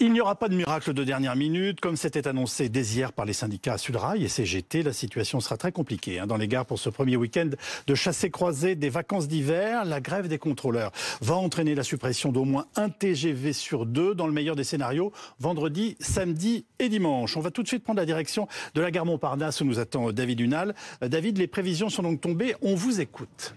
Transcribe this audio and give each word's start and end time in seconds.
Il 0.00 0.12
n'y 0.12 0.20
aura 0.20 0.36
pas 0.36 0.48
de 0.48 0.54
miracle 0.54 0.92
de 0.92 1.02
dernière 1.02 1.34
minute, 1.34 1.80
comme 1.80 1.96
c'était 1.96 2.28
annoncé 2.28 2.68
dès 2.68 2.84
hier 2.84 3.12
par 3.12 3.24
les 3.24 3.32
syndicats 3.32 3.78
Sudrail 3.78 4.22
et 4.22 4.28
CGT. 4.28 4.84
La 4.84 4.92
situation 4.92 5.40
sera 5.40 5.56
très 5.56 5.72
compliquée 5.72 6.20
hein, 6.20 6.28
dans 6.28 6.36
les 6.36 6.46
gares 6.46 6.66
pour 6.66 6.78
ce 6.78 6.88
premier 6.88 7.16
week-end 7.16 7.50
de 7.84 7.94
chassé 7.96 8.30
croisé 8.30 8.76
des 8.76 8.90
vacances 8.90 9.26
d'hiver. 9.26 9.84
La 9.84 10.00
grève 10.00 10.28
des 10.28 10.38
contrôleurs 10.38 10.92
va 11.20 11.34
entraîner 11.34 11.74
la 11.74 11.82
suppression 11.82 12.30
d'au 12.30 12.44
moins 12.44 12.66
un 12.76 12.90
TGV 12.90 13.52
sur 13.52 13.86
deux 13.86 14.14
dans 14.14 14.28
le 14.28 14.32
meilleur 14.32 14.54
des 14.54 14.62
scénarios, 14.62 15.10
vendredi, 15.40 15.96
samedi 15.98 16.64
et 16.78 16.88
dimanche. 16.88 17.36
On 17.36 17.40
va 17.40 17.50
tout 17.50 17.64
de 17.64 17.68
suite 17.68 17.82
prendre 17.82 17.98
la 17.98 18.06
direction 18.06 18.46
de 18.74 18.80
la 18.80 18.92
gare 18.92 19.04
Montparnasse 19.04 19.60
où 19.62 19.64
nous 19.64 19.80
attend 19.80 20.12
David 20.12 20.38
Hunal. 20.38 20.76
Euh, 21.02 21.08
David, 21.08 21.38
les 21.38 21.48
prévisions 21.48 21.90
sont 21.90 22.04
donc 22.04 22.20
tombées. 22.20 22.54
On 22.62 22.76
vous 22.76 23.00
écoute. 23.00 23.52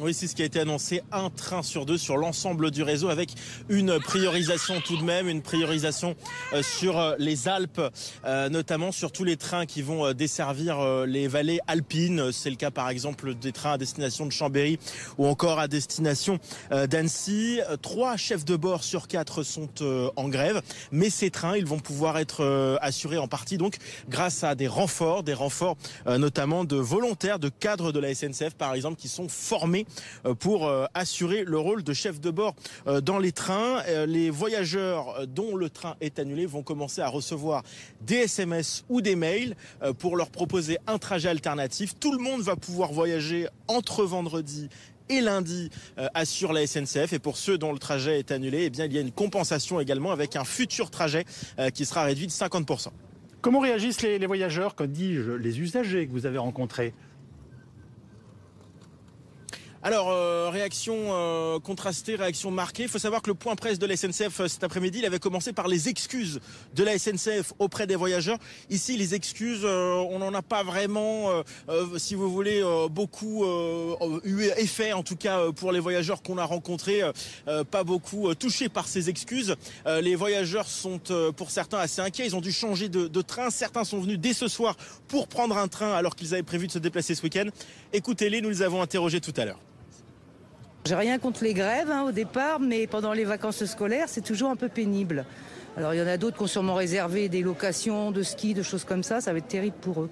Oui, 0.00 0.14
c'est 0.14 0.28
ce 0.28 0.36
qui 0.36 0.42
a 0.42 0.44
été 0.44 0.60
annoncé, 0.60 1.02
un 1.10 1.28
train 1.28 1.64
sur 1.64 1.84
deux 1.84 1.98
sur 1.98 2.18
l'ensemble 2.18 2.70
du 2.70 2.84
réseau 2.84 3.08
avec 3.08 3.30
une 3.68 3.98
priorisation 3.98 4.80
tout 4.80 4.96
de 4.96 5.02
même, 5.02 5.28
une 5.28 5.42
priorisation 5.42 6.14
euh, 6.52 6.62
sur 6.62 6.98
euh, 6.98 7.16
les 7.18 7.48
Alpes, 7.48 7.80
euh, 8.24 8.48
notamment 8.48 8.92
sur 8.92 9.10
tous 9.10 9.24
les 9.24 9.36
trains 9.36 9.66
qui 9.66 9.82
vont 9.82 10.12
desservir 10.12 10.78
les 11.04 11.26
vallées 11.26 11.58
alpines. 11.66 12.30
C'est 12.30 12.50
le 12.50 12.54
cas 12.54 12.70
par 12.70 12.90
exemple 12.90 13.34
des 13.34 13.50
trains 13.50 13.72
à 13.72 13.78
destination 13.78 14.24
de 14.24 14.30
Chambéry 14.30 14.78
ou 15.16 15.26
encore 15.26 15.58
à 15.58 15.66
destination 15.66 16.38
d'Annecy. 16.70 17.60
Trois 17.82 18.16
chefs 18.16 18.44
de 18.44 18.54
bord 18.54 18.84
sur 18.84 19.08
quatre 19.08 19.42
sont 19.42 19.68
en 20.16 20.28
grève, 20.28 20.62
mais 20.92 21.10
ces 21.10 21.30
trains, 21.30 21.56
ils 21.56 21.66
vont 21.66 21.80
pouvoir 21.80 22.18
être 22.18 22.78
assurés 22.80 23.18
en 23.18 23.28
partie 23.28 23.58
donc 23.58 23.76
grâce 24.08 24.44
à 24.44 24.54
des 24.54 24.68
renforts, 24.68 25.22
des 25.22 25.34
renforts 25.34 25.76
notamment 26.06 26.64
de 26.64 26.76
volontaires, 26.76 27.38
de 27.38 27.48
cadres 27.48 27.92
de 27.92 27.98
la 27.98 28.14
SNCF 28.14 28.54
par 28.56 28.74
exemple, 28.74 28.96
qui 28.96 29.08
sont 29.08 29.28
formés 29.28 29.86
pour 30.38 30.66
euh, 30.66 30.86
assurer 30.94 31.44
le 31.44 31.58
rôle 31.58 31.82
de 31.82 31.92
chef 31.92 32.20
de 32.20 32.30
bord 32.30 32.54
euh, 32.86 33.00
dans 33.00 33.18
les 33.18 33.32
trains. 33.32 33.82
Les 34.06 34.30
voyageurs 34.30 35.26
dont 35.26 35.56
le 35.56 35.70
train 35.70 35.96
est 36.00 36.18
annulé 36.18 36.46
vont 36.46 36.62
commencer 36.62 37.00
à 37.00 37.08
recevoir 37.08 37.62
des 38.00 38.16
SMS 38.16 38.84
ou 38.88 39.00
des 39.00 39.16
mails 39.16 39.54
pour 39.98 40.16
leur 40.16 40.30
proposer 40.30 40.78
un 40.86 40.98
trajet 40.98 41.28
alternatif. 41.28 41.98
Tout 41.98 42.12
le 42.12 42.18
monde 42.18 42.42
va 42.42 42.56
pouvoir 42.56 42.92
voyager 42.92 43.48
entre 43.66 44.04
vendredi 44.04 44.68
et 45.08 45.20
lundi 45.20 45.70
assure 46.14 46.52
la 46.52 46.66
SNCF. 46.66 47.12
Et 47.12 47.18
pour 47.18 47.36
ceux 47.36 47.58
dont 47.58 47.72
le 47.72 47.78
trajet 47.78 48.18
est 48.18 48.30
annulé, 48.30 48.64
eh 48.64 48.70
bien, 48.70 48.84
il 48.86 48.92
y 48.92 48.98
a 48.98 49.00
une 49.00 49.12
compensation 49.12 49.80
également 49.80 50.12
avec 50.12 50.36
un 50.36 50.44
futur 50.44 50.90
trajet 50.90 51.24
qui 51.74 51.84
sera 51.86 52.04
réduit 52.04 52.26
de 52.26 52.32
50%. 52.32 52.88
Comment 53.40 53.60
réagissent 53.60 54.02
les, 54.02 54.18
les 54.18 54.26
voyageurs, 54.26 54.74
que 54.74 54.84
dis-je, 54.84 55.30
les 55.30 55.60
usagers 55.60 56.06
que 56.06 56.12
vous 56.12 56.26
avez 56.26 56.38
rencontrés? 56.38 56.92
Alors, 59.80 60.08
euh, 60.10 60.50
réaction 60.50 60.96
euh, 60.96 61.60
contrastée, 61.60 62.16
réaction 62.16 62.50
marquée. 62.50 62.84
Il 62.84 62.88
faut 62.88 62.98
savoir 62.98 63.22
que 63.22 63.30
le 63.30 63.34
point 63.34 63.54
presse 63.54 63.78
de 63.78 63.86
la 63.86 63.96
SNCF 63.96 64.40
euh, 64.40 64.48
cet 64.48 64.64
après-midi, 64.64 64.98
il 64.98 65.06
avait 65.06 65.20
commencé 65.20 65.52
par 65.52 65.68
les 65.68 65.88
excuses 65.88 66.40
de 66.74 66.82
la 66.82 66.98
SNCF 66.98 67.52
auprès 67.60 67.86
des 67.86 67.94
voyageurs. 67.94 68.38
Ici, 68.70 68.96
les 68.96 69.14
excuses, 69.14 69.64
on 69.64 70.18
n'en 70.18 70.34
a 70.34 70.42
pas 70.42 70.62
vraiment, 70.62 71.30
si 71.96 72.14
vous 72.14 72.30
voulez, 72.30 72.62
beaucoup 72.90 73.44
eu 74.24 74.42
effet, 74.56 74.92
en 74.92 75.02
tout 75.02 75.16
cas 75.16 75.50
pour 75.52 75.72
les 75.72 75.80
voyageurs 75.80 76.22
qu'on 76.22 76.38
a 76.38 76.44
rencontrés, 76.44 77.02
pas 77.70 77.84
beaucoup 77.84 78.34
touchés 78.34 78.68
par 78.68 78.86
ces 78.88 79.08
excuses. 79.08 79.56
les 79.86 80.14
voyageurs 80.14 80.68
sont, 80.68 81.00
pour 81.36 81.50
certains, 81.50 81.78
assez 81.78 82.00
inquiets. 82.00 82.26
Ils 82.26 82.36
ont 82.36 82.40
dû 82.40 82.52
changer 82.52 82.88
de, 82.88 83.08
de 83.08 83.22
train. 83.22 83.50
Certains 83.50 83.84
sont 83.84 84.00
venus 84.00 84.18
dès 84.18 84.32
ce 84.32 84.48
soir 84.48 84.76
pour 85.08 85.28
prendre 85.28 85.56
un 85.56 85.68
train 85.68 85.92
alors 85.92 86.16
qu'ils 86.16 86.34
avaient 86.34 86.42
prévu 86.42 86.66
de 86.66 86.72
se 86.72 86.78
déplacer 86.78 87.14
ce 87.14 87.22
week-end. 87.22 87.46
Écoutez-les, 87.92 88.40
nous 88.40 88.50
les 88.50 88.62
avons 88.62 88.82
interrogés 88.82 89.20
tout 89.20 89.34
à 89.36 89.44
l'heure. 89.44 89.60
J'ai 90.84 90.94
rien 90.94 91.18
contre 91.18 91.44
les 91.44 91.54
grèves 91.54 91.90
hein, 91.90 92.04
au 92.04 92.12
départ, 92.12 92.60
mais 92.60 92.86
pendant 92.86 93.12
les 93.12 93.24
vacances 93.24 93.64
scolaires, 93.64 94.08
c'est 94.08 94.24
toujours 94.24 94.50
un 94.50 94.56
peu 94.56 94.68
pénible. 94.68 95.24
Alors 95.76 95.94
il 95.94 95.98
y 95.98 96.02
en 96.02 96.06
a 96.06 96.16
d'autres 96.16 96.36
qui 96.36 96.42
ont 96.42 96.48
sûrement 96.48 96.74
réservé 96.74 97.28
des 97.28 97.42
locations 97.42 98.10
de 98.10 98.22
ski, 98.22 98.52
de 98.54 98.62
choses 98.62 98.84
comme 98.84 99.02
ça, 99.02 99.20
ça 99.20 99.32
va 99.32 99.38
être 99.38 99.48
terrible 99.48 99.76
pour 99.80 100.02
eux. 100.02 100.10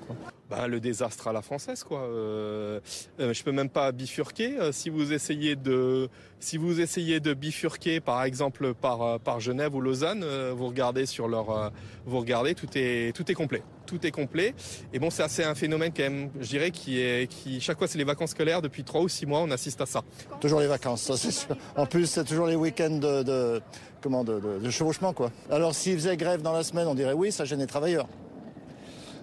Bah, 0.48 0.68
le 0.68 0.78
désastre 0.78 1.26
à 1.26 1.32
la 1.32 1.42
française 1.42 1.82
quoi. 1.82 2.02
Euh, 2.02 2.78
euh, 3.18 3.34
je 3.34 3.42
peux 3.42 3.50
même 3.50 3.68
pas 3.68 3.90
bifurquer. 3.90 4.60
Euh, 4.60 4.70
si 4.70 4.90
vous 4.90 5.12
essayez 5.12 5.56
de 5.56 6.08
si 6.38 6.56
vous 6.56 6.80
essayez 6.80 7.18
de 7.18 7.34
bifurquer 7.34 7.98
par 7.98 8.22
exemple 8.22 8.74
par 8.74 9.18
par 9.18 9.40
Genève 9.40 9.74
ou 9.74 9.80
Lausanne, 9.80 10.24
vous 10.52 10.68
regardez 10.68 11.04
sur 11.04 11.26
leur 11.26 11.72
vous 12.04 12.20
regardez 12.20 12.54
tout 12.54 12.68
est 12.76 13.12
tout 13.16 13.28
est 13.28 13.34
complet 13.34 13.62
tout 13.86 14.06
est 14.06 14.10
complet. 14.10 14.54
Et 14.92 14.98
bon, 14.98 15.08
c'est 15.10 15.44
un 15.44 15.54
phénomène 15.54 15.92
quand 15.96 16.02
même, 16.02 16.30
je 16.40 16.48
dirais, 16.48 16.70
qui 16.70 17.00
est, 17.00 17.30
qui 17.30 17.60
chaque 17.60 17.78
fois 17.78 17.88
c'est 17.88 17.98
les 17.98 18.04
vacances 18.04 18.30
scolaires 18.30 18.60
depuis 18.60 18.84
trois 18.84 19.00
ou 19.00 19.08
six 19.08 19.24
mois, 19.26 19.40
on 19.40 19.50
assiste 19.50 19.80
à 19.80 19.86
ça. 19.86 20.02
Toujours 20.40 20.60
les 20.60 20.66
vacances, 20.66 21.02
ça 21.02 21.16
c'est 21.16 21.30
sûr. 21.30 21.56
En 21.76 21.86
plus, 21.86 22.06
c'est 22.06 22.24
toujours 22.24 22.46
les 22.46 22.56
week-ends 22.56 22.98
de, 22.98 23.22
de 23.22 24.70
chevauchement 24.70 25.12
quoi. 25.12 25.30
Alors 25.50 25.74
s'ils 25.74 25.96
faisaient 25.96 26.16
grève 26.16 26.42
dans 26.42 26.52
la 26.52 26.62
semaine, 26.62 26.86
on 26.86 26.94
dirait 26.94 27.12
oui, 27.12 27.32
ça 27.32 27.44
gêne 27.44 27.60
les 27.60 27.66
travailleurs. 27.66 28.08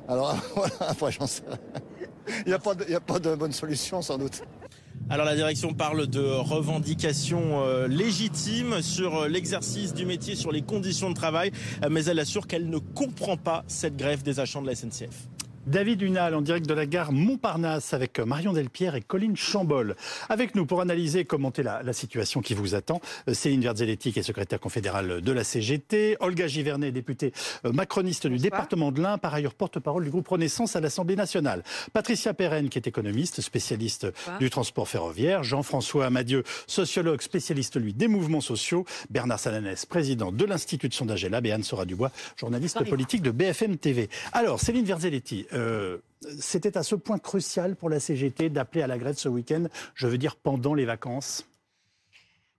Alors 0.08 0.36
voilà, 0.56 0.74
après 0.80 1.12
j'en 1.12 1.28
sais. 1.28 1.44
Il 2.46 2.48
n'y 2.48 2.54
a, 2.54 2.58
a 2.98 3.00
pas 3.00 3.20
de 3.20 3.36
bonne 3.36 3.52
solution 3.52 4.02
sans 4.02 4.18
doute. 4.18 4.44
Alors 5.10 5.26
la 5.26 5.36
direction 5.36 5.74
parle 5.74 6.08
de 6.08 6.22
revendications 6.22 7.62
euh, 7.62 7.88
légitimes 7.88 8.82
sur 8.82 9.24
euh, 9.24 9.28
l'exercice 9.28 9.94
du 9.94 10.06
métier, 10.06 10.36
sur 10.36 10.52
les 10.52 10.62
conditions 10.62 11.10
de 11.10 11.16
travail, 11.16 11.52
euh, 11.84 11.90
mais 11.92 12.06
elle 12.06 12.20
assure 12.20 12.48
qu'elle 12.48 12.70
ne 12.70 12.78
comprend 12.78 13.36
pas 13.36 13.64
cette 13.68 13.98
grève 13.98 14.24
des 14.24 14.40
agents 14.40 14.62
de 14.62 14.68
la 14.68 14.76
SNCF. 14.76 15.28
David 15.66 16.02
Hunal 16.02 16.36
en 16.36 16.42
direct 16.42 16.68
de 16.68 16.74
la 16.74 16.86
gare 16.86 17.14
Montparnasse 17.14 17.94
avec 17.94 18.20
Marion 18.20 18.52
Delpierre 18.52 18.96
et 18.96 19.02
Colline 19.02 19.38
Chambol. 19.38 19.96
Avec 20.28 20.56
nous 20.56 20.66
pour 20.66 20.82
analyser 20.82 21.20
et 21.20 21.26
commenter 21.26 21.64
la, 21.64 21.94
situation 21.94 22.42
qui 22.42 22.54
vous 22.54 22.76
attend, 22.76 23.00
euh, 23.30 23.34
Céline 23.34 23.62
Verzelletti 23.62 24.12
qui 24.12 24.20
est 24.20 24.24
secrétaire 24.24 24.60
confédérale 24.60 25.22
de 25.22 25.32
la 25.32 25.44
CGT, 25.44 26.18
Olga 26.20 26.48
Givernet, 26.48 26.92
députée 26.92 27.32
euh, 27.66 27.72
macroniste 27.72 28.28
du 28.28 28.38
département 28.38 28.92
de 28.92 29.02
l'Ain, 29.02 29.18
par 29.18 29.34
ailleurs 29.34 29.54
porte-parole 29.54 30.04
du 30.04 30.10
groupe 30.10 30.28
Renaissance 30.28 30.76
à 30.76 30.82
l'Assemblée 30.82 31.16
nationale, 31.16 31.64
Patricia 31.94 32.34
Perren 32.34 32.68
qui 32.68 32.78
est 32.78 32.88
économiste, 32.88 33.40
spécialiste 33.42 34.08
du 34.40 34.50
transport 34.50 34.90
ferroviaire, 34.90 35.44
Jean-François 35.44 36.08
Amadieu, 36.08 36.44
sociologue, 36.68 37.22
spécialiste 37.22 37.80
lui 37.80 37.94
des 37.94 38.08
mouvements 38.08 38.42
sociaux, 38.42 38.86
Bernard 39.10 39.40
Salanès, 39.40 39.86
président 39.86 40.32
de 40.32 40.46
l'Institut 40.46 40.90
de 40.90 40.94
sondage 40.94 41.24
Elab 41.24 41.46
et 41.46 41.52
Anne 41.52 41.64
Sora 41.64 41.86
Dubois, 41.86 42.12
journaliste 42.36 42.84
politique 42.90 43.22
de 43.22 43.32
BFM 43.32 43.78
TV. 43.78 44.10
Alors, 44.34 44.60
Céline 44.60 44.86
Verzelletti, 44.86 45.46
euh, 45.54 45.98
c'était 46.40 46.78
à 46.78 46.84
ce 46.84 46.96
point 46.96 47.18
crucial 47.18 47.76
pour 47.76 47.90
la 47.90 48.00
CGT 48.00 48.50
d'appeler 48.50 48.84
à 48.84 48.88
la 48.88 48.98
grève 48.98 49.16
ce 49.18 49.30
week-end, 49.30 49.66
je 49.96 50.08
veux 50.08 50.18
dire 50.18 50.36
pendant 50.36 50.74
les 50.74 50.86
vacances. 50.86 51.46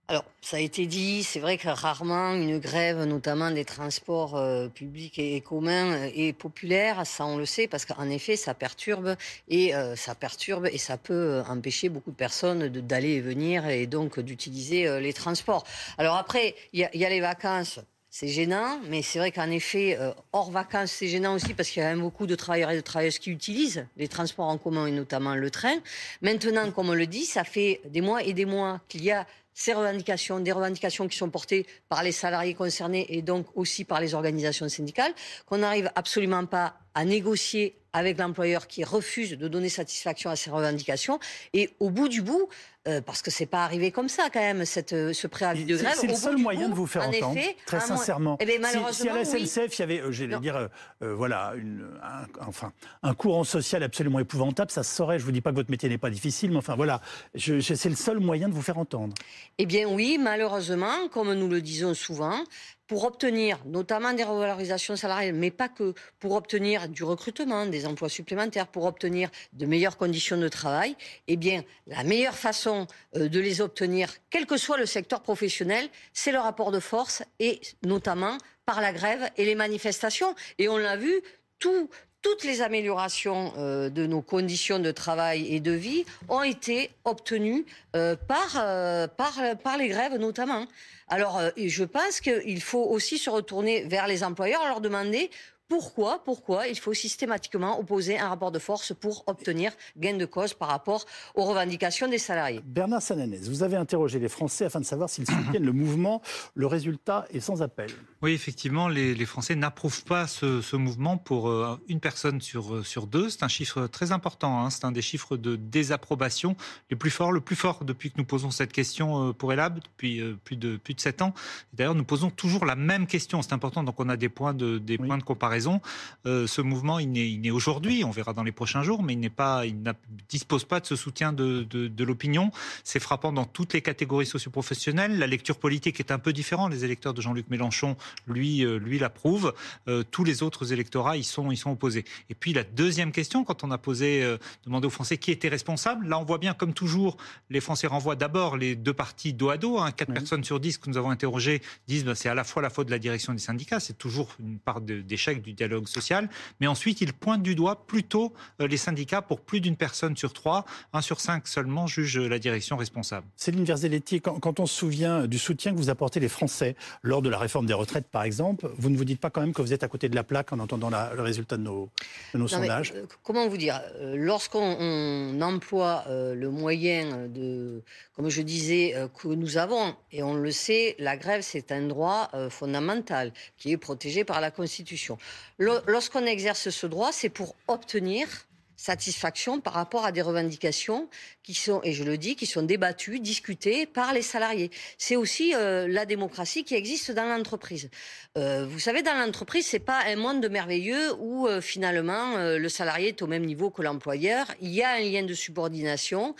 Alors, 0.07 0.23
ça 0.39 0.57
a 0.57 0.59
été 0.59 0.85
dit, 0.85 1.23
c'est 1.23 1.39
vrai 1.39 1.57
que 1.57 1.67
rarement 1.67 2.35
une 2.35 2.59
grève, 2.59 3.05
notamment 3.05 3.49
des 3.49 3.65
transports 3.65 4.35
euh, 4.35 4.67
publics 4.67 5.17
et, 5.17 5.41
communs, 5.41 6.03
est 6.15 6.37
populaire, 6.37 7.07
ça 7.07 7.25
on 7.25 7.37
le 7.37 7.47
sait, 7.47 7.67
parce 7.67 7.85
qu'en 7.85 8.07
effet, 8.11 8.35
ça 8.35 8.53
perturbe 8.53 9.15
et 9.47 9.73
euh, 9.73 9.95
ça 9.95 10.13
perturbe 10.13 10.67
et 10.67 10.77
ça 10.77 10.97
peut 10.97 11.41
empêcher 11.47 11.89
beaucoup 11.89 12.11
de 12.11 12.15
personnes 12.15 12.67
d'aller 12.69 13.13
et 13.13 13.21
venir 13.21 13.67
et 13.67 13.87
donc 13.87 14.19
d'utiliser 14.19 14.99
les 14.99 15.13
transports. 15.13 15.63
Alors 15.97 16.17
après, 16.17 16.53
il 16.71 16.87
y 16.93 17.05
a 17.05 17.09
les 17.09 17.21
vacances 17.21 17.79
c'est 18.17 18.29
gênant, 18.29 18.79
mais 18.87 19.01
c'est 19.01 19.19
vrai 19.19 19.33
qu'en 19.33 19.51
effet, 19.51 19.97
euh, 19.99 20.13
hors 20.31 20.49
vacances, 20.49 20.89
c'est 20.89 21.09
gênant 21.09 21.35
aussi 21.35 21.53
parce 21.53 21.67
qu'il 21.67 21.83
y 21.83 21.85
a 21.85 21.89
même 21.89 21.99
beaucoup 21.99 22.27
de 22.27 22.35
travailleurs 22.35 22.71
et 22.71 22.77
de 22.77 22.81
travailleuses 22.81 23.19
qui 23.19 23.29
utilisent 23.29 23.85
les 23.97 24.07
transports 24.07 24.47
en 24.47 24.57
commun 24.57 24.85
et 24.85 24.91
notamment 24.91 25.35
le 25.35 25.51
train. 25.51 25.75
Maintenant, 26.21 26.71
comme 26.71 26.87
on 26.87 26.93
le 26.93 27.07
dit, 27.07 27.25
ça 27.25 27.43
fait 27.43 27.81
des 27.83 27.99
mois 27.99 28.23
et 28.23 28.31
des 28.31 28.45
mois 28.45 28.79
qu'il 28.87 29.03
y 29.03 29.11
a 29.11 29.27
ces 29.53 29.73
revendications, 29.73 30.39
des 30.39 30.53
revendications 30.53 31.09
qui 31.09 31.17
sont 31.17 31.29
portées 31.29 31.67
par 31.89 32.03
les 32.03 32.13
salariés 32.13 32.53
concernés 32.53 33.05
et 33.09 33.21
donc 33.21 33.47
aussi 33.53 33.83
par 33.83 33.99
les 33.99 34.13
organisations 34.13 34.69
syndicales, 34.69 35.13
qu'on 35.45 35.57
n'arrive 35.57 35.91
absolument 35.95 36.45
pas 36.45 36.77
à 36.93 37.03
négocier 37.03 37.75
avec 37.91 38.17
l'employeur 38.17 38.67
qui 38.67 38.85
refuse 38.85 39.31
de 39.31 39.47
donner 39.49 39.67
satisfaction 39.67 40.29
à 40.29 40.37
ces 40.37 40.51
revendications. 40.51 41.19
Et 41.51 41.69
au 41.81 41.89
bout 41.89 42.07
du 42.07 42.21
bout, 42.21 42.47
euh, 42.87 43.01
parce 43.01 43.21
que 43.21 43.31
c'est 43.31 43.45
pas 43.47 43.63
arrivé 43.63 43.91
comme 43.91 44.09
ça 44.09 44.29
quand 44.31 44.39
même, 44.39 44.63
cette, 44.63 44.93
euh, 44.93 45.11
ce 45.11 45.25
préavis 45.25 45.65
de 45.65 45.75
grève. 45.75 45.95
C'est 45.99 46.07
le 46.07 46.13
seul 46.13 46.37
moyen 46.37 46.69
de 46.69 46.75
vous 46.75 46.85
faire 46.85 47.07
entendre, 47.07 47.39
très 47.65 47.79
sincèrement. 47.79 48.37
Eh 48.39 48.45
bien, 48.45 48.59
si, 48.91 49.09
à 49.09 49.15
la 49.15 49.25
SNCF, 49.25 49.77
il 49.77 49.79
y 49.79 49.83
avait, 49.83 50.01
euh, 50.01 50.11
j'allais 50.11 50.39
dire, 50.39 50.69
voilà, 51.01 51.53
une, 51.57 51.87
un, 52.03 52.47
enfin, 52.47 52.71
un 53.01 53.13
courant 53.13 53.43
social 53.43 53.81
absolument 53.81 54.19
épouvantable, 54.19 54.69
ça 54.69 54.83
se 54.83 54.95
saurait. 54.95 55.17
Je 55.17 55.25
vous 55.25 55.31
dis 55.31 55.41
pas 55.41 55.49
que 55.49 55.55
votre 55.55 55.71
métier 55.71 55.89
n'est 55.89 55.97
pas 55.97 56.09
difficile, 56.09 56.51
mais 56.51 56.57
enfin 56.57 56.75
voilà, 56.75 57.01
c'est 57.35 57.85
le 57.85 57.95
seul 57.95 58.19
moyen 58.19 58.49
de 58.49 58.53
vous 58.53 58.61
faire 58.61 58.77
entendre. 58.77 59.15
Eh 59.57 59.65
bien 59.65 59.87
oui, 59.87 60.17
malheureusement, 60.19 61.07
comme 61.11 61.33
nous 61.33 61.47
le 61.49 61.61
disons 61.61 61.93
souvent, 61.93 62.39
pour 62.87 63.03
obtenir 63.03 63.59
notamment 63.65 64.13
des 64.13 64.23
revalorisations 64.23 64.95
salariales, 64.95 65.33
mais 65.33 65.51
pas 65.51 65.69
que, 65.69 65.93
pour 66.19 66.33
obtenir 66.33 66.87
du 66.87 67.03
recrutement, 67.03 67.65
des 67.65 67.85
emplois 67.85 68.09
supplémentaires, 68.09 68.67
pour 68.67 68.85
obtenir 68.85 69.29
de 69.53 69.65
meilleures 69.65 69.97
conditions 69.97 70.37
de 70.37 70.47
travail, 70.47 70.95
eh 71.27 71.37
bien, 71.37 71.63
la 71.87 72.03
meilleure 72.03 72.35
façon 72.35 72.87
euh, 73.15 73.27
de 73.27 73.39
les 73.39 73.61
obtenir, 73.61 74.09
quel 74.29 74.45
que 74.45 74.57
soit 74.57 74.77
le 74.77 74.85
secteur 74.85 75.21
professionnel, 75.21 75.89
c'est 76.13 76.31
le 76.31 76.39
rapport 76.39 76.71
de 76.71 76.79
force 76.79 77.23
et 77.39 77.59
notamment 77.83 78.37
par 78.65 78.81
la 78.81 78.93
grève 78.93 79.29
et 79.37 79.45
les 79.45 79.55
manifestations. 79.55 80.35
Et 80.57 80.67
on 80.67 80.77
l'a 80.77 80.97
vu, 80.97 81.21
tout, 81.59 81.89
toutes 82.25 82.43
les 82.43 82.63
améliorations 82.63 83.53
euh, 83.59 83.91
de 83.91 84.07
nos 84.07 84.23
conditions 84.23 84.79
de 84.79 84.89
travail 84.89 85.45
et 85.53 85.59
de 85.59 85.73
vie 85.73 86.05
ont 86.27 86.41
été 86.41 86.89
obtenues 87.03 87.67
euh, 87.95 88.15
par, 88.15 88.55
euh, 88.57 89.05
par, 89.05 89.39
par 89.63 89.77
les 89.77 89.89
grèves 89.89 90.15
notamment. 90.15 90.65
Alors, 91.07 91.39
je 91.55 91.83
pense 91.83 92.19
qu'il 92.19 92.61
faut 92.63 92.83
aussi 92.83 93.19
se 93.19 93.29
retourner 93.29 93.83
vers 93.83 94.07
les 94.07 94.23
employeurs 94.23 94.65
leur 94.65 94.81
demander 94.81 95.29
pourquoi, 95.67 96.23
pourquoi 96.23 96.67
il 96.67 96.77
faut 96.77 96.93
systématiquement 96.93 97.79
opposer 97.79 98.19
un 98.19 98.29
rapport 98.29 98.51
de 98.51 98.59
force 98.59 98.93
pour 98.93 99.23
obtenir 99.27 99.71
gain 99.97 100.15
de 100.15 100.25
cause 100.25 100.53
par 100.53 100.69
rapport 100.69 101.05
aux 101.33 101.43
revendications 101.43 102.07
des 102.07 102.19
salariés. 102.19 102.61
Bernard 102.63 103.01
Sananès, 103.01 103.49
vous 103.49 103.63
avez 103.63 103.75
interrogé 103.75 104.19
les 104.19 104.29
Français 104.29 104.65
afin 104.65 104.79
de 104.79 104.85
savoir 104.85 105.09
s'ils 105.09 105.25
soutiennent 105.25 105.65
le 105.65 105.73
mouvement. 105.73 106.21
Le 106.53 106.67
résultat 106.67 107.25
est 107.31 107.39
sans 107.39 107.63
appel. 107.63 107.89
Oui, 108.21 108.33
effectivement, 108.33 108.87
les, 108.87 109.25
Français 109.25 109.55
n'approuvent 109.55 110.03
pas 110.03 110.27
ce, 110.27 110.75
mouvement 110.75 111.17
pour 111.17 111.49
euh, 111.49 111.79
une 111.87 111.99
personne 111.99 112.41
sur, 112.41 112.75
euh, 112.75 112.83
sur 112.83 113.07
deux. 113.07 113.29
C'est 113.29 113.43
un 113.43 113.47
chiffre 113.47 113.87
très 113.87 114.11
important. 114.11 114.59
Hein. 114.63 114.69
C'est 114.69 114.85
un 114.85 114.91
des 114.91 115.01
chiffres 115.01 115.35
de 115.35 115.55
désapprobation 115.55 116.55
les 116.91 116.95
plus 116.95 117.09
forts, 117.09 117.31
le 117.31 117.41
plus 117.41 117.55
fort 117.55 117.83
depuis 117.83 118.11
que 118.11 118.17
nous 118.17 118.25
posons 118.25 118.51
cette 118.51 118.71
question 118.71 119.29
euh, 119.29 119.33
pour 119.33 119.51
Elab, 119.51 119.79
depuis 119.79 120.21
plus 120.43 120.57
de 120.57 120.77
plus 120.77 120.93
de 120.93 121.01
sept 121.01 121.23
ans. 121.23 121.33
D'ailleurs, 121.73 121.95
nous 121.95 122.03
posons 122.03 122.29
toujours 122.29 122.65
la 122.65 122.75
même 122.75 123.07
question. 123.07 123.41
C'est 123.41 123.53
important. 123.53 123.83
Donc, 123.83 123.99
on 123.99 124.09
a 124.09 124.17
des 124.17 124.29
points 124.29 124.53
de 124.53 124.77
des 124.77 124.97
points 124.97 125.17
de 125.17 125.23
comparaison 125.23 125.54
raison. 125.55 125.81
Euh, 126.25 126.47
ce 126.47 126.61
mouvement, 126.61 126.99
il 126.99 127.11
naît, 127.11 127.51
aujourd'hui, 127.51 128.03
on 128.03 128.11
verra 128.11 128.33
dans 128.33 128.43
les 128.43 128.51
prochains 128.51 128.83
jours, 128.83 129.01
mais 129.03 129.13
il 129.13 129.19
n'est 129.19 129.29
pas, 129.29 129.65
il 129.65 129.81
ne 129.81 129.93
dispose 130.27 130.65
pas 130.65 130.79
de 130.81 130.85
ce 130.85 130.95
soutien 130.95 131.31
de, 131.31 131.63
de, 131.63 132.03
l'opinion. 132.03 132.51
C'est 132.83 132.99
frappant 132.99 133.31
dans 133.31 133.45
toutes 133.45 133.73
les 133.73 133.81
catégories 133.81 134.25
socioprofessionnelles. 134.25 135.17
La 135.17 135.27
lecture 135.27 135.57
politique 135.57 135.99
est 135.99 136.11
un 136.11 136.19
peu 136.19 136.33
différente. 136.33 136.71
Les 136.71 136.83
électeurs 136.83 137.13
de 137.13 137.21
Jean-Luc 137.21 137.49
Mélenchon, 137.49 137.95
lui, 138.27 138.65
euh, 138.65 138.77
lui 138.77 138.99
l'approuvent. 138.99 139.53
Euh, 139.87 140.03
tous 140.11 140.25
les 140.25 140.43
autres 140.43 140.73
électorats, 140.73 141.15
ils 141.15 141.23
sont, 141.23 141.51
ils 141.51 141.57
sont 141.57 141.71
opposés. 141.71 142.03
Et 142.29 142.35
puis 142.35 142.51
la 142.53 142.63
deuxième 142.63 143.11
question, 143.11 143.45
quand 143.45 143.63
on 143.63 143.71
a 143.71 143.77
posé, 143.77 144.37
demandé 144.65 144.87
aux 144.87 144.91
Français 144.91 145.17
qui 145.17 145.31
était 145.31 145.47
responsable, 145.47 146.07
là 146.07 146.19
on 146.19 146.25
voit 146.25 146.37
bien, 146.37 146.53
comme 146.53 146.73
toujours, 146.73 147.17
les 147.49 147.61
Français 147.61 147.87
renvoient 147.87 148.15
d'abord 148.15 148.57
les 148.57 148.75
deux 148.75 148.93
parties 148.93 149.33
dos 149.33 149.49
à 149.49 149.57
dos. 149.57 149.79
Hein. 149.79 149.91
Quatre 149.91 150.13
personnes 150.13 150.43
sur 150.43 150.59
dix 150.59 150.77
que 150.77 150.89
nous 150.89 150.97
avons 150.97 151.11
interrogées 151.11 151.61
disent 151.87 152.03
que 152.03 152.09
bah, 152.09 152.15
c'est 152.15 152.29
à 152.29 152.35
la 152.35 152.43
fois 152.43 152.61
la 152.61 152.69
faute 152.69 152.87
de 152.87 152.91
la 152.91 152.99
direction 152.99 153.33
des 153.33 153.39
syndicats, 153.39 153.79
c'est 153.79 153.97
toujours 153.97 154.35
une 154.39 154.59
part 154.59 154.81
d'échec 154.81 155.41
du 155.45 155.53
dialogue 155.53 155.87
social. 155.87 156.27
Mais 156.59 156.67
ensuite, 156.67 157.01
il 157.01 157.13
pointe 157.13 157.43
du 157.43 157.55
doigt 157.55 157.85
plutôt 157.87 158.33
euh, 158.61 158.67
les 158.67 158.77
syndicats 158.77 159.21
pour 159.21 159.39
plus 159.41 159.61
d'une 159.61 159.77
personne 159.77 160.17
sur 160.17 160.33
trois. 160.33 160.65
Un 160.93 161.01
sur 161.01 161.21
cinq 161.21 161.47
seulement 161.47 161.87
juge 161.87 162.17
la 162.17 162.39
direction 162.39 162.75
responsable. 162.75 163.27
Céline 163.35 163.63
Verzelletti, 163.63 164.21
quand, 164.21 164.39
quand 164.39 164.59
on 164.59 164.65
se 164.65 164.75
souvient 164.75 165.27
du 165.27 165.37
soutien 165.37 165.71
que 165.71 165.77
vous 165.77 165.89
apportez 165.89 166.19
les 166.19 166.27
Français 166.27 166.75
lors 167.03 167.21
de 167.21 167.29
la 167.29 167.37
réforme 167.37 167.65
des 167.65 167.73
retraites, 167.73 168.07
par 168.07 168.23
exemple, 168.23 168.69
vous 168.77 168.89
ne 168.89 168.97
vous 168.97 169.05
dites 169.05 169.21
pas 169.21 169.29
quand 169.29 169.41
même 169.41 169.53
que 169.53 169.61
vous 169.61 169.73
êtes 169.73 169.83
à 169.83 169.87
côté 169.87 170.09
de 170.09 170.15
la 170.15 170.23
plaque 170.23 170.51
en 170.51 170.59
entendant 170.59 170.89
le 170.89 171.21
résultat 171.21 171.57
de 171.57 171.63
nos, 171.63 171.89
nos 172.33 172.47
sondages 172.47 172.93
euh, 172.95 173.05
Comment 173.23 173.47
vous 173.47 173.57
dire 173.57 173.81
euh, 173.99 174.15
Lorsqu'on 174.17 175.41
emploie 175.41 176.05
le 176.07 176.49
moyen 176.49 177.27
de, 177.27 177.83
comme 178.15 178.29
je 178.29 178.41
disais, 178.41 178.95
que 179.21 179.27
nous 179.27 179.57
avons, 179.57 179.95
et 180.11 180.23
on 180.23 180.33
le 180.33 180.51
sait, 180.51 180.95
la 180.99 181.17
grève, 181.17 181.41
c'est 181.41 181.71
un 181.71 181.83
droit 181.87 182.31
fondamental 182.49 183.31
qui 183.57 183.71
est 183.71 183.77
protégé 183.77 184.23
par 184.23 184.41
la 184.41 184.51
Constitution. 184.51 185.17
Lorsqu'on 185.59 186.25
exerce 186.25 186.69
ce 186.69 186.87
droit, 186.87 187.11
c'est 187.11 187.29
pour 187.29 187.55
obtenir 187.67 188.27
satisfaction 188.75 189.61
par 189.61 189.73
rapport 189.73 190.05
à 190.05 190.11
des 190.11 190.21
revendications 190.21 191.09
qui 191.43 191.53
sont, 191.53 191.81
et 191.83 191.93
je 191.93 192.03
le 192.03 192.17
dis, 192.17 192.35
qui 192.35 192.45
sont 192.45 192.61
débattues, 192.61 193.19
discutées 193.19 193.85
par 193.85 194.13
les 194.13 194.21
salariés. 194.21 194.69
C'est 194.97 195.15
aussi 195.15 195.55
euh, 195.55 195.87
la 195.87 196.05
démocratie 196.05 196.63
qui 196.63 196.75
existe 196.75 197.11
dans 197.11 197.25
l'entreprise. 197.25 197.89
Euh, 198.37 198.65
vous 198.69 198.79
savez, 198.79 199.01
dans 199.01 199.13
l'entreprise, 199.13 199.65
c'est 199.65 199.79
pas 199.79 200.01
un 200.05 200.17
monde 200.17 200.47
merveilleux 200.49 201.13
où 201.19 201.47
euh, 201.47 201.61
finalement 201.61 202.35
le 202.37 202.69
salarié 202.69 203.09
est 203.09 203.21
au 203.21 203.27
même 203.27 203.45
niveau 203.45 203.69
que 203.69 203.81
l'employeur. 203.81 204.45
Il 204.61 204.71
y 204.71 204.83
a 204.83 204.91
un 204.91 204.99
lien 204.99 205.23
de 205.23 205.33
subordination. 205.33 206.35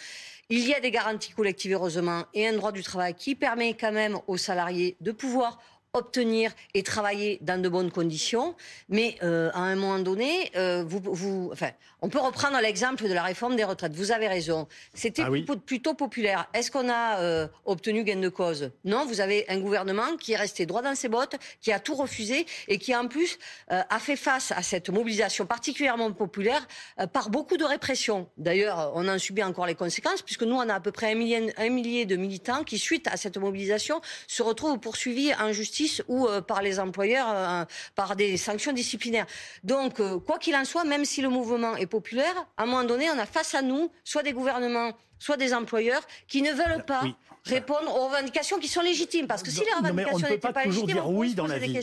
Il 0.50 0.68
y 0.68 0.74
a 0.74 0.80
des 0.80 0.92
garanties 0.92 1.32
collectives, 1.32 1.74
heureusement, 1.74 2.26
et 2.36 2.48
un 2.48 2.54
droit 2.54 2.72
du 2.72 2.84
travail 2.84 3.16
qui 3.16 3.34
permet 3.34 3.74
quand 3.74 3.92
même 3.92 4.20
aux 4.28 4.38
salariés 4.38 4.96
de 5.02 5.12
pouvoir 5.12 5.60
obtenir 5.96 6.52
et 6.74 6.84
travailler 6.84 7.40
dans 7.42 7.62
de 7.62 7.70
bonnes 7.70 7.92
conditions. 7.92 8.56
Mais 8.90 9.16
euh, 9.24 9.50
à 9.54 9.62
un 9.62 9.76
moment 9.76 10.00
donné, 10.00 10.52
euh, 10.56 10.84
vous, 10.86 11.00
vous, 11.04 11.50
enfin, 11.52 11.72
on 12.02 12.10
peut 12.10 12.20
reprendre 12.20 12.60
l'exemple 12.62 13.08
de 13.08 13.14
la 13.14 13.24
réforme 13.24 13.56
des 13.56 13.64
retraites. 13.64 13.94
Vous 13.94 14.12
avez 14.12 14.28
raison. 14.28 14.68
C'était 14.94 15.24
ah 15.24 15.56
plutôt 15.66 15.94
populaire. 15.94 16.48
Est-ce 16.54 16.70
qu'on 16.70 16.90
a 16.90 17.20
euh, 17.20 17.48
obtenu 17.66 18.04
gain 18.04 18.18
de 18.18 18.30
cause? 18.30 18.72
Non. 18.84 19.06
Vous 19.06 19.22
avez 19.22 19.46
un 19.50 19.60
gouvernement 19.60 20.18
qui 20.20 20.34
est 20.34 20.38
resté 20.38 20.66
droit 20.66 20.82
dans 20.82 20.96
ses 20.96 21.08
bottes, 21.08 21.36
qui 21.62 21.72
a 21.72 21.80
tout 21.80 21.96
refusé 21.96 22.46
et 22.68 22.78
qui 22.78 22.96
en 22.96 23.08
plus 23.08 23.38
a 23.70 24.00
fait 24.00 24.16
face 24.16 24.52
à 24.52 24.62
cette 24.62 24.90
mobilisation 24.90 25.46
particulièrement 25.46 26.12
populaire 26.12 26.68
par 27.14 27.30
beaucoup 27.30 27.58
de 27.58 27.64
répression. 27.64 28.28
D'ailleurs, 28.38 28.92
on 28.96 29.08
en 29.08 29.18
subit 29.18 29.44
encore 29.44 29.66
les 29.66 29.76
conséquences 29.76 30.22
puisque 30.22 30.44
nous, 30.44 30.56
on 30.56 30.68
a 30.70 30.76
à 30.76 30.80
peu 30.80 30.92
près 30.92 31.12
un 31.12 31.16
millier, 31.16 31.54
un 31.58 31.70
millier 31.70 32.06
de 32.06 32.16
militants 32.16 32.64
qui, 32.64 32.78
suite 32.78 33.08
à 33.08 33.18
cette 33.18 33.38
mobilisation, 33.38 34.02
se 34.28 34.44
retrouvent 34.44 34.80
poursuivis 34.80 35.34
en 35.36 35.52
justice 35.52 35.85
ou 36.08 36.28
euh, 36.28 36.42
par 36.42 36.62
les 36.62 36.80
employeurs 36.80 37.28
euh, 37.30 37.66
par 37.96 38.16
des 38.16 38.38
sanctions 38.38 38.74
disciplinaires. 38.74 39.26
Donc, 39.64 40.00
euh, 40.00 40.20
quoi 40.20 40.38
qu'il 40.38 40.56
en 40.56 40.66
soit, 40.66 40.84
même 40.84 41.06
si 41.06 41.22
le 41.22 41.30
mouvement 41.30 41.76
est 41.76 41.88
populaire, 41.88 42.36
à 42.58 42.64
un 42.64 42.66
moment 42.66 42.84
donné, 42.84 43.10
on 43.10 43.18
a 43.18 43.26
face 43.26 43.56
à 43.56 43.62
nous 43.62 43.92
soit 44.04 44.24
des 44.24 44.34
gouvernements, 44.34 44.92
soit 45.20 45.38
des 45.38 45.54
employeurs 45.54 46.02
qui 46.28 46.42
ne 46.42 46.52
veulent 46.52 46.84
pas 46.86 47.04
répondre 47.46 47.96
aux 47.96 48.08
revendications 48.08 48.58
qui 48.58 48.68
sont 48.68 48.82
légitimes. 48.82 49.28
Parce 49.28 49.44
que 49.44 49.52
si 49.52 49.60
les 49.60 49.72
revendications 49.78 50.28
n'étaient 50.28 50.52
pas, 50.52 50.64
légitimes, 50.64 50.88
dire 50.88 51.08
on 51.08 51.18
oui 51.18 51.36
dans 51.36 51.48
la 51.48 51.60
vie. 51.60 51.80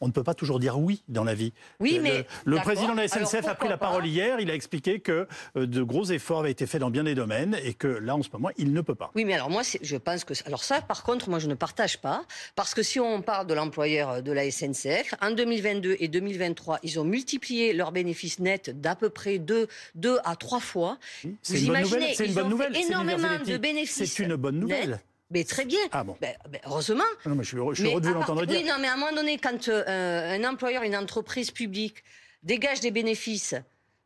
on 0.00 0.06
ne 0.06 0.12
peut 0.12 0.24
pas 0.24 0.34
toujours 0.34 0.58
dire 0.58 0.78
oui 0.78 1.02
dans 1.08 1.24
la 1.24 1.34
vie. 1.34 1.52
Oui, 1.78 2.00
mais 2.02 2.26
le 2.44 2.56
président 2.58 2.94
de 2.94 3.00
la 3.00 3.08
SNCF 3.08 3.46
a 3.46 3.54
pris 3.54 3.68
la 3.68 3.78
parole 3.78 4.06
hier. 4.06 4.40
Il 4.40 4.50
a 4.50 4.54
expliqué 4.54 5.00
que 5.00 5.28
euh, 5.56 5.66
de 5.66 5.82
gros 5.82 6.04
efforts 6.06 6.40
avaient 6.40 6.50
été 6.50 6.66
faits 6.66 6.80
dans 6.80 6.90
bien 6.90 7.04
des 7.04 7.14
domaines 7.14 7.56
et 7.62 7.74
que 7.74 7.86
là, 7.86 8.16
en 8.16 8.22
ce 8.22 8.28
moment, 8.32 8.50
il 8.58 8.72
ne 8.72 8.80
peut 8.80 8.94
pas. 8.94 9.10
Oui, 9.14 9.24
mais 9.24 9.34
alors 9.34 9.50
moi, 9.50 9.62
je 9.80 9.96
pense 9.96 10.24
que 10.24 10.34
alors 10.46 10.64
ça, 10.64 10.80
par 10.80 11.04
contre, 11.04 11.30
moi, 11.30 11.38
je 11.38 11.46
ne 11.46 11.54
partage 11.54 12.00
pas 12.00 12.24
parce 12.56 12.74
que 12.74 12.82
si 12.82 12.98
on 12.98 13.22
parle 13.22 13.46
de 13.46 13.54
l'employeur 13.54 14.22
de 14.22 14.32
la 14.32 14.50
SNCF, 14.50 15.14
en 15.20 15.30
2022 15.30 15.96
et 16.00 16.08
2023, 16.08 16.80
ils 16.82 16.98
ont 16.98 17.04
multiplié 17.04 17.72
leurs 17.72 17.92
bénéfices 17.92 18.40
nets 18.40 18.70
d'à 18.70 18.96
peu 18.96 19.10
près 19.10 19.38
2 19.38 19.68
deux, 19.94 20.18
à 20.24 20.36
trois 20.36 20.60
fois. 20.60 20.98
C'est 21.42 21.60
une, 21.60 21.66
bonne 21.68 21.82
nouvelle. 21.82 22.14
C'est 22.14 22.26
une 22.26 22.34
bonne 22.34 22.48
nouvelle. 22.48 22.76
Énormément 22.76 23.38
de 23.44 23.56
bénéfices. 23.56 24.12
C'est 24.12 24.22
une 24.22 24.36
bonne 24.36 24.58
nouvelle. 24.58 25.00
Mais 25.30 25.44
très 25.44 25.64
bien. 25.64 25.78
Ah 25.92 26.02
bon. 26.02 26.16
Ben, 26.20 26.34
ben, 26.48 26.60
heureusement. 26.66 27.04
Non, 27.24 27.36
mais 27.36 27.44
je 27.44 27.48
suis, 27.48 27.58
je 27.70 27.74
suis 27.74 27.90
heureux 27.90 28.00
de 28.00 28.08
l'entendre 28.08 28.44
dire. 28.46 28.60
Oui, 28.60 28.64
non, 28.66 28.74
mais 28.80 28.88
à 28.88 28.94
un 28.94 28.96
moment 28.96 29.14
donné, 29.14 29.38
quand 29.38 29.68
euh, 29.68 30.36
un 30.36 30.44
employeur, 30.44 30.82
une 30.82 30.96
entreprise 30.96 31.52
publique 31.52 32.02
dégage 32.42 32.80
des 32.80 32.90
bénéfices, 32.90 33.54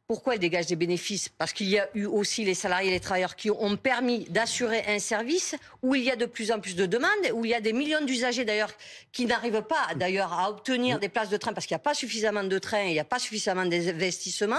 pourquoi 0.07 0.35
il 0.35 0.39
dégage 0.39 0.67
des 0.67 0.77
bénéfices? 0.77 1.31
Parce 1.31 1.55
qu'il 1.55 1.71
y 1.71 1.79
a 1.79 1.89
eu 1.95 2.05
aussi 2.05 2.45
les 2.45 2.53
salariés 2.53 2.91
et 2.91 2.93
les 2.93 3.01
travailleurs 3.01 3.37
qui 3.37 3.51
ont 3.51 3.77
permis 3.79 4.25
d'assurer 4.27 4.85
un 4.87 4.99
service 4.99 5.57
où 5.83 5.95
il 5.95 6.05
y 6.05 6.11
a 6.11 6.17
de 6.17 6.27
plus 6.27 6.53
en 6.53 6.61
plus 6.61 6.77
de 6.77 6.85
demandes, 6.85 7.09
où 7.33 7.47
il 7.47 7.53
y 7.53 7.55
a 7.55 7.61
des 7.63 7.73
millions 7.73 8.05
d'usagers 8.05 8.45
d'ailleurs 8.45 8.73
qui 9.13 9.25
n'arrivent 9.25 9.63
pas 9.63 9.95
d'ailleurs 9.97 10.33
à 10.35 10.51
obtenir 10.51 10.99
des 10.99 11.09
places 11.09 11.31
de 11.31 11.39
train 11.39 11.55
parce 11.55 11.67
qu'il 11.67 11.75
n'y 11.75 11.81
a 11.81 11.85
pas 11.85 11.95
suffisamment 11.95 12.45
de 12.45 12.59
trains, 12.59 12.85
il 12.85 12.93
n'y 12.93 13.01
a 13.01 13.05
pas 13.05 13.19
suffisamment 13.19 13.65
d'investissements 13.65 14.57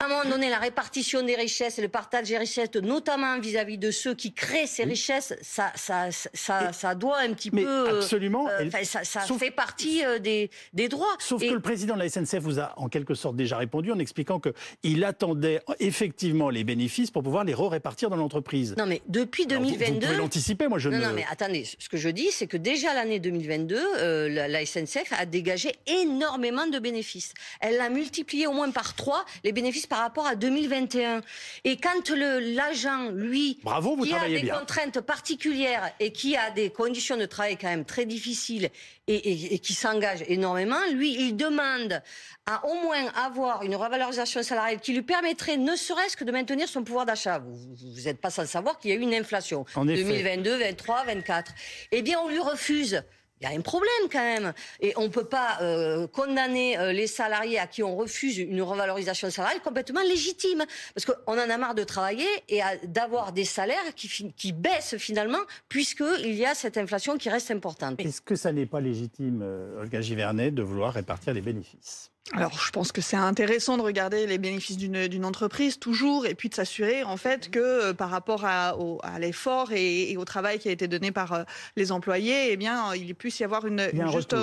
à 0.00 0.04
un 0.04 0.08
moment 0.10 0.30
donné, 0.30 0.48
la 0.48 0.58
répartition 0.58 1.24
des 1.24 1.34
richesses 1.34 1.80
et 1.80 1.82
le 1.82 1.88
partage 1.88 2.28
des 2.28 2.38
richesses, 2.38 2.72
notamment 2.76 3.40
vis-à-vis 3.40 3.78
de 3.78 3.90
ceux 3.90 4.14
qui 4.14 4.32
créent 4.32 4.68
ces 4.68 4.84
richesses, 4.84 5.34
ça, 5.42 5.72
ça, 5.74 6.10
ça, 6.12 6.72
ça 6.72 6.94
doit 6.94 7.18
un 7.18 7.32
petit 7.32 7.50
mais 7.52 7.64
peu. 7.64 7.68
Euh, 7.68 7.98
absolument. 7.98 8.48
Euh, 8.48 8.70
ça, 8.84 9.02
ça 9.02 9.22
fait 9.22 9.50
partie 9.50 10.04
euh, 10.04 10.20
des, 10.20 10.50
des, 10.72 10.88
droits. 10.88 11.16
Sauf 11.18 11.42
que 11.42 11.52
le 11.52 11.58
président 11.58 11.96
de 11.96 11.98
la 11.98 12.08
SNCF 12.08 12.38
vous 12.38 12.60
a 12.60 12.74
en 12.76 12.88
quelque 12.88 13.14
sorte 13.14 13.34
déjà 13.34 13.56
répondu 13.56 13.90
en 13.90 13.98
expliquant 13.98 14.40
qu'il 14.40 15.02
attendait 15.02 15.62
effectivement 15.80 16.48
les 16.48 16.62
bénéfices 16.62 17.10
pour 17.10 17.24
pouvoir 17.24 17.42
les 17.42 17.54
re-répartir 17.54 18.08
dans 18.08 18.16
l'entreprise. 18.16 18.76
Non, 18.78 18.86
mais 18.86 19.02
depuis 19.08 19.46
2022. 19.46 19.94
vous, 19.94 20.00
pouvez 20.00 20.16
l'anticiper, 20.16 20.68
moi 20.68 20.78
je 20.78 20.90
non, 20.90 20.98
Non, 21.00 21.12
mais 21.12 21.24
attendez, 21.28 21.64
ce 21.76 21.88
que 21.88 21.96
je 21.96 22.08
dis, 22.08 22.30
c'est 22.30 22.46
que 22.46 22.56
déjà 22.56 22.94
l'année 22.94 23.18
2022, 23.18 24.28
la, 24.28 24.46
la, 24.46 24.64
SNCF 24.64 25.12
a 25.18 25.26
dégagé 25.26 25.72
énormément 25.88 26.68
de 26.68 26.78
bénéfices. 26.78 27.34
Elle 27.60 27.80
a 27.80 27.90
multiplié 27.90 28.46
au 28.46 28.52
moins 28.52 28.70
par 28.70 28.94
trois 28.94 29.24
les 29.42 29.50
bénéfices 29.50 29.87
par 29.88 30.00
rapport 30.00 30.26
à 30.26 30.34
2021. 30.34 31.22
Et 31.64 31.76
quand 31.76 32.10
l'agent, 32.10 33.10
lui, 33.10 33.58
qui 34.02 34.14
a 34.14 34.28
des 34.28 34.48
contraintes 34.48 35.00
particulières 35.00 35.90
et 36.00 36.12
qui 36.12 36.36
a 36.36 36.50
des 36.50 36.70
conditions 36.70 37.16
de 37.16 37.26
travail 37.26 37.56
quand 37.56 37.68
même 37.68 37.84
très 37.84 38.06
difficiles 38.06 38.70
et, 39.06 39.58
qui 39.58 39.74
s'engage 39.74 40.22
énormément, 40.28 40.80
lui, 40.92 41.14
il 41.18 41.36
demande 41.36 42.02
à 42.46 42.64
au 42.66 42.74
moins 42.82 43.06
avoir 43.14 43.62
une 43.62 43.76
revalorisation 43.76 44.42
salariale 44.42 44.80
qui 44.80 44.92
lui 44.92 45.02
permettrait 45.02 45.56
ne 45.56 45.76
serait-ce 45.76 46.16
que 46.16 46.24
de 46.24 46.32
maintenir 46.32 46.68
son 46.68 46.84
pouvoir 46.84 47.06
d'achat. 47.06 47.38
Vous 47.38 48.02
n'êtes 48.04 48.20
pas 48.20 48.30
sans 48.30 48.46
savoir 48.46 48.78
qu'il 48.78 48.90
y 48.90 48.94
a 48.94 48.96
eu 48.96 49.00
une 49.00 49.14
inflation. 49.14 49.64
En 49.74 49.84
2022, 49.84 50.58
23, 50.58 51.04
24. 51.04 51.52
Eh 51.92 52.02
bien, 52.02 52.18
on 52.20 52.28
lui 52.28 52.38
refuse 52.38 53.02
il 53.40 53.48
y 53.48 53.52
a 53.52 53.56
un 53.56 53.60
problème 53.60 53.90
quand 54.10 54.22
même. 54.22 54.52
Et 54.80 54.92
on 54.96 55.04
ne 55.04 55.08
peut 55.08 55.24
pas 55.24 55.58
euh, 55.62 56.06
condamner 56.06 56.78
euh, 56.78 56.92
les 56.92 57.06
salariés 57.06 57.58
à 57.58 57.66
qui 57.66 57.82
on 57.82 57.96
refuse 57.96 58.38
une 58.38 58.62
revalorisation 58.62 59.30
salariale 59.30 59.60
complètement 59.62 60.02
légitime. 60.02 60.64
Parce 60.94 61.04
qu'on 61.04 61.32
en 61.32 61.50
a 61.50 61.58
marre 61.58 61.74
de 61.74 61.84
travailler 61.84 62.28
et 62.48 62.60
d'avoir 62.84 63.32
des 63.32 63.44
salaires 63.44 63.94
qui, 63.94 64.52
baissent 64.52 64.96
finalement, 64.96 65.38
puisqu'il 65.68 66.34
y 66.34 66.44
a 66.44 66.54
cette 66.54 66.76
inflation 66.76 67.16
qui 67.16 67.28
reste 67.28 67.50
importante. 67.50 68.00
Est-ce 68.00 68.20
que 68.20 68.34
ça 68.34 68.52
n'est 68.52 68.66
pas 68.66 68.80
légitime, 68.80 69.40
euh, 69.42 69.80
Olga 69.80 70.00
Givernet, 70.00 70.50
de 70.50 70.62
vouloir 70.62 70.94
répartir 70.94 71.34
les 71.34 71.40
bénéfices? 71.40 72.10
Alors, 72.34 72.58
je 72.58 72.70
pense 72.70 72.92
que 72.92 73.00
c'est 73.00 73.16
intéressant 73.16 73.78
de 73.78 73.82
regarder 73.82 74.26
les 74.26 74.38
bénéfices 74.38 74.76
d'une 74.76 75.24
entreprise 75.24 75.78
toujours, 75.78 76.26
et 76.26 76.34
puis 76.34 76.48
de 76.48 76.54
s'assurer 76.54 77.02
en 77.02 77.16
fait 77.16 77.50
que 77.50 77.58
euh, 77.58 77.94
par 77.94 78.10
rapport 78.10 78.44
à, 78.44 78.74
l'effort 79.18 79.72
et, 79.72 80.16
au 80.16 80.24
travail 80.24 80.58
qui 80.58 80.68
a 80.68 80.72
été 80.72 80.88
donné 80.88 81.10
par 81.10 81.32
euh, 81.32 81.42
les 81.76 81.90
employés, 81.90 82.52
eh 82.52 82.56
bien, 82.56 82.94
il 82.94 83.14
puisse 83.14 83.40
y 83.40 83.44
avoir 83.44 83.66
une, 83.66 83.88
juste 84.12 84.34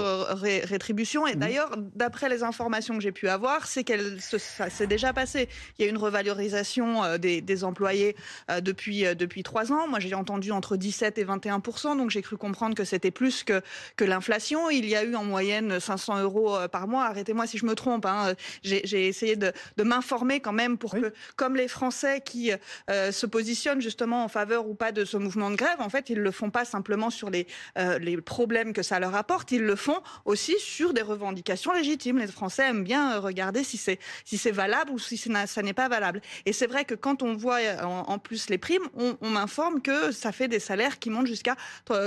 rétribution. 0.41 1.27
Et 1.27 1.35
mmh. 1.35 1.39
d'ailleurs, 1.39 1.71
d'après 1.95 2.27
les 2.27 2.43
informations 2.43 2.95
que 2.95 3.03
j'ai 3.03 3.11
pu 3.11 3.29
avoir, 3.29 3.67
c'est 3.67 3.83
qu'elle 3.83 4.19
ça 4.19 4.69
s'est 4.69 4.87
déjà 4.87 5.13
passé. 5.13 5.47
Il 5.77 5.85
y 5.85 5.87
a 5.87 5.91
une 5.91 5.97
revalorisation 5.97 7.03
euh, 7.03 7.17
des, 7.17 7.63
employés 7.63 8.15
depuis 8.61 9.03
depuis 9.15 9.43
trois 9.43 9.71
ans. 9.71 9.87
Moi, 9.87 9.99
j'ai 9.99 10.13
entendu 10.13 10.51
entre 10.51 10.75
17 10.75 11.17
et 11.17 11.23
21 11.23 11.61
donc 11.95 12.09
j'ai 12.09 12.21
cru 12.21 12.35
comprendre 12.37 12.75
que 12.75 12.83
c'était 12.83 13.11
plus 13.11 13.43
que 13.43 13.61
que 13.95 14.03
l'inflation. 14.03 14.69
Il 14.69 14.85
y 14.85 14.95
a 14.95 15.03
eu 15.03 15.15
en 15.15 15.23
moyenne 15.23 15.79
500 15.79 16.21
euros 16.21 16.57
par 16.71 16.87
mois. 16.87 17.05
Arrêtez-moi 17.05 17.47
si 17.47 17.57
je 17.57 17.65
me 17.65 17.75
trompe. 17.75 18.05
Hein. 18.05 18.34
J'ai 18.63 19.08
essayé 19.08 19.36
de, 19.36 19.53
m'informer 19.84 20.39
quand 20.39 20.53
même 20.53 20.77
pour 20.77 20.94
que, 20.94 21.13
comme 21.36 21.55
les 21.55 21.67
Français 21.67 22.22
qui 22.25 22.51
euh, 22.89 23.12
se 23.12 23.25
positionnent 23.25 23.82
justement 23.82 24.24
en 24.24 24.27
faveur 24.27 24.67
ou 24.67 24.75
pas 24.75 24.91
de 24.91 25.05
ce 25.05 25.17
mouvement 25.17 25.51
de 25.51 25.55
grève, 25.55 25.79
en 25.79 25.89
fait, 25.89 26.10
ils 26.10 26.20
le 26.20 26.32
font 26.32 26.50
pas 26.50 26.65
simplement 26.65 27.10
sur 27.10 27.29
les, 27.29 27.48
euh, 27.77 28.00
les 28.00 28.17
problèmes 28.17 28.74
que 28.74 28.82
ça 28.82 29.00
leur 29.00 29.15
apporte, 29.15 29.51
ils 29.51 29.62
le 29.62 29.75
font 29.75 30.01
aussi 30.25 30.55
sur 30.60 30.94
des 30.94 31.01
revendications 31.01 31.72
légitimes. 31.74 32.17
Les 32.17 32.27
Français 32.27 32.63
aiment 32.63 32.84
bien 32.84 33.20
regarder 33.20 33.63
si 33.63 33.77
c'est 33.77 34.00
si 34.24 34.38
c'est 34.38 34.51
valable 34.51 34.91
ou 34.91 35.00
si 35.00 35.17
ça 35.17 35.62
n'est 35.62 35.74
pas 35.74 35.88
valable. 35.88 36.22
Et 36.46 36.53
c'est 36.53 36.67
vrai 36.67 36.86
que 36.86 36.96
quand 36.96 37.22
on 37.24 37.36
voit 37.36 37.60
euh, 37.60 37.84
en, 37.84 38.17
plus 38.17 38.50
les 38.50 38.58
primes, 38.58 38.88
on, 38.96 39.29
m'informe 39.29 39.82
que 39.82 40.12
ça 40.12 40.32
fait 40.32 40.48
des 40.48 40.60
salaires 40.60 41.00
qui 41.00 41.10
montent 41.10 41.27
jusqu'à 41.27 41.55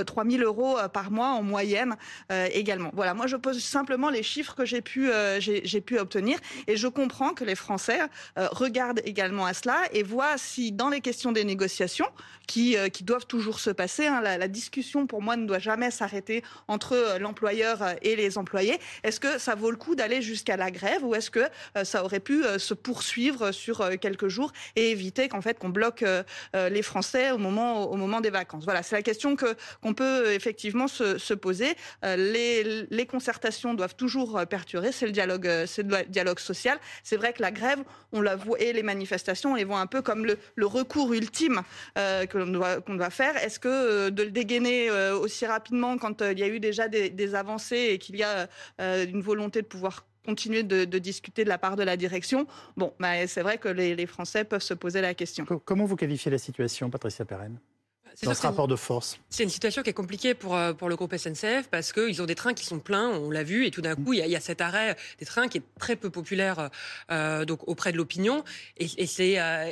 3000 0.05 0.43
euros 0.43 0.77
par 0.91 1.11
mois 1.11 1.29
en 1.29 1.43
moyenne 1.43 1.95
également. 2.51 2.91
Voilà, 2.93 3.13
moi 3.13 3.27
je 3.27 3.35
pose 3.35 3.61
simplement 3.63 4.09
les 4.09 4.23
chiffres 4.23 4.55
que 4.55 4.65
j'ai 4.65 4.81
pu 4.81 5.09
j'ai 5.63 5.81
pu 5.81 5.99
obtenir. 5.99 6.39
Et 6.67 6.77
je 6.77 6.87
comprends 6.87 7.33
que 7.33 7.43
les 7.43 7.55
Français 7.55 7.99
euh, 8.37 8.47
regardent 8.51 9.01
également 9.05 9.45
à 9.45 9.53
cela 9.53 9.83
et 9.93 10.03
voient 10.03 10.37
si 10.37 10.71
dans 10.71 10.89
les 10.89 11.01
questions 11.01 11.31
des 11.31 11.43
négociations, 11.43 12.07
qui, 12.47 12.75
euh, 12.77 12.89
qui 12.89 13.03
doivent 13.03 13.27
toujours 13.27 13.59
se 13.59 13.69
passer, 13.69 14.07
hein, 14.07 14.21
la, 14.21 14.47
discussion 14.47 15.05
pour 15.05 15.21
moi 15.21 15.35
ne 15.35 15.45
doit 15.45 15.59
jamais 15.59 15.91
s'arrêter 15.91 16.43
entre 16.67 16.93
euh, 16.93 17.19
l'employeur 17.19 17.83
et 18.01 18.15
les 18.15 18.39
employés. 18.39 18.79
Est-ce 19.03 19.19
que 19.19 19.37
ça 19.37 19.53
vaut 19.53 19.69
le 19.69 19.77
coup 19.77 19.93
d'aller 19.93 20.23
jusqu'à 20.23 20.57
la 20.57 20.71
grève 20.71 21.05
ou 21.05 21.13
est-ce 21.13 21.29
que 21.29 21.47
ça 21.83 22.03
aurait 22.03 22.19
pu 22.19 22.43
se 22.57 22.73
poursuivre 22.73 23.51
sur 23.51 23.87
quelques 23.99 24.27
jours 24.27 24.51
et 24.75 24.89
éviter 24.89 25.29
qu'en 25.29 25.41
fait 25.41 25.59
qu'on 25.59 25.69
bloque 25.69 26.03
les 26.53 26.81
Français 26.81 27.31
au 27.31 27.37
moment, 27.37 27.83
au 27.83 27.95
moment 27.95 28.21
des 28.21 28.31
vacances? 28.31 28.63
Voilà, 28.63 28.81
c'est 28.81 28.95
la 28.95 29.03
question 29.03 29.35
que 29.35 29.55
qu'on 29.81 29.93
peut 29.93 30.31
effectivement 30.31 30.87
se, 30.87 31.17
se 31.17 31.33
poser. 31.33 31.75
les, 32.03 33.05
concertations 33.07 33.73
doivent 33.73 33.95
toujours 33.95 34.41
perdurer, 34.49 34.91
c'est 34.91 35.05
le 35.05 35.11
dialogue 35.11 35.38
euh, 35.45 35.65
c'est 35.65 35.83
le 35.83 36.03
dialogue 36.07 36.39
social. 36.39 36.77
C'est 37.03 37.17
vrai 37.17 37.33
que 37.33 37.41
la 37.41 37.51
grève, 37.51 37.79
on 38.11 38.21
la 38.21 38.35
voit, 38.35 38.59
et 38.59 38.73
les 38.73 38.83
manifestations, 38.83 39.53
on 39.53 39.55
les 39.55 39.63
voit 39.63 39.79
un 39.79 39.87
peu 39.87 40.01
comme 40.01 40.25
le, 40.25 40.37
recours 40.65 41.13
ultime 41.13 41.61
euh, 41.97 42.25
que 42.25 42.37
l'on 42.37 42.47
doit, 42.47 42.81
qu'on 42.81 42.95
doit 42.95 43.09
faire. 43.09 43.35
Est-ce 43.37 43.59
que 43.59 43.67
euh, 43.67 44.09
de 44.09 44.23
le 44.23 44.31
dégainer 44.31 44.91
aussi 44.91 45.45
rapidement 45.45 45.97
quand 45.97 46.21
il 46.21 46.39
y 46.39 46.43
a 46.43 46.47
eu 46.47 46.59
déjà 46.59 46.87
des, 46.87 47.35
avancées 47.35 47.89
et 47.91 47.97
qu'il 47.97 48.15
y 48.15 48.23
a 48.23 48.47
une 48.79 49.21
volonté 49.21 49.61
de 49.61 49.67
pouvoir 49.67 50.05
continuer 50.25 50.63
de, 50.63 50.85
discuter 50.97 51.43
de 51.43 51.49
la 51.49 51.57
part 51.57 51.75
de 51.75 51.83
la 51.83 51.97
direction? 51.97 52.47
Bon, 52.77 52.93
bah, 52.99 53.27
c'est 53.27 53.41
vrai 53.41 53.57
que 53.57 53.69
les, 53.69 54.05
Français 54.05 54.43
peuvent 54.43 54.61
se 54.61 54.73
poser 54.73 55.01
la 55.01 55.13
question. 55.13 55.45
Comment 55.45 55.85
vous 55.85 55.95
qualifiez 55.95 56.31
la 56.31 56.37
situation, 56.37 56.89
Patricia 56.89 57.25
Perren? 57.25 57.59
Dans 58.23 58.33
ce 58.33 58.41
rapport 58.41 58.67
de 58.67 58.75
force 58.75 59.19
C'est 59.29 59.43
une 59.43 59.49
situation 59.49 59.83
qui 59.83 59.89
est 59.89 59.93
compliquée 59.93 60.33
pour, 60.33 60.55
euh, 60.55 60.73
pour 60.73 60.89
le 60.89 60.95
groupe 60.95 61.15
SNCF 61.15 61.67
parce 61.69 61.93
qu'ils 61.93 62.21
ont 62.21 62.25
des 62.25 62.35
trains 62.35 62.53
qui 62.53 62.65
sont 62.65 62.79
pleins, 62.79 63.09
on 63.09 63.31
l'a 63.31 63.43
vu, 63.43 63.65
et 63.65 63.71
tout 63.71 63.81
d'un 63.81 63.95
coup, 63.95 64.13
il 64.13 64.25
y, 64.25 64.35
a, 64.35 64.39
cet 64.39 64.61
arrêt 64.61 64.95
des 65.19 65.25
trains 65.25 65.47
qui 65.47 65.59
est 65.59 65.63
très 65.79 65.95
peu 65.95 66.09
populaire 66.09 66.69
euh, 67.11 67.45
donc 67.45 67.67
auprès 67.67 67.91
de 67.91 67.97
l'opinion. 67.97 68.43
Et, 68.77 68.87
et 68.97 69.07
c'est 69.07 69.39
euh, 69.39 69.71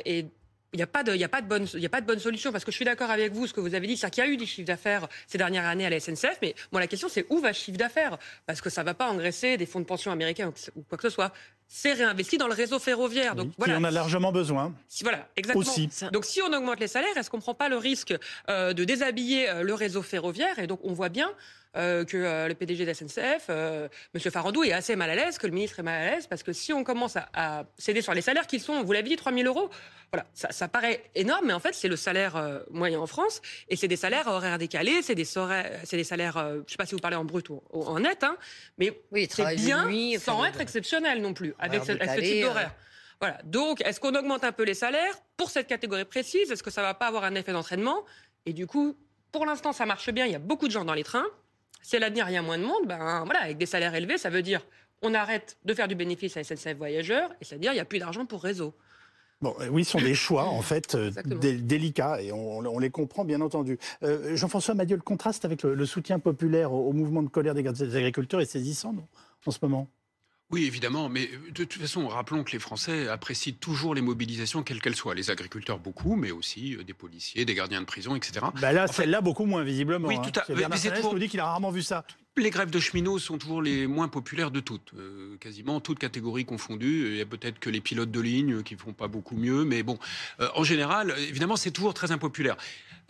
il 0.74 0.78
n'y 0.78 0.84
a, 0.84 0.88
pas 0.88 1.04
de, 1.04 1.24
a, 1.24 1.28
pas 1.30 1.42
de 1.42 1.48
bonne, 1.48 1.64
a 1.64 1.90
pas 1.90 2.02
de 2.02 2.06
bonne 2.06 2.20
solution, 2.20 2.52
parce 2.52 2.66
que 2.66 2.72
je 2.72 2.76
suis 2.76 2.86
d'accord 2.86 3.10
avec 3.10 3.34
vous, 3.34 3.48
ce 3.48 3.54
que 3.54 3.62
vous 3.62 3.74
avez 3.74 3.88
dit, 3.88 3.96
c'est 3.96 4.10
qu'il 4.10 4.24
y 4.24 4.28
a 4.28 4.30
eu 4.30 4.38
des 4.38 4.46
chiffres 4.46 4.68
d'affaires 4.68 5.08
ces 5.26 5.38
dernières 5.38 5.66
années 5.66 5.86
à 5.86 5.90
la 5.90 6.00
SNCF, 6.00 6.40
mais 6.42 6.56
moi 6.72 6.82
la 6.82 6.88
question 6.88 7.08
c'est 7.10 7.26
où 7.30 7.40
va 7.40 7.50
le 7.50 7.54
chiffre 7.54 7.78
d'affaires? 7.78 8.18
Parce 8.46 8.62
que 8.62 8.70
ça 8.70 8.82
ne 8.82 8.86
va 8.86 8.94
pas 8.94 9.10
engraisser 9.10 9.58
des 9.58 9.66
fonds 9.66 9.80
de 9.80 9.86
pension 9.86 10.12
américains 10.12 10.54
ou 10.76 10.82
quoi 10.84 10.98
que 10.98 11.10
ce 11.10 11.10
soit. 11.10 11.32
C'est 11.68 11.94
réinvesti 11.94 12.38
dans 12.38 12.48
le 12.48 12.54
réseau 12.54 12.80
ferroviaire. 12.80 13.36
Donc, 13.36 13.52
voilà. 13.58 13.74
Qui 13.74 13.80
en 13.80 13.84
a 13.84 13.92
largement 13.92 14.32
besoin. 14.32 14.74
voilà, 15.02 15.28
exactement. 15.36 15.70
Aussi. 15.70 15.90
Donc 16.14 16.26
si 16.26 16.42
on 16.42 16.54
augmente 16.54 16.80
les 16.80 16.88
salaires, 16.88 17.16
est-ce 17.18 17.30
qu'on 17.30 17.38
ne 17.38 17.42
prend 17.42 17.54
pas 17.54 17.70
le 17.70 17.78
risque 17.78 18.14
euh, 18.50 18.74
de 18.74 18.84
déshabiller 18.84 19.50
euh, 19.50 19.64
le 19.64 19.74
réseau 19.74 20.02
ferroviaire? 20.02 20.60
Et 20.60 20.68
donc 20.68 20.80
on 20.84 20.94
voit 20.94 21.10
bien 21.10 21.30
euh, 21.78 22.06
que 22.06 22.18
euh, 22.18 22.48
le 22.48 22.56
PDG 22.56 22.86
de 22.86 22.88
la 22.88 22.96
SNCF, 22.96 23.48
euh, 23.50 23.88
M. 24.16 24.32
Farandou, 24.32 24.64
est 24.64 24.72
assez 24.72 24.96
mal 24.96 25.12
à 25.12 25.16
l'aise, 25.16 25.38
que 25.38 25.46
le 25.46 25.54
ministre 25.54 25.80
est 25.80 25.84
mal 25.84 26.02
à 26.02 26.12
l'aise, 26.12 26.26
parce 26.26 26.42
que 26.42 26.52
si 26.52 26.74
on 26.74 26.84
commence 26.84 27.18
à, 27.18 27.66
céder 27.78 28.02
sur 28.02 28.16
les 28.16 28.22
salaires 28.22 28.48
qui 28.48 28.60
sont, 28.60 28.84
vous 28.84 28.94
l'avez 28.94 29.10
dit, 29.10 29.16
3 29.16 29.32
000 29.32 29.46
euros, 29.46 29.70
voilà, 30.12 30.26
ça, 30.34 30.68
paraît 30.70 31.04
énorme, 31.14 31.46
mais 31.48 31.54
en 31.54 31.60
fait, 31.60 31.76
c'est 31.76 31.90
le 31.90 31.98
salaire 31.98 32.62
moyen 32.72 33.00
en 33.00 33.06
France, 33.06 33.42
et 33.70 33.76
c'est 33.76 33.90
des 33.90 33.98
salaires 33.98 34.28
horaires 34.28 34.58
décalés, 34.58 35.02
c'est 35.04 35.14
des, 35.14 35.26
salaires, 35.26 35.84
je 35.86 36.56
ne 36.56 36.64
sais 36.68 36.78
pas 36.78 36.86
si 36.86 36.96
vous 36.96 37.02
parlez 37.02 37.18
en 37.18 37.26
brut 37.26 37.50
ou 37.50 37.62
en 37.74 38.00
net, 38.00 38.24
hein, 38.24 38.38
mais 38.78 39.00
oui, 39.12 39.28
c'est 39.30 39.56
bien 39.56 39.88
sans 40.18 40.46
être 40.46 40.62
exceptionnel 40.62 41.22
non 41.22 41.34
plus, 41.34 41.54
avec 41.60 41.84
ce, 41.84 41.92
avec 41.92 42.10
ce, 42.10 42.20
type 42.22 42.44
d'horaire. 42.44 42.74
Voilà. 43.20 43.40
Donc, 43.44 43.82
est-ce 43.82 44.00
qu'on 44.00 44.14
augmente 44.16 44.44
un 44.44 44.52
peu 44.52 44.64
les 44.64 44.74
salaires 44.74 45.16
pour 45.38 45.50
cette 45.50 45.68
catégorie 45.68 46.06
précise? 46.06 46.52
Est-ce 46.52 46.64
que 46.64 46.70
ça 46.70 46.82
ne 46.82 46.88
va 46.88 46.94
pas 46.94 47.08
avoir 47.08 47.24
un 47.24 47.36
effet 47.36 47.52
d'entraînement? 47.52 48.06
Et 48.46 48.54
du 48.54 48.68
coup, 48.68 48.96
pour 49.32 49.46
l'instant, 49.46 49.74
ça 49.74 49.86
marche 49.86 50.10
bien. 50.12 50.26
Il 50.26 50.32
y 50.32 50.36
a 50.36 50.40
beaucoup 50.40 50.68
de 50.68 50.72
gens 50.72 50.86
dans 50.86 50.94
les 50.94 51.04
trains. 51.04 51.26
Si 51.82 51.96
à 51.96 52.00
l'avenir, 52.00 52.30
il 52.30 52.34
y 52.34 52.38
a 52.38 52.42
moins 52.42 52.58
de 52.58 52.64
monde, 52.64 52.86
ben, 52.86 53.24
voilà, 53.26 53.42
avec 53.42 53.58
des 53.58 53.66
salaires 53.66 53.96
élevés, 53.96 54.18
ça 54.18 54.30
veut 54.30 54.42
dire 54.42 54.62
on 55.02 55.14
arrête 55.14 55.58
de 55.64 55.74
faire 55.74 55.88
du 55.88 55.96
bénéfice 55.96 56.38
à 56.38 56.44
SNCF 56.44 56.76
Voyageurs, 56.76 57.30
et 57.40 57.46
c'est-à-dire 57.46 57.72
il 57.72 57.76
n'y 57.76 57.82
a 57.82 57.86
plus 57.86 58.00
d'argent 58.00 58.26
pour 58.26 58.42
réseau. 58.42 58.74
Bon, 59.42 59.56
euh, 59.60 59.68
oui, 59.70 59.86
ce 59.86 59.92
sont 59.92 60.02
des 60.02 60.16
choix, 60.16 60.46
en 60.46 60.64
fait, 60.64 60.96
euh, 60.96 61.12
délicats, 61.62 62.20
et 62.22 62.32
on, 62.32 62.80
les 62.80 62.90
comprend, 62.90 63.24
bien 63.24 63.40
entendu. 63.42 63.78
Euh, 64.02 64.36
Jean-François 64.36 64.74
Madieu, 64.74 64.96
le 64.96 65.04
contraste 65.04 65.46
avec 65.46 65.62
le, 65.62 65.86
soutien 65.86 66.18
populaire 66.18 66.74
au, 66.74 66.92
mouvement 66.92 67.22
de 67.22 67.30
colère 67.30 67.54
des 67.54 67.96
agriculteurs 67.96 68.42
est 68.42 68.46
saisissant 68.46 68.96
en 69.46 69.52
ce 69.52 69.60
moment? 69.62 69.88
Oui, 70.50 70.66
évidemment, 70.66 71.10
mais 71.10 71.30
de 71.50 71.64
toute 71.66 71.82
façon, 71.82 72.08
rappelons 72.08 72.46
que 72.46 72.54
les 72.54 72.60
Français 72.60 73.10
apprécient 73.10 73.56
toujours 73.60 73.94
les 73.94 74.02
mobilisations, 74.02 74.64
quelles 74.64 74.82
qu'elles 74.82 74.96
soient. 74.96 75.14
Les 75.14 75.30
agriculteurs, 75.30 75.78
beaucoup, 75.78 76.16
mais 76.16 76.32
aussi 76.32 76.78
des 76.86 76.94
policiers, 76.94 77.44
des 77.44 77.54
gardiens 77.54 77.82
de 77.82 77.86
prison, 77.86 78.16
etc. 78.16 78.46
Bah 78.62 78.72
là, 78.72 78.88
celle-là, 78.88 79.20
beaucoup 79.20 79.46
moins, 79.46 79.64
visiblement. 79.64 80.08
Oui, 80.08 80.16
hein. 80.18 80.22
tout 80.22 80.40
à 80.40 80.44
fait. 80.44 80.56
Bernard 80.56 80.80
pour... 81.02 81.14
nous 81.14 81.20
dit 81.20 81.28
qu'il 81.28 81.42
a 81.42 81.46
rarement 81.46 81.70
vu 81.70 81.82
ça. 81.82 82.06
Les 82.38 82.52
grèves 82.52 82.70
de 82.70 82.80
cheminots 82.80 83.18
sont 83.18 83.40
toujours 83.40 83.64
les 83.64 83.88
moins 83.88 84.08
populaires 84.08 84.52
de 84.52 84.60
toutes, 84.60 84.92
euh, 84.96 85.36
quasiment 85.40 85.80
toutes 85.80 85.98
catégories 85.98 86.46
confondues. 86.46 87.08
Il 87.10 87.18
y 87.18 87.22
a 87.22 87.26
peut-être 87.26 87.58
que 87.58 87.70
les 87.70 87.82
pilotes 87.82 88.12
de 88.12 88.22
ligne 88.22 88.62
qui 88.62 88.76
font 88.76 88.94
pas 88.94 89.08
beaucoup 89.08 89.36
mieux, 89.36 89.64
mais 89.64 89.82
bon, 89.82 89.98
euh, 90.40 90.48
en 90.56 90.64
général, 90.64 91.16
évidemment, 91.18 91.56
c'est 91.56 91.72
toujours 91.72 91.96
très 91.96 92.12
impopulaire. 92.12 92.56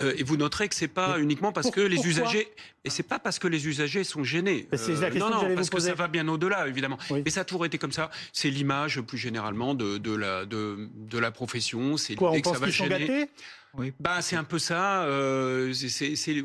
Euh, 0.01 0.13
et 0.15 0.23
vous 0.23 0.37
noterez 0.37 0.69
que 0.69 0.75
c'est 0.75 0.87
pas 0.87 1.19
uniquement 1.19 1.51
parce 1.51 1.71
que 1.71 1.81
les 1.81 2.05
usagers, 2.07 2.47
et 2.85 2.89
c'est 2.89 3.03
pas 3.03 3.19
parce 3.19 3.39
que 3.39 3.47
les 3.47 3.67
usagers 3.67 4.03
sont 4.03 4.23
gênés. 4.23 4.67
non, 5.15 5.29
non, 5.29 5.55
parce 5.55 5.69
que 5.69 5.79
ça 5.79 5.93
va 5.93 6.07
bien 6.07 6.27
au-delà, 6.27 6.67
évidemment. 6.67 6.97
Mais 7.25 7.31
ça 7.31 7.41
a 7.41 7.45
toujours 7.45 7.65
été 7.65 7.77
comme 7.77 7.91
ça. 7.91 8.11
C'est 8.31 8.49
l'image 8.49 9.01
plus 9.01 9.17
généralement 9.17 9.73
de, 9.73 9.97
de, 9.97 10.15
la 10.15 10.45
de, 10.45 10.87
de 10.95 11.17
la 11.17 11.31
profession. 11.31 11.97
C'est 11.97 12.13
l'idée 12.13 12.41
que 12.41 12.49
ça 12.49 12.59
va 12.59 12.69
gêner. 12.69 13.27
Oui. 13.75 13.93
Bah, 13.99 14.21
c'est 14.21 14.35
un 14.35 14.43
peu 14.43 14.59
ça. 14.59 15.03
Euh, 15.03 15.73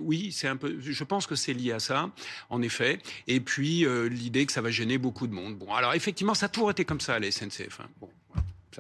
oui, 0.01 0.33
c'est 0.33 0.49
un 0.49 0.57
peu. 0.57 0.79
Je 0.81 1.05
pense 1.05 1.27
que 1.27 1.35
c'est 1.35 1.55
lié 1.55 1.73
à 1.73 1.81
ça, 1.81 2.11
en 2.51 2.63
effet. 2.63 2.99
Et 3.27 3.41
puis 3.41 3.87
euh, 3.87 4.09
l'idée 4.09 4.47
que 4.47 4.53
ça 4.53 4.61
va 4.61 4.71
gêner 4.71 4.99
beaucoup 4.99 5.27
de 5.27 5.33
monde. 5.33 5.57
Bon, 5.57 5.73
alors 5.73 5.95
effectivement, 5.95 6.35
ça 6.35 6.47
a 6.47 6.49
toujours 6.49 6.71
été 6.71 6.85
comme 6.85 7.01
ça 7.01 7.15
à 7.15 7.19
la 7.19 7.31
SNCF. 7.31 7.81
Hein. 7.81 7.89
Bon, 8.01 8.11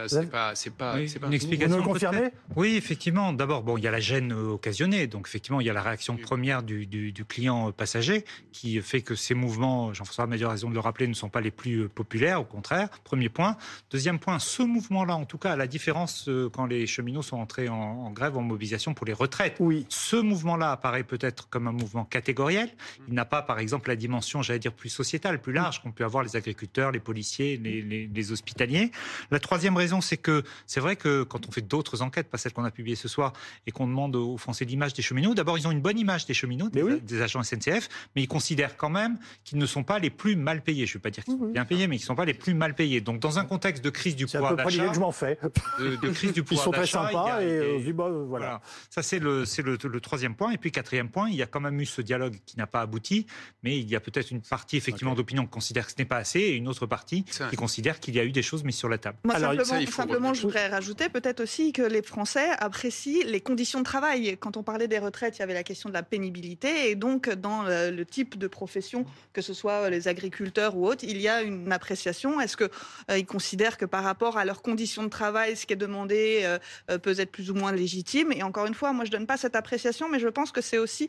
c'est 0.06 0.30
pas, 0.30 0.54
c'est 0.54 0.70
pas, 0.70 0.98
une 0.98 1.34
explication. 1.34 1.76
Vous 1.78 1.82
confirmez? 1.82 2.30
Oui, 2.56 2.76
effectivement. 2.76 3.32
D'abord, 3.32 3.62
bon, 3.62 3.76
il 3.76 3.84
y 3.84 3.88
a 3.88 3.90
la 3.90 4.00
gêne 4.00 4.32
occasionnée, 4.32 5.06
donc 5.06 5.26
effectivement, 5.28 5.60
il 5.60 5.66
y 5.66 5.70
a 5.70 5.72
la 5.72 5.82
réaction 5.82 6.16
première 6.16 6.62
du, 6.62 7.12
client 7.28 7.70
passager 7.72 8.24
qui 8.52 8.80
fait 8.80 9.02
que 9.02 9.14
ces 9.14 9.34
mouvements, 9.34 9.94
Jean-François 9.94 10.24
a 10.24 10.48
raison 10.48 10.68
de 10.68 10.74
le 10.74 10.80
rappeler, 10.80 11.06
ne 11.06 11.14
sont 11.14 11.28
pas 11.28 11.40
les 11.40 11.50
plus 11.50 11.88
populaires, 11.88 12.40
au 12.40 12.44
contraire. 12.44 12.88
Premier 13.04 13.28
point. 13.28 13.56
Deuxième 13.90 14.18
point, 14.18 14.38
ce 14.38 14.62
mouvement-là, 14.62 15.16
en 15.16 15.24
tout 15.24 15.38
cas, 15.38 15.52
à 15.52 15.56
la 15.56 15.66
différence 15.66 16.28
euh, 16.28 16.48
quand 16.50 16.66
les 16.66 16.86
cheminots 16.86 17.22
sont 17.22 17.36
entrés 17.36 17.68
en, 17.68 18.10
grève, 18.10 18.36
en 18.36 18.42
mobilisation 18.42 18.94
pour 18.94 19.06
les 19.06 19.12
retraites. 19.12 19.56
Oui. 19.60 19.86
Ce 19.88 20.16
mouvement-là 20.16 20.72
apparaît 20.72 21.04
peut-être 21.04 21.48
comme 21.48 21.68
un 21.68 21.72
mouvement 21.72 22.04
catégoriel. 22.04 22.70
Il 23.08 23.14
n'a 23.14 23.24
pas, 23.24 23.42
par 23.42 23.58
exemple, 23.58 23.88
la 23.88 23.96
dimension, 23.96 24.42
j'allais 24.42 24.58
dire, 24.58 24.72
plus 24.72 24.88
sociétale, 24.88 25.40
plus 25.40 25.52
large 25.52 25.82
qu'ont 25.82 25.92
pu 25.92 26.04
avoir 26.04 26.22
les 26.22 26.36
agriculteurs, 26.36 26.90
les 26.90 27.00
policiers, 27.00 27.56
les, 27.56 27.82
les 27.82 28.32
hospitaliers. 28.32 28.90
La 29.30 29.38
troisième 29.38 29.76
raison, 29.82 30.00
c'est 30.00 30.16
que 30.16 30.42
c'est 30.66 30.80
vrai 30.80 30.96
que 30.96 31.22
quand 31.22 31.48
on 31.48 31.52
fait 31.52 31.60
d'autres 31.60 32.02
enquêtes, 32.02 32.28
pas 32.28 32.38
celles 32.38 32.52
qu'on 32.52 32.64
a 32.64 32.70
publiées 32.70 32.96
ce 32.96 33.08
soir, 33.08 33.32
et 33.66 33.72
qu'on 33.72 33.86
demande 33.86 34.16
aux 34.16 34.36
Français 34.36 34.64
l'image 34.64 34.94
des 34.94 35.02
cheminots, 35.02 35.34
d'abord 35.34 35.58
ils 35.58 35.66
ont 35.66 35.70
une 35.70 35.80
bonne 35.80 35.98
image 35.98 36.26
des 36.26 36.34
cheminots, 36.34 36.68
des, 36.68 37.22
agents 37.22 37.42
SNCF, 37.42 37.88
mais 38.14 38.22
ils 38.22 38.28
considèrent 38.28 38.76
quand 38.76 38.90
même 38.90 39.18
qu'ils 39.44 39.58
ne 39.58 39.66
sont 39.66 39.84
pas 39.84 39.98
les 39.98 40.10
plus 40.10 40.36
mal 40.36 40.62
payés. 40.62 40.86
Je 40.86 40.92
ne 40.92 40.94
veux 40.94 41.00
pas 41.00 41.10
dire 41.10 41.24
qu'ils 41.24 41.38
sont 41.38 41.46
bien 41.46 41.64
payés, 41.64 41.86
mais 41.86 41.96
qu'ils 41.96 42.04
ne 42.04 42.08
sont 42.08 42.14
pas 42.14 42.24
les 42.24 42.34
plus 42.34 42.54
mal 42.54 42.74
payés. 42.74 43.00
Donc 43.00 43.20
dans 43.20 43.38
un 43.38 43.44
contexte 43.44 43.84
de 43.84 43.90
crise 43.90 44.16
du 44.16 44.26
pouvoir 44.26 44.56
d'achat, 44.56 44.88
que 44.88 44.94
je 44.94 45.00
m'en 45.00 45.12
fais. 45.12 45.38
De, 45.78 46.08
crise 46.10 46.32
du 46.32 46.42
pouvoir 46.44 46.62
Ils 46.62 46.64
sont 46.64 46.70
très 46.70 46.86
sympas 46.86 47.40
et, 47.42 47.92
bah, 47.92 48.08
voilà. 48.08 48.60
Ça 48.90 49.02
c'est 49.02 49.18
le 49.18 49.44
c'est 49.44 49.62
le, 49.62 49.78
troisième 50.00 50.34
point. 50.34 50.50
Et 50.50 50.58
puis 50.58 50.72
quatrième 50.72 51.08
point, 51.08 51.28
il 51.28 51.36
y 51.36 51.42
a 51.42 51.46
quand 51.46 51.60
même 51.60 51.80
eu 51.80 51.86
ce 51.86 52.02
dialogue 52.02 52.36
qui 52.46 52.56
n'a 52.56 52.66
pas 52.66 52.80
abouti, 52.80 53.26
mais 53.62 53.78
il 53.78 53.88
y 53.88 53.96
a 53.96 54.00
peut-être 54.00 54.30
une 54.30 54.40
partie 54.40 54.76
effectivement 54.76 55.14
d'opinion 55.14 55.44
qui 55.44 55.50
considère 55.50 55.86
que 55.86 55.92
ce 55.92 55.98
n'est 55.98 56.04
pas 56.04 56.16
assez 56.16 56.40
et 56.40 56.54
une 56.54 56.68
autre 56.68 56.86
partie 56.86 57.24
qui 57.24 57.56
considère 57.56 58.00
qu'il 58.00 58.14
y 58.14 58.20
a 58.20 58.24
eu 58.24 58.32
des 58.32 58.42
choses 58.42 58.64
mises 58.64 58.76
sur 58.76 58.88
la 58.88 58.98
table. 58.98 59.18
Moi, 59.24 59.34
simplement, 59.80 59.90
simplement 59.90 60.34
je 60.34 60.42
voudrais 60.42 60.68
rajouter 60.68 61.08
peut-être 61.08 61.40
aussi 61.40 61.72
que 61.72 61.82
les 61.82 62.02
Français 62.02 62.50
apprécient 62.58 63.24
les 63.26 63.40
conditions 63.40 63.80
de 63.80 63.84
travail. 63.84 64.36
Quand 64.38 64.56
on 64.56 64.62
parlait 64.62 64.88
des 64.88 64.98
retraites, 64.98 65.36
il 65.38 65.40
y 65.40 65.42
avait 65.42 65.54
la 65.54 65.62
question 65.62 65.88
de 65.88 65.94
la 65.94 66.02
pénibilité. 66.02 66.90
Et 66.90 66.94
donc, 66.94 67.30
dans 67.30 67.62
le, 67.62 68.02
type 68.04 68.36
de 68.36 68.46
profession, 68.46 69.06
que 69.32 69.40
ce 69.40 69.54
soit 69.54 69.88
les 69.88 70.08
agriculteurs 70.08 70.76
ou 70.76 70.86
autres, 70.86 71.04
il 71.04 71.20
y 71.20 71.28
a 71.28 71.42
une 71.42 71.72
appréciation. 71.72 72.40
Est-ce 72.40 72.56
qu'ils 72.56 72.68
euh, 73.10 73.22
considèrent 73.22 73.78
que 73.78 73.84
par 73.84 74.02
rapport 74.02 74.36
à 74.36 74.44
leurs 74.44 74.60
conditions 74.60 75.02
de 75.04 75.08
travail, 75.08 75.56
ce 75.56 75.66
qui 75.66 75.72
est 75.72 75.76
demandé 75.76 76.40
euh, 76.42 76.58
euh, 76.90 76.98
peut 76.98 77.18
être 77.18 77.30
plus 77.30 77.50
ou 77.50 77.54
moins 77.54 77.72
légitime? 77.72 78.32
Et 78.32 78.42
encore 78.42 78.66
une 78.66 78.74
fois, 78.74 78.92
moi, 78.92 79.04
je 79.04 79.10
ne 79.10 79.16
donne 79.16 79.26
pas 79.26 79.36
cette 79.36 79.56
appréciation, 79.56 80.08
mais 80.08 80.18
je 80.18 80.28
pense 80.28 80.52
que 80.52 80.60
c'est 80.60 80.78
aussi 80.78 81.08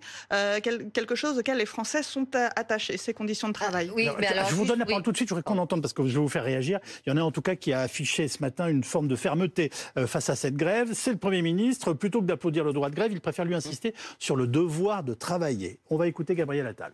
quelque 0.64 1.16
chose 1.16 1.38
auquel 1.38 1.58
les 1.58 1.66
Français 1.66 2.04
sont 2.04 2.28
attachés, 2.56 2.98
ces 2.98 3.14
conditions 3.14 3.48
de 3.48 3.54
travail. 3.54 3.92
oui, 3.96 4.08
mais 4.20 4.28
alors, 4.28 4.50
je 4.50 4.56
vous 4.56 4.66
donne 4.66 4.80
la 4.80 4.86
parole 4.86 5.04
tout 5.04 5.12
de 5.12 5.18
suite, 5.18 5.30
je 5.30 5.34
voudrais 5.34 5.44
qu'on 5.44 5.58
entende, 5.58 5.82
parce 5.82 5.94
que 5.94 6.04
je 6.08 6.14
vais 6.14 6.20
vous 6.20 6.30
faire 6.30 6.44
réagir. 6.44 6.80
Il 7.06 7.10
y 7.10 7.14
en 7.14 7.18
a 7.18 7.22
en 7.22 7.32
tout 7.32 7.42
cas 7.42 7.56
qui 7.56 7.74
a 7.74 7.82
affiché 7.82 8.28
ce 8.28 8.42
matin 8.42 8.53
une 8.60 8.84
forme 8.84 9.08
de 9.08 9.16
fermeté 9.16 9.72
face 10.08 10.30
à 10.30 10.36
cette 10.36 10.56
grève. 10.56 10.92
C'est 10.94 11.12
le 11.12 11.18
Premier 11.18 11.42
ministre. 11.42 11.94
Plutôt 11.94 12.22
que 12.22 12.26
d'applaudir 12.26 12.64
le 12.64 12.74
droit 12.74 12.90
de 12.90 12.96
grève, 12.96 13.12
il 13.12 13.22
préfère 13.22 13.46
lui 13.46 13.56
insister 13.56 13.94
sur 14.20 14.36
le 14.36 14.48
devoir 14.48 15.04
de 15.04 15.14
travailler. 15.14 15.80
On 15.90 15.98
va 15.98 16.08
écouter 16.08 16.36
Gabriel 16.36 16.68
Attal. 16.68 16.94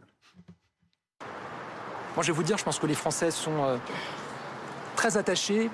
Moi, 2.15 2.23
je 2.23 2.31
vais 2.31 2.35
vous 2.35 2.43
dire, 2.43 2.57
je 2.57 2.63
pense 2.63 2.79
que 2.79 2.87
les 2.87 2.95
Français 2.95 3.31
sont 3.31 3.63
euh, 3.63 3.77
très 4.95 5.15
attachés 5.15 5.69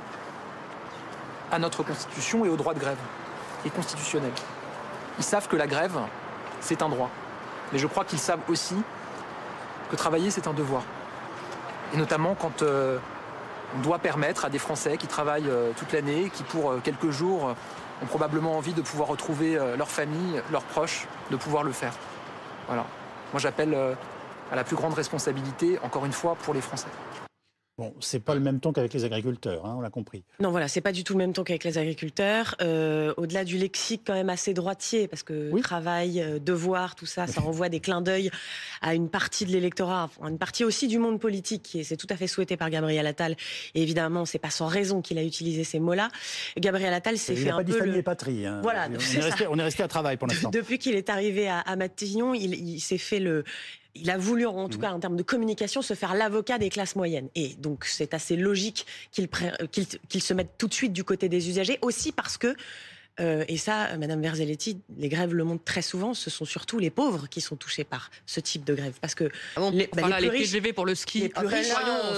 à 1.51 1.60
notre 1.60 1.84
Constitution 1.84 2.46
et 2.46 2.50
au 2.50 2.58
droit 2.58 2.74
de 2.74 2.80
grève, 2.80 2.98
et 3.65 3.70
constitutionnel. 3.70 4.32
Ils 5.18 5.24
savent 5.24 5.48
que 5.48 5.56
la 5.56 5.68
grève, 5.68 5.98
c'est 6.60 6.82
un 6.82 6.89
droit. 6.89 7.10
Mais 7.72 7.80
je 7.80 7.88
crois 7.88 8.04
qu'ils 8.04 8.20
savent 8.20 8.42
aussi 8.48 8.75
que 9.89 9.96
travailler, 9.96 10.30
c'est 10.30 10.48
un 10.48 10.54
devoir. 10.54 10.84
Et 11.94 11.98
notamment 11.98 12.36
quand 12.36 12.62
euh, 12.62 13.00
on 13.75 13.79
doit 13.79 14.00
permettre 14.00 14.46
à 14.46 14.50
des 14.50 14.60
Français 14.60 14.98
qui 14.98 15.08
travaillent 15.08 15.50
euh, 15.50 15.72
toute 15.77 15.91
l'année, 15.91 16.32
qui 16.34 16.44
pour 16.44 16.82
quelques 16.84 17.10
jours 17.10 17.55
ont 18.01 18.05
probablement 18.05 18.58
envie 18.58 18.74
de 18.74 18.82
pouvoir 18.82 19.10
retrouver 19.10 19.58
leur 19.77 19.89
famille, 19.89 20.41
leurs 20.51 20.63
proches, 20.63 21.08
de 21.32 21.38
pouvoir 21.38 21.63
le 21.63 21.72
faire. 21.72 21.94
Voilà. 22.67 22.86
Moi, 23.32 23.39
j'appelle 23.39 23.74
à 24.51 24.55
la 24.55 24.63
plus 24.65 24.75
grande 24.75 24.94
responsabilité, 24.94 25.79
encore 25.82 26.05
une 26.05 26.12
fois, 26.12 26.36
pour 26.36 26.53
les 26.53 26.62
Français. 26.62 26.88
Bon, 27.77 27.94
c'est 28.00 28.22
pas 28.22 28.36
le 28.36 28.39
même 28.39 28.62
temps 28.62 28.72
qu'avec 28.72 28.94
les 28.94 29.03
agriculteurs, 29.03 29.65
hein, 29.65 29.75
on 29.77 29.82
l'a 29.82 29.89
compris. 29.89 30.24
Non, 30.39 30.50
voilà, 30.50 30.70
c'est 30.70 30.79
pas 30.79 30.94
du 30.94 31.03
tout 31.03 31.12
le 31.12 31.17
même 31.17 31.34
temps 31.34 31.44
qu'avec 31.44 31.65
les 31.65 31.77
agriculteurs. 31.77 32.55
Euh, 32.62 33.13
au-delà 33.17 33.44
du 33.44 33.58
lexique 33.58 34.03
quand 34.08 34.13
même 34.13 34.29
assez 34.29 34.53
droitier, 34.53 35.10
parce 35.10 35.24
que 35.24 35.60
travail, 35.60 36.22
euh, 36.22 36.39
devoir, 36.39 36.96
tout 36.96 37.05
ça, 37.05 37.27
ça 37.27 37.41
renvoie 37.41 37.67
des 37.67 37.82
clins 37.82 38.01
d'œil 38.01 38.32
à 38.82 38.96
une 38.96 39.10
partie 39.10 39.46
de 39.46 39.51
l'électorat, 39.51 40.10
une 40.22 40.38
partie 40.38 40.63
aussi 40.63 40.88
du 40.88 41.00
monde 41.00 41.20
politique, 41.20 41.75
et 41.75 41.84
c'est 41.84 41.98
tout 41.98 42.08
à 42.10 42.15
fait 42.15 42.27
souhaité 42.27 42.55
par 42.55 42.70
Gabriel 42.70 43.05
Attal. 43.08 43.36
Et 43.74 43.82
évidemment, 43.82 44.24
c'est 44.24 44.39
pas 44.39 44.51
sans 44.51 44.67
raison 44.67 45.01
qu'il 45.01 45.17
a 45.17 45.24
utilisé 45.24 45.65
ces 45.65 45.79
mots-là. 45.79 46.08
Gabriel 46.58 46.94
Attal 46.94 47.17
s'est 47.17 47.36
fait 47.36 47.50
un 47.50 47.58
pas 47.58 47.63
dit 47.63 47.74
famille 47.74 47.98
et 47.98 48.03
patrie. 48.03 48.46
Hein. 48.46 48.62
Voilà, 48.63 48.88
on, 49.50 49.60
est 49.60 49.63
resté, 49.63 49.84
à 49.84 49.89
travail 49.89 50.15
pour 50.15 50.29
l'instant. 50.29 50.50
Depuis 50.53 50.79
qu'il 50.79 50.96
est 50.96 51.10
arrivé 51.10 51.50
à, 51.50 51.60
à 51.60 51.75
Matignon, 51.75 52.34
il, 52.34 52.53
il 52.53 52.79
s'est 52.79 52.98
fait 52.98 53.20
le 53.20 53.44
il 53.95 54.09
a 54.09 54.17
voulu, 54.17 54.45
en 54.45 54.69
tout 54.69 54.77
mmh. 54.77 54.81
cas 54.81 54.91
en 54.91 54.99
termes 54.99 55.15
de 55.15 55.23
communication, 55.23 55.81
se 55.81 55.93
faire 55.93 56.13
l'avocat 56.13 56.57
des 56.57 56.69
classes 56.69 56.95
moyennes. 56.95 57.29
Et 57.35 57.55
donc 57.55 57.85
c'est 57.85 58.13
assez 58.13 58.35
logique 58.35 58.85
qu'il 59.11 60.21
se 60.21 60.33
mette 60.33 60.57
tout 60.57 60.67
de 60.67 60.73
suite 60.73 60.93
du 60.93 61.03
côté 61.03 61.29
des 61.29 61.49
usagers, 61.49 61.79
aussi 61.81 62.11
parce 62.11 62.37
que 62.37 62.55
euh, 63.19 63.45
et 63.48 63.57
ça, 63.57 63.95
Madame 63.98 64.22
Verzelletti, 64.22 64.81
les 64.98 65.10
grèves 65.10 65.34
le 65.34 65.43
montrent 65.43 65.63
très 65.63 65.81
souvent. 65.81 66.13
Ce 66.13 66.29
sont 66.29 66.45
surtout 66.45 66.79
les 66.79 66.89
pauvres 66.89 67.27
qui 67.29 67.41
sont 67.41 67.55
touchés 67.55 67.84
par 67.84 68.12
ce 68.25 68.39
type 68.39 68.65
de 68.65 68.74
grève, 68.74 68.93
parce 69.00 69.15
que 69.15 69.29
ah 69.55 69.69
les, 69.72 69.88
bah, 69.88 70.19
les, 70.19 70.29
TGV 70.29 70.74
pour 70.74 70.86
le 70.86 70.95
ski. 70.95 71.22
Les 71.22 71.29
plus 71.29 71.48
riches, 71.48 71.67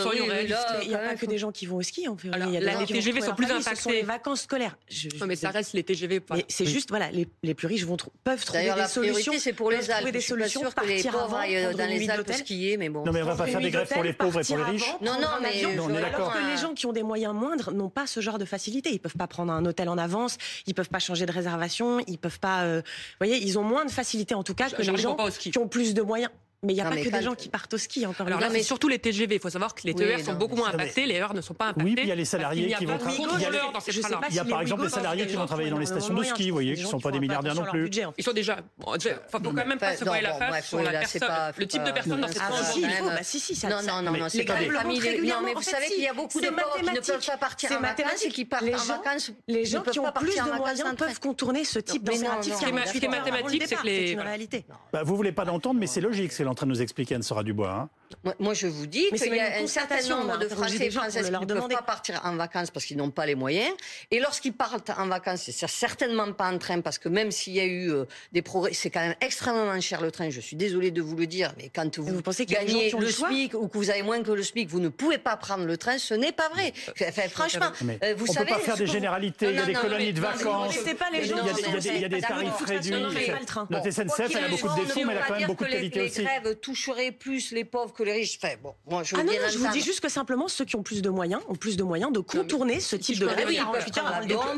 soyons, 0.01 0.25
réalistes. 0.25 0.57
il 0.81 0.89
n'y 0.89 0.95
a 0.95 0.99
pas 0.99 1.15
que 1.15 1.25
des 1.25 1.37
gens 1.37 1.51
qui 1.51 1.65
vont 1.65 1.77
au 1.77 1.81
ski. 1.83 2.07
En 2.07 2.17
fait. 2.17 2.29
Alors, 2.31 2.47
il 2.47 2.53
y 2.55 2.57
a 2.57 2.79
les 2.79 2.85
TGV 2.85 3.21
sont 3.21 3.35
plus 3.35 3.45
impactés. 3.45 3.75
Ce 3.75 3.83
sont 3.83 3.89
les 3.91 4.01
vacances 4.01 4.41
scolaires. 4.41 4.77
non, 5.19 5.27
mais 5.27 5.35
ça 5.35 5.51
reste 5.51 5.73
les 5.73 5.83
TGV. 5.83 6.21
Mais 6.31 6.45
c'est 6.47 6.65
juste, 6.65 6.89
voilà, 6.89 7.09
les, 7.11 7.53
plus 7.53 7.67
riches 7.67 7.85
vont 7.85 7.97
peuvent 8.23 8.45
trouver 8.45 8.73
des 8.75 8.87
solutions. 8.87 9.33
c'est 9.37 9.53
pour 9.53 9.71
les 9.71 9.89
Alpes. 9.91 10.11
des 10.11 10.21
solutions 10.21 10.61
pour 10.61 10.75
que 10.75 10.85
les 10.85 11.03
pauvres 11.03 11.35
aillent 11.35 11.75
dans 11.75 11.89
les 11.89 12.09
Alpes 12.09 12.31
skier, 12.31 12.77
mais 12.77 12.89
bon. 12.89 13.03
Non, 13.05 13.11
mais 13.11 13.21
on 13.21 13.25
va 13.25 13.35
pas 13.35 13.47
faire 13.47 13.61
des 13.61 13.71
grèves 13.71 13.89
pour 13.89 14.03
les 14.03 14.13
pauvres 14.13 14.39
et 14.39 14.43
pour 14.43 14.57
les 14.57 14.63
riches. 14.63 14.95
Non, 15.01 15.13
non, 15.21 15.27
mais 15.41 16.01
d'accord. 16.01 16.33
que 16.33 16.51
les 16.51 16.57
gens 16.57 16.73
qui 16.73 16.85
ont 16.85 16.93
des 16.93 17.03
moyens 17.03 17.33
moindres 17.33 17.71
n'ont 17.71 17.89
pas 17.89 18.07
ce 18.07 18.19
genre 18.19 18.39
de 18.39 18.45
facilité. 18.45 18.89
Ils 18.91 18.99
peuvent 18.99 19.15
pas 19.15 19.27
prendre 19.27 19.53
un 19.53 19.65
hôtel 19.65 19.89
en 19.89 19.97
avance. 19.97 20.37
Ils 20.65 20.73
peuvent 20.73 20.86
pas 20.89 20.99
changer 20.99 21.25
de 21.25 21.31
réservation 21.31 21.99
ils 22.07 22.17
peuvent 22.17 22.39
pas. 22.39 22.63
Euh, 22.63 22.81
vous 22.85 23.25
voyez, 23.25 23.37
ils 23.43 23.59
ont 23.59 23.63
moins 23.63 23.85
de 23.85 23.91
facilité 23.91 24.35
en 24.35 24.43
tout 24.43 24.53
cas 24.53 24.69
que 24.69 24.81
les 24.81 24.97
gens 24.97 25.15
qui 25.39 25.57
ont 25.57 25.67
plus 25.67 25.93
de 25.93 26.01
moyens. 26.01 26.31
Mais 26.67 26.73
il 26.73 26.75
n'y 26.75 26.81
a 26.81 26.89
pas 26.89 26.97
que 26.97 27.09
des 27.09 27.21
gens 27.21 27.33
qui 27.33 27.47
partent 27.47 27.73
au 27.73 27.77
ski 27.77 28.05
encore. 28.05 28.27
Alors 28.27 28.41
là, 28.41 28.49
mais 28.51 28.61
surtout 28.61 28.89
les 28.89 28.99
TGV. 28.99 29.35
Il 29.35 29.41
faut 29.41 29.49
savoir 29.49 29.73
que 29.73 29.81
les 29.85 29.93
TER 29.93 30.19
sont 30.19 30.33
beaucoup 30.33 30.57
moins 30.57 30.69
impactés, 30.69 31.05
les 31.05 31.19
heures 31.19 31.33
ne 31.33 31.41
sont 31.41 31.53
pas 31.53 31.67
impactés. 31.67 31.83
Oui, 31.83 31.95
puis 31.95 32.03
il 32.03 32.09
y 32.09 32.11
a 32.11 32.15
les 32.15 32.25
salariés 32.25 32.75
qui 32.77 32.85
vont 32.85 32.97
travailler. 32.97 33.23
Il 34.29 34.35
y 34.35 34.39
a 34.39 34.45
par 34.45 34.61
exemple 34.61 34.83
les 34.83 34.89
salariés 34.89 35.25
qui 35.27 35.35
vont 35.35 35.45
travailler 35.45 35.69
dans 35.69 35.79
les 35.79 35.85
stations 35.85 36.13
de 36.13 36.23
ski, 36.23 36.49
vous 36.49 36.55
voyez, 36.55 36.75
qui 36.75 36.83
ne 36.83 36.87
sont 36.87 36.99
pas 36.99 37.11
des 37.11 37.19
milliardaires 37.19 37.55
non 37.55 37.65
plus. 37.65 37.89
Ils 38.17 38.23
sont 38.23 38.33
déjà. 38.33 38.57
Il 38.85 39.09
ne 39.09 39.15
faut 39.31 39.39
quand 39.39 39.53
même 39.53 39.77
pas 39.77 39.95
se 39.95 40.03
voir 40.03 40.21
la 40.21 40.33
face 40.33 40.67
sur 40.67 40.81
la 40.81 40.91
personne, 40.91 41.21
le 41.57 41.67
type 41.67 41.83
de 41.83 41.91
personne 41.91 42.19
dans 42.19 42.27
cette 42.27 42.37
transition. 42.37 42.89
Si, 43.21 43.39
si, 43.39 43.55
ça. 43.55 43.69
Non, 43.69 44.01
non, 44.01 44.11
non, 44.11 44.29
c'est 44.29 44.43
pas 44.43 44.55
des 44.55 44.69
familles. 44.69 45.21
Non, 45.23 45.41
mais 45.43 45.53
vous 45.53 45.61
savez 45.61 45.87
qu'il 45.87 46.03
y 46.03 46.07
a 46.07 46.13
beaucoup 46.13 46.41
de 46.41 46.47
pauvres 46.47 46.75
qui 46.79 46.85
ne 46.85 46.99
peuvent 46.99 47.25
pas 47.25 47.37
partir 47.37 47.71
en 47.71 47.79
vacances 47.79 48.25
et 48.25 48.29
qui 48.29 48.45
partent 48.45 48.63
en 48.63 48.77
vacances. 48.77 49.31
Les 49.47 49.65
gens 49.65 49.81
qui 49.81 49.99
ont 49.99 50.11
plus 50.11 50.35
de 50.35 50.57
moyens 50.57 50.95
peuvent 50.97 51.19
contourner 51.19 51.63
ce 51.63 51.79
type 51.79 52.03
d'initiative. 52.03 52.53
Ce 52.55 52.97
qui 52.97 53.05
est 53.05 53.07
mathématique, 53.07 53.63
c'est 53.67 53.75
que 53.75 53.85
les. 53.85 54.17
Vous 55.03 55.15
voulez 55.15 55.31
pas 55.31 55.45
d'entendre, 55.45 55.79
mais 55.79 55.87
c'est 55.87 56.01
logique, 56.01 56.31
c'est 56.31 56.43
train 56.57 56.65
de 56.65 56.71
nous 56.71 56.81
expliquer 56.81 57.15
Sera 57.21 57.43
du 57.43 57.53
bois. 57.53 57.71
Hein. 57.71 57.89
Moi, 58.39 58.53
je 58.53 58.67
vous 58.67 58.87
dis 58.87 59.05
qu'il 59.11 59.35
y 59.35 59.39
a 59.39 59.59
un 59.59 59.67
certain 59.67 60.01
nombre 60.07 60.37
de 60.37 60.47
Français 60.47 60.87
et 60.87 60.91
Françaises 60.91 61.27
qui 61.27 61.45
ne 61.45 61.45
peuvent 61.45 61.67
pas 61.67 61.81
partir 61.81 62.21
en 62.23 62.35
vacances 62.35 62.71
parce 62.71 62.85
qu'ils 62.85 62.97
n'ont 62.97 63.11
pas 63.11 63.25
les 63.25 63.35
moyens. 63.35 63.71
Et 64.11 64.19
lorsqu'ils 64.19 64.53
partent 64.53 64.89
en 64.91 65.07
vacances, 65.07 65.49
c'est 65.49 65.67
certainement 65.67 66.31
pas 66.33 66.51
en 66.51 66.57
train 66.57 66.81
parce 66.81 66.97
que 66.97 67.09
même 67.09 67.31
s'il 67.31 67.53
y 67.53 67.59
a 67.59 67.65
eu 67.65 67.91
euh, 67.91 68.05
des 68.31 68.41
progrès, 68.41 68.73
c'est 68.73 68.89
quand 68.89 69.01
même 69.01 69.15
extrêmement 69.21 69.79
cher 69.81 70.01
le 70.01 70.11
train. 70.11 70.29
Je 70.29 70.41
suis 70.41 70.55
désolée 70.55 70.91
de 70.91 71.01
vous 71.01 71.15
le 71.15 71.27
dire, 71.27 71.53
mais 71.57 71.69
quand 71.73 71.99
vous, 71.99 72.21
pensez 72.21 72.45
gagnez 72.45 72.91
le, 72.91 73.09
SMIC 73.09 73.53
ou 73.53 73.67
que 73.67 73.77
vous 73.77 73.89
avez 73.89 74.03
moins 74.03 74.21
que 74.23 74.31
le 74.31 74.43
SMIC, 74.43 74.69
vous 74.69 74.79
ne 74.79 74.89
pouvez 74.89 75.17
pas 75.17 75.37
prendre 75.37 75.65
le 75.65 75.77
train. 75.77 75.97
Ce 75.97 76.13
n'est 76.13 76.31
pas 76.31 76.49
vrai. 76.49 76.73
Enfin, 77.01 77.29
franchement, 77.29 77.71
euh, 78.03 78.13
vous 78.17 78.25
on 78.29 78.33
savez. 78.33 78.51
On 78.51 78.55
peut 78.55 78.59
pas 78.59 78.65
faire 78.65 78.77
des 78.77 78.87
généralités. 78.87 79.49
il 79.49 79.55
y 79.55 79.59
a 79.59 79.65
des 79.65 79.73
colonies 79.73 80.13
de 80.13 80.21
vacances. 80.21 80.75
Il 80.75 82.01
y 82.01 82.05
a 82.05 82.09
des 82.09 82.21
tarifs 82.21 82.65
réduits. 82.65 82.93
Notre 83.69 83.91
SNCF, 83.91 84.35
elle 84.35 84.45
a 84.45 84.49
beaucoup 84.49 84.69
de 84.69 84.83
défauts, 84.83 85.01
mais 85.05 85.13
elle 85.13 85.17
a 85.17 85.25
quand 85.27 85.39
même 85.39 85.47
beaucoup 85.47 85.65
de 85.65 85.69
qualité 85.69 86.01
aussi. 86.01 86.19
Les 86.19 86.25
grèves 86.25 86.55
toucheraient 86.59 87.11
plus 87.11 87.51
les 87.51 87.65
pauvres 87.65 87.93
que 87.97 88.03
les 88.03 88.13
riches. 88.13 88.39
bon, 88.63 88.73
moi, 88.89 89.03
je, 89.03 89.15
ah 89.17 89.23
non, 89.23 89.33
je 89.51 89.57
vous 89.57 89.67
dis 89.69 89.81
juste 89.81 89.99
que 89.99 90.09
simplement 90.09 90.47
ceux 90.47 90.65
qui 90.65 90.75
ont 90.75 90.83
plus 90.83 91.01
de 91.01 91.09
moyens 91.09 91.41
ont 91.49 91.55
plus 91.55 91.75
de 91.75 91.83
moyens 91.83 92.11
de 92.11 92.19
contourner 92.19 92.79
ce 92.79 92.95
type 92.95 93.19
de 93.19 93.25
grève. 93.25 93.47
Oui, 93.47 93.59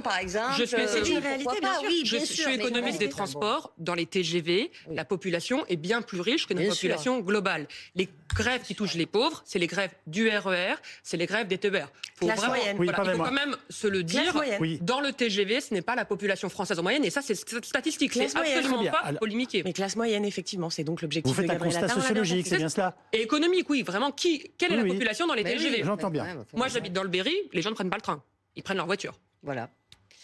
par 0.03 0.17
exemple. 0.17 0.53
Je 0.57 0.65
suis, 0.65 2.05
je, 2.05 2.17
suis 2.17 2.53
économiste 2.53 2.99
des 2.99 3.09
transports. 3.09 3.73
Dans 3.77 3.95
les 3.95 4.05
TGV, 4.05 4.71
la 4.91 5.05
population 5.05 5.65
est 5.67 5.77
bien 5.77 6.01
plus 6.01 6.19
riche 6.19 6.45
que 6.45 6.53
notre 6.53 6.69
population 6.69 7.19
globale. 7.19 7.67
Les 7.95 8.09
grèves 8.33 8.61
qui 8.61 8.75
touchent 8.75 8.95
les 8.95 9.05
pauvres, 9.05 9.41
c'est 9.45 9.59
les 9.59 9.67
grèves 9.67 9.91
du 10.07 10.29
RER, 10.29 10.75
c'est 11.03 11.17
les 11.17 11.25
grèves 11.25 11.47
des 11.47 11.57
TER. 11.57 11.91
Faut 12.15 12.27
vraiment, 12.27 12.55
il 12.55 12.91
faut 12.91 13.23
quand 13.23 13.31
même 13.31 13.55
se 13.69 13.87
le 13.87 14.03
dire. 14.03 14.33
Dans 14.81 15.01
le 15.01 15.11
TGV, 15.11 15.61
ce 15.61 15.73
n'est 15.73 15.81
pas 15.81 15.95
la 15.95 16.05
population 16.05 16.49
française 16.49 16.79
en 16.79 16.83
moyenne, 16.83 17.05
et 17.05 17.09
ça, 17.09 17.21
c'est 17.21 17.35
statistique. 17.35 18.13
C'est 18.13 18.35
absolument 18.35 18.85
pas 18.85 19.13
polémiquer. 19.19 19.63
Mais 19.63 19.73
classe 19.73 19.95
moyenne, 19.95 20.25
effectivement, 20.25 20.69
c'est 20.69 20.83
donc 20.83 21.01
l'objectif 21.01 21.35
de 21.37 21.43
Gabriel 21.43 21.77
Attal. 21.77 21.89
sociologique, 21.89 22.47
c'est 22.47 22.57
bien 22.57 22.69
cela. 22.69 22.95
Et 23.13 23.21
économique, 23.21 23.69
oui, 23.69 23.83
vraiment. 23.83 24.11
Qui, 24.11 24.51
quelle 24.57 24.73
est 24.73 24.77
la 24.77 24.85
population 24.85 25.27
dans 25.27 25.33
les 25.33 25.43
TGV 25.43 25.83
J'entends 25.83 26.09
bien. 26.09 26.45
Moi, 26.53 26.67
j'habite 26.67 26.93
dans 26.93 27.03
le 27.03 27.09
Berry, 27.09 27.35
les 27.53 27.61
gens 27.61 27.69
ne 27.69 27.75
prennent 27.75 27.89
pas 27.89 27.97
le 27.97 28.01
train. 28.01 28.23
Ils 28.55 28.63
prennent 28.63 28.77
leur 28.77 28.85
voiture. 28.85 29.19
Voilà. 29.43 29.69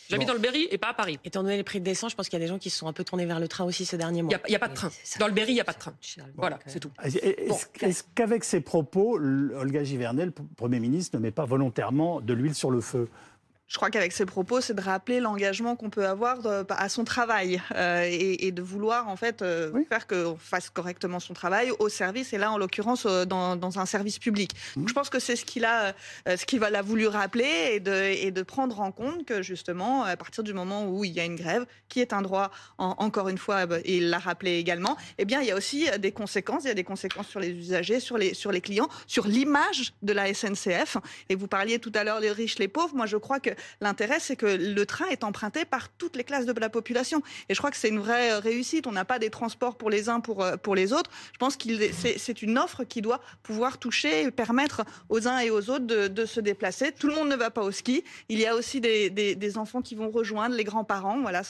J'habite 0.10 0.28
dans 0.28 0.34
le 0.34 0.40
Berry 0.40 0.68
et 0.70 0.78
pas 0.78 0.90
à 0.90 0.94
Paris. 0.94 1.20
Étant 1.26 1.42
donné 1.42 1.58
les 1.58 1.64
prix 1.64 1.80
de 1.80 1.86
l'essence, 1.86 2.12
je 2.12 2.16
pense 2.16 2.30
qu'il 2.30 2.40
y 2.40 2.42
a 2.42 2.46
des 2.46 2.50
gens 2.50 2.60
qui 2.60 2.70
se 2.70 2.78
sont 2.78 2.88
un 2.88 2.94
peu 2.94 3.04
tournés 3.04 3.26
vers 3.26 3.40
le 3.40 3.48
train 3.48 3.66
aussi 3.66 3.86
ces 3.86 3.98
derniers 3.98 4.22
mois. 4.22 4.38
Il 4.48 4.52
n'y 4.52 4.56
a, 4.56 4.60
pas 4.60 4.68
de 4.68 4.76
train. 4.76 4.92
Dans 5.20 5.28
le 5.28 5.34
Berry, 5.34 5.52
il 5.52 5.56
n'y 5.56 5.62
a 5.62 5.66
pas 5.66 5.74
de 5.74 5.80
train. 5.80 5.94
Voilà, 6.36 6.60
c'est 6.68 6.80
tout. 6.80 6.92
Est-ce 7.04 8.04
qu'avec 8.14 8.44
ces 8.44 8.62
propos, 8.62 9.18
Olga 9.18 9.84
Givernet, 9.84 10.26
le 10.26 10.32
Premier 10.32 10.80
ministre, 10.80 11.18
ne 11.18 11.22
met 11.22 11.32
pas 11.32 11.46
volontairement 11.46 12.22
de 12.22 12.34
l'huile 12.34 12.56
sur 12.56 12.72
le 12.72 12.82
feu? 12.82 13.10
Je 13.68 13.78
crois 13.78 13.90
qu'avec 13.90 14.12
ces 14.12 14.26
propos, 14.26 14.62
c'est 14.62 14.76
de 14.76 14.82
rappeler 14.82 15.20
l'engagement 15.20 15.76
qu'on 15.76 15.90
peut 15.90 16.06
avoir 16.06 16.38
à 16.70 16.88
son 16.88 17.04
travail 17.04 17.62
euh, 17.76 18.08
et, 18.08 18.52
de 18.52 18.62
vouloir 18.62 19.10
en 19.10 19.16
fait 19.16 19.42
euh, 19.42 19.72
faire 19.90 20.06
qu'on 20.06 20.38
fasse 20.38 20.70
correctement 20.70 21.20
son 21.20 21.34
travail 21.34 21.72
au 21.80 21.90
service 21.90 22.32
et 22.34 22.38
là 22.38 22.52
en 22.52 22.58
l'occurrence 22.58 23.06
euh, 23.08 23.26
dans, 23.26 23.80
un 23.80 23.86
service 23.86 24.20
public. 24.20 24.52
Mmh. 24.76 24.88
je 24.88 24.94
pense 24.94 25.10
que 25.10 25.20
c'est 25.20 25.36
ce 25.36 25.44
qu'il 25.44 25.66
a, 25.66 25.94
ce 26.28 26.46
qu'il 26.46 26.64
a 26.64 26.82
voulu 26.82 27.08
rappeler 27.08 27.72
et 27.74 27.80
de, 27.80 27.92
et 27.92 28.32
de 28.32 28.42
prendre 28.44 28.80
en 28.80 28.92
compte 28.92 29.26
que 29.26 29.42
justement 29.42 30.04
à 30.04 30.16
partir 30.16 30.44
du 30.44 30.54
moment 30.54 30.88
où 30.88 31.04
il 31.04 31.12
y 31.12 31.20
a 31.20 31.26
une 31.26 31.36
grève, 31.36 31.66
qui 31.90 32.00
est 32.00 32.14
un 32.14 32.22
droit 32.22 32.52
encore 32.78 33.30
une 33.30 33.38
fois 33.38 33.64
et 33.84 33.98
il 33.98 34.10
l'a 34.10 34.20
rappelé 34.20 34.58
également, 34.58 34.96
eh 35.18 35.26
bien 35.26 35.42
il 35.42 35.48
y 35.48 35.52
a 35.52 35.56
aussi 35.56 35.88
des 36.00 36.12
conséquences. 36.12 36.64
Il 36.64 36.68
y 36.68 36.72
a 36.72 36.76
des 36.76 36.84
conséquences 36.84 37.28
sur 37.28 37.40
les 37.40 37.50
usagers, 37.50 38.00
sur 38.00 38.18
les 38.18 38.34
sur 38.34 38.52
les 38.52 38.62
clients, 38.62 38.90
sur 39.08 39.28
l'image 39.28 39.94
de 40.04 40.14
la 40.14 40.34
SNCF. 40.34 40.98
Et 41.30 41.36
vous 41.36 41.48
parliez 41.48 41.80
tout 41.80 41.92
à 41.96 42.04
l'heure 42.04 42.22
des 42.22 42.32
riches, 42.32 42.60
les 42.60 42.68
pauvres. 42.68 42.96
Moi 42.96 43.08
je 43.08 43.18
crois 43.18 43.40
que 43.40 43.50
L'intérêt, 43.82 44.20
c'est 44.20 44.36
que 44.36 44.46
le 44.46 44.86
train 44.86 45.06
est 45.08 45.24
emprunté 45.24 45.66
par 45.66 45.90
toutes 45.90 46.16
les 46.16 46.24
classes 46.24 46.46
de 46.46 46.60
la 46.60 46.70
population. 46.70 47.22
Et 47.50 47.54
je 47.54 47.60
crois 47.60 47.72
que 47.72 47.78
c'est 47.78 47.90
une 47.90 48.00
vraie 48.00 48.32
euh, 48.32 48.40
réussite. 48.40 48.88
On 48.88 48.92
n'a 48.92 49.06
pas 49.06 49.20
des 49.20 49.30
transports 49.30 49.78
pour 49.78 49.90
les 49.90 50.10
uns, 50.10 50.20
pour, 50.20 50.44
euh, 50.44 50.58
pour 50.58 50.76
les 50.76 50.94
autres. 50.94 51.12
Je 51.34 51.38
pense 51.38 51.58
que 51.58 51.70
c'est 52.18 52.42
une 52.42 52.58
offre 52.58 52.84
qui 52.84 53.02
doit 53.02 53.22
pouvoir 53.44 53.78
toucher 53.78 54.24
et 54.24 54.32
permettre 54.32 54.84
aux 55.10 55.28
uns 55.28 55.40
et 55.40 55.50
aux 55.50 55.70
autres 55.70 55.86
de, 55.86 56.26
se 56.26 56.40
déplacer. 56.40 56.92
Tout 56.92 57.08
le 57.08 57.14
monde 57.14 57.30
ne 57.30 57.36
va 57.36 57.52
pas 57.52 57.62
au 57.62 57.72
ski. 57.72 58.04
Il 58.30 58.40
y 58.40 58.46
a 58.46 58.56
aussi 58.56 58.82
des, 58.82 59.58
enfants 59.58 59.82
qui 59.82 59.96
vont 59.96 60.10
rejoindre 60.10 60.56
les 60.56 60.64
grands-parents, 60.64 61.22
voilà, 61.22 61.44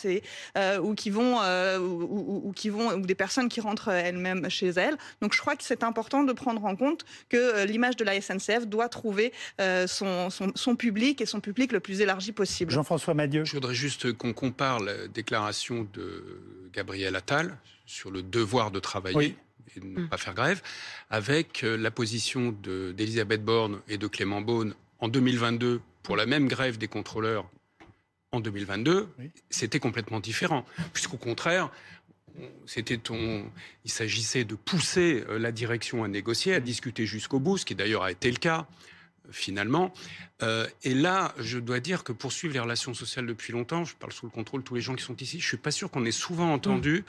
euh, 0.57 0.79
ou 0.79 0.95
ou, 0.95 2.53
qui 2.55 2.69
vont 2.69 2.91
ou 2.93 3.01
des 3.01 3.15
personnes 3.15 3.49
qui 3.49 3.61
rentrent 3.61 3.89
elles-mêmes 3.89 4.49
chez 4.49 4.67
elles. 4.67 4.97
Donc 5.21 5.33
je 5.33 5.39
crois 5.39 5.55
que 5.55 5.63
c'est 5.63 5.83
important 5.83 6.23
de 6.23 6.33
prendre 6.33 6.63
en 6.65 6.75
compte 6.75 7.05
que 7.29 7.65
l'image 7.65 7.95
de 7.95 8.03
la 8.03 8.19
SNCF 8.19 8.67
doit 8.67 8.89
trouver 8.89 9.31
son, 9.87 10.29
son 10.29 10.75
public 10.75 11.21
et 11.21 11.25
son 11.25 11.39
public 11.39 11.71
le 11.71 11.79
plus 11.79 11.94
élargi 12.01 12.31
possible. 12.31 12.71
Jean-François 12.71 13.13
Madieu. 13.13 13.45
Je 13.45 13.53
voudrais 13.53 13.75
juste 13.75 14.13
qu'on 14.13 14.33
compare 14.33 14.79
la 14.79 15.07
déclaration 15.07 15.87
de 15.93 16.23
Gabriel 16.73 17.15
Attal 17.15 17.57
sur 17.85 18.11
le 18.11 18.21
devoir 18.21 18.71
de 18.71 18.79
travailler. 18.79 19.37
et 19.75 19.79
de 19.79 19.85
ne 19.85 20.01
mm. 20.01 20.09
pas 20.09 20.17
faire 20.17 20.33
grève, 20.33 20.61
avec 21.09 21.63
euh, 21.63 21.75
la 21.75 21.91
position 21.91 22.55
d'Elisabeth 22.63 23.43
Borne 23.43 23.81
et 23.87 23.97
de 23.97 24.07
Clément 24.07 24.41
Beaune 24.41 24.75
en 24.99 25.07
2022 25.07 25.81
pour 26.03 26.15
la 26.15 26.25
même 26.25 26.47
grève 26.47 26.77
des 26.77 26.87
contrôleurs 26.87 27.49
en 28.31 28.39
2022, 28.39 29.07
c'était 29.49 29.79
complètement 29.79 30.19
différent. 30.19 30.65
Puisqu'au 30.93 31.17
contraire, 31.17 31.71
c'était 32.65 32.99
il 33.85 33.91
s'agissait 33.91 34.43
de 34.43 34.55
pousser 34.55 35.23
euh, 35.29 35.39
la 35.39 35.51
direction 35.51 36.03
à 36.03 36.07
négocier, 36.07 36.53
à 36.53 36.59
discuter 36.59 37.05
jusqu'au 37.05 37.39
bout, 37.39 37.57
ce 37.57 37.65
qui 37.65 37.75
d'ailleurs 37.75 38.03
a 38.03 38.11
été 38.11 38.29
le 38.29 38.37
cas 38.37 38.67
finalement. 39.31 39.93
Euh, 40.41 40.67
et 40.83 40.93
là, 40.93 41.33
je 41.37 41.59
dois 41.59 41.79
dire 41.79 42.03
que 42.03 42.11
pour 42.11 42.31
suivre 42.31 42.53
les 42.53 42.59
relations 42.59 42.93
sociales 42.93 43.25
depuis 43.25 43.53
longtemps, 43.53 43.85
je 43.85 43.95
parle 43.95 44.13
sous 44.13 44.25
le 44.25 44.31
contrôle 44.31 44.61
de 44.61 44.65
tous 44.65 44.75
les 44.75 44.81
gens 44.81 44.95
qui 44.95 45.03
sont 45.03 45.15
ici, 45.17 45.39
je 45.39 45.47
suis 45.47 45.57
pas 45.57 45.71
sûr 45.71 45.89
qu'on 45.89 46.05
ait 46.05 46.11
souvent 46.11 46.51
entendu, 46.51 47.05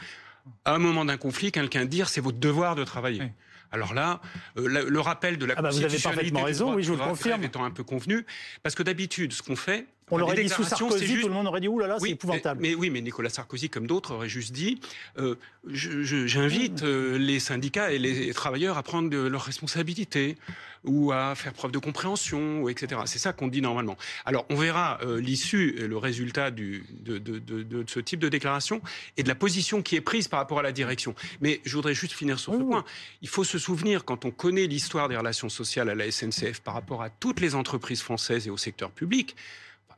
à 0.65 0.75
un 0.75 0.79
moment 0.79 1.05
d'un 1.05 1.17
conflit, 1.17 1.51
quelqu'un 1.53 1.85
dire 1.85 2.09
c'est 2.09 2.21
votre 2.21 2.39
devoir 2.39 2.77
de 2.77 2.85
travailler. 2.85 3.33
Alors 3.73 3.95
là, 3.95 4.21
euh, 4.57 4.89
le, 4.89 5.01
rappel 5.01 5.39
de 5.39 5.47
la 5.47 5.55
ah 5.57 5.63
bah 5.63 5.71
vous 5.71 5.83
avez 5.83 5.99
parfaitement 5.99 6.43
raison, 6.43 6.75
oui, 6.75 6.83
je 6.83 6.93
vous 6.93 6.99
le 6.99 7.05
confirme. 7.05 7.43
étant 7.43 7.65
un 7.65 7.71
peu 7.71 7.83
convenu, 7.83 8.25
parce 8.63 8.75
que 8.75 8.83
d'abditud, 8.83 9.33
ce 9.33 9.43
qu'on 9.43 9.57
fait, 9.57 9.87
on 10.11 10.19
l'aurait 10.19 10.43
dit 10.43 10.49
sous 10.49 10.65
Sarkozy, 10.65 11.21
tout 11.21 11.29
le 11.29 11.35
monde 11.35 11.47
aurait 11.47 11.61
dit 11.61 11.69
oulala, 11.69 11.99
c'est 11.99 12.11
épouvantable. 12.11 12.61
Mais, 12.61 12.75
oui, 12.75 12.91
mais 12.91 13.01
Nicolas 13.01 13.31
Sarkozy, 13.31 13.69
comme 13.69 13.87
d'autres, 13.87 14.15
aurait 14.15 14.29
juste 14.29 14.53
dit 14.53 14.81
euh, 15.19 15.35
j'invite 15.67 16.83
euh, 16.85 17.19
les 17.19 17.41
syndicats 17.41 17.91
et 17.91 17.99
les 17.99 18.33
travailleurs 18.33 18.79
à 18.79 18.83
prendre 18.83 19.15
leurs 19.17 19.43
responsabilités 19.43 20.37
ou 20.85 21.11
à 21.11 21.35
faire 21.35 21.53
preuve 21.53 21.73
de 21.73 21.79
compréhension, 21.79 22.69
etc. 22.69 23.01
C'est 23.07 23.19
ça 23.19 23.33
qu'on 23.33 23.49
dit 23.49 23.61
normalement. 23.61 23.97
Alors, 24.25 24.47
on 24.51 24.55
verra 24.55 24.99
euh, 25.03 25.21
l'issue 25.21 25.75
et 25.79 25.89
le 25.89 25.97
résultat 25.97 26.53
du, 26.53 26.87
de, 27.01 27.19
de, 27.19 27.41
de, 27.41 27.63
de, 27.65 27.85
ce 27.89 27.99
type 27.99 28.21
de 28.21 28.29
déclaration 28.29 28.81
et 29.17 29.25
de 29.25 29.29
la 29.29 29.35
position 29.35 29.83
qui 29.83 29.97
est 29.97 30.01
prise 30.01 30.29
par 30.29 30.39
rapport 30.39 30.61
à 30.61 30.63
la 30.63 30.73
direction. 30.73 31.15
Mais 31.41 31.61
je 31.65 31.75
voudrais 31.75 31.95
juste 31.95 32.13
finir 32.13 32.39
sur 32.39 32.53
ce 32.53 32.59
point. 32.59 32.85
Il 33.23 33.29
faut 33.29 33.45
se 33.45 33.59
souvenir, 33.59 34.05
quand 34.05 34.25
on 34.25 34.31
connaît 34.31 34.67
l'histoire 34.67 35.09
des 35.09 35.17
relations 35.17 35.49
sociales 35.49 35.89
à 35.89 35.97
la 35.97 36.11
SNCF 36.11 36.61
par 36.61 36.75
rapport 36.75 37.03
à 37.03 37.11
toutes 37.11 37.41
les 37.41 37.57
entreprises 37.57 38.03
françaises 38.03 38.47
et 38.47 38.51
au 38.51 38.57
secteur 38.57 38.93
public, 38.93 39.35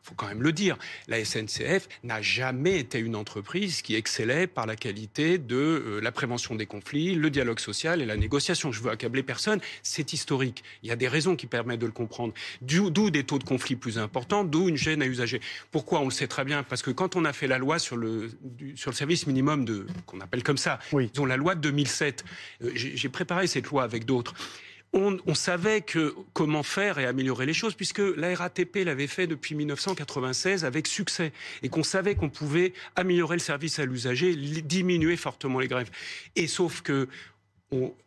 faut 0.02 0.14
quand 0.14 0.28
même 0.28 0.42
le 0.42 0.52
dire, 0.52 0.76
la 1.06 1.24
SNCF 1.24 1.88
n'a 2.02 2.22
jamais 2.22 2.78
été 2.78 2.98
une 2.98 3.16
entreprise 3.16 3.82
qui 3.82 3.94
excellait 3.94 4.46
par 4.46 4.66
la 4.66 4.76
qualité 4.76 5.38
de 5.38 5.56
euh, 5.56 6.00
la 6.00 6.12
prévention 6.12 6.54
des 6.54 6.66
conflits, 6.66 7.14
le 7.14 7.30
dialogue 7.30 7.60
social 7.60 8.00
et 8.00 8.06
la 8.06 8.16
négociation. 8.16 8.72
Je 8.72 8.82
veux 8.82 8.90
accabler 8.90 9.22
personne, 9.22 9.60
c'est 9.82 10.12
historique. 10.12 10.64
Il 10.82 10.88
y 10.88 10.92
a 10.92 10.96
des 10.96 11.08
raisons 11.08 11.36
qui 11.36 11.46
permettent 11.46 11.80
de 11.80 11.86
le 11.86 11.92
comprendre. 11.92 12.32
D'où 12.62 12.90
des 13.10 13.24
taux 13.24 13.38
de 13.38 13.44
conflit 13.44 13.76
plus 13.76 13.98
importants, 13.98 14.44
d'où 14.44 14.68
une 14.68 14.76
gêne 14.76 15.02
à 15.02 15.06
usagers. 15.06 15.40
Pourquoi 15.70 16.00
On 16.00 16.06
le 16.06 16.10
sait 16.10 16.26
très 16.26 16.44
bien, 16.44 16.62
parce 16.62 16.82
que 16.82 16.90
quand 16.90 17.16
on 17.16 17.24
a 17.24 17.32
fait 17.32 17.46
la 17.46 17.58
loi 17.58 17.78
sur 17.78 17.96
le, 17.96 18.30
sur 18.74 18.90
le 18.90 18.96
service 18.96 19.26
minimum 19.26 19.64
de 19.64 19.86
qu'on 20.06 20.20
appelle 20.20 20.42
comme 20.42 20.56
ça, 20.56 20.78
oui. 20.92 21.10
la 21.26 21.36
loi 21.36 21.54
de 21.54 21.60
2007, 21.60 22.24
euh, 22.62 22.70
j'ai 22.74 23.08
préparé 23.08 23.46
cette 23.46 23.66
loi 23.66 23.82
avec 23.82 24.04
d'autres 24.04 24.34
on, 24.92 25.34
savait 25.34 25.82
que, 25.82 26.14
comment 26.32 26.62
faire 26.62 26.98
et 26.98 27.04
améliorer 27.04 27.46
les 27.46 27.52
choses, 27.52 27.74
puisque 27.74 27.98
la 27.98 28.34
RATP 28.34 28.76
l'avait 28.84 29.06
fait 29.06 29.26
depuis 29.26 29.54
1996 29.54 30.64
avec 30.64 30.86
succès, 30.86 31.32
et 31.62 31.68
qu'on 31.68 31.82
savait 31.82 32.14
qu'on 32.14 32.30
pouvait 32.30 32.72
améliorer 32.96 33.36
le 33.36 33.40
service 33.40 33.78
à 33.78 33.84
l'usager, 33.84 34.34
diminuer 34.34 35.16
fortement 35.16 35.60
les 35.60 35.68
grèves. 35.68 35.90
Et 36.36 36.46
sauf 36.46 36.80
que 36.82 37.08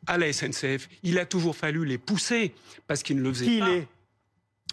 à 0.07 0.17
la 0.17 0.33
SNCF, 0.33 0.89
il 1.03 1.19
a 1.19 1.25
toujours 1.25 1.55
fallu 1.55 1.85
les 1.85 1.99
pousser 1.99 2.51
parce 2.87 3.03
qu'ils 3.03 3.17
ne 3.17 3.21
le 3.21 3.31
faisaient 3.31 3.59
pas. 3.59 3.69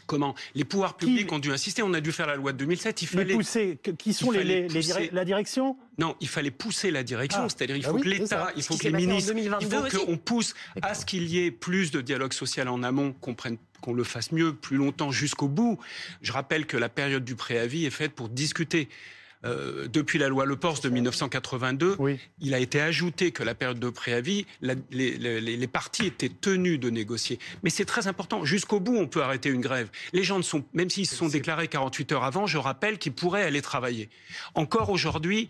Comment 0.09 0.35
Les 0.55 0.65
pouvoirs 0.65 0.97
publics 0.97 1.31
ont 1.31 1.39
dû 1.39 1.53
insister. 1.53 1.83
On 1.83 1.93
a 1.93 2.01
dû 2.01 2.13
faire 2.13 2.27
la 2.27 2.35
loi 2.35 2.53
de 2.53 2.57
2007. 2.57 3.03
Il 3.03 3.09
fallait 3.09 3.35
pousser. 3.35 3.79
Qui 3.99 4.15
sont 4.15 4.31
les, 4.31 4.67
la 5.13 5.25
direction? 5.27 5.77
Non, 5.99 6.17
il 6.21 6.29
fallait 6.29 6.51
pousser 6.51 6.91
la 6.91 7.03
direction. 7.03 7.43
Ah, 7.45 7.49
C'est-à-dire, 7.49 7.77
il 7.77 7.83
bah 7.83 7.91
faut 7.91 7.99
que 7.99 8.09
l'État, 8.09 8.51
il 8.57 8.63
faut 8.63 8.77
que 8.79 8.89
les 8.89 8.93
ministres, 8.93 9.35
il 9.37 9.69
faut 9.69 10.07
qu'on 10.07 10.17
pousse 10.17 10.55
à 10.81 10.95
ce 10.95 11.05
qu'il 11.05 11.29
y 11.29 11.45
ait 11.45 11.51
plus 11.51 11.91
de 11.91 12.01
dialogue 12.01 12.33
social 12.33 12.69
en 12.69 12.83
amont, 12.83 13.13
qu'on 13.13 13.35
prenne 13.35 13.59
qu'on 13.83 13.93
le 13.93 14.03
fasse 14.03 14.33
mieux, 14.33 14.55
plus 14.55 14.77
longtemps, 14.77 15.11
jusqu'au 15.11 15.47
bout. 15.47 15.79
Je 16.23 16.33
rappelle 16.33 16.67
que 16.67 16.77
la 16.77 16.89
période 16.89 17.25
du 17.25 17.37
préavis 17.37 17.85
est 17.85 17.91
faite 17.91 18.13
pour 18.13 18.29
discuter. 18.29 18.89
Euh, 19.45 19.87
depuis 19.89 20.19
la 20.19 20.29
loi 20.29 20.45
Le 20.47 20.57
Pors 20.57 20.81
de 20.81 20.89
1982, 20.89 21.97
il 22.41 22.55
a 22.55 22.59
été 22.59 22.81
ajouté 22.81 23.31
que 23.31 23.43
la 23.43 23.55
période 23.55 23.79
de 23.79 23.91
préavis, 23.91 24.47
les, 24.61 25.67
partis 25.67 26.07
étaient 26.07 26.29
tenus 26.29 26.81
de 26.81 26.91
négocier. 26.91 27.39
Mais 27.63 27.71
c'est 27.71 27.85
très 27.85 28.07
important. 28.07 28.45
Jusqu'au 28.45 28.81
bout, 28.81 28.97
on 28.97 29.07
peut 29.07 29.23
arrêter 29.23 29.49
une 29.49 29.61
grève. 29.61 29.91
Les 30.13 30.25
gens 30.25 30.39
ne 30.39 30.43
sont, 30.43 30.65
même 30.73 30.91
s'ils 30.91 31.07
se 31.07 31.15
sont 31.15 31.29
déclarés 31.29 31.69
48 31.69 32.13
heures 32.13 32.25
avant, 32.25 32.47
je 32.47 32.59
rappelle 32.59 32.99
qu'ils 32.99 33.13
pourraient 33.13 33.45
aller 33.45 33.63
travailler. 33.63 34.09
Encore 34.55 34.91
aujourd'hui, 34.91 35.49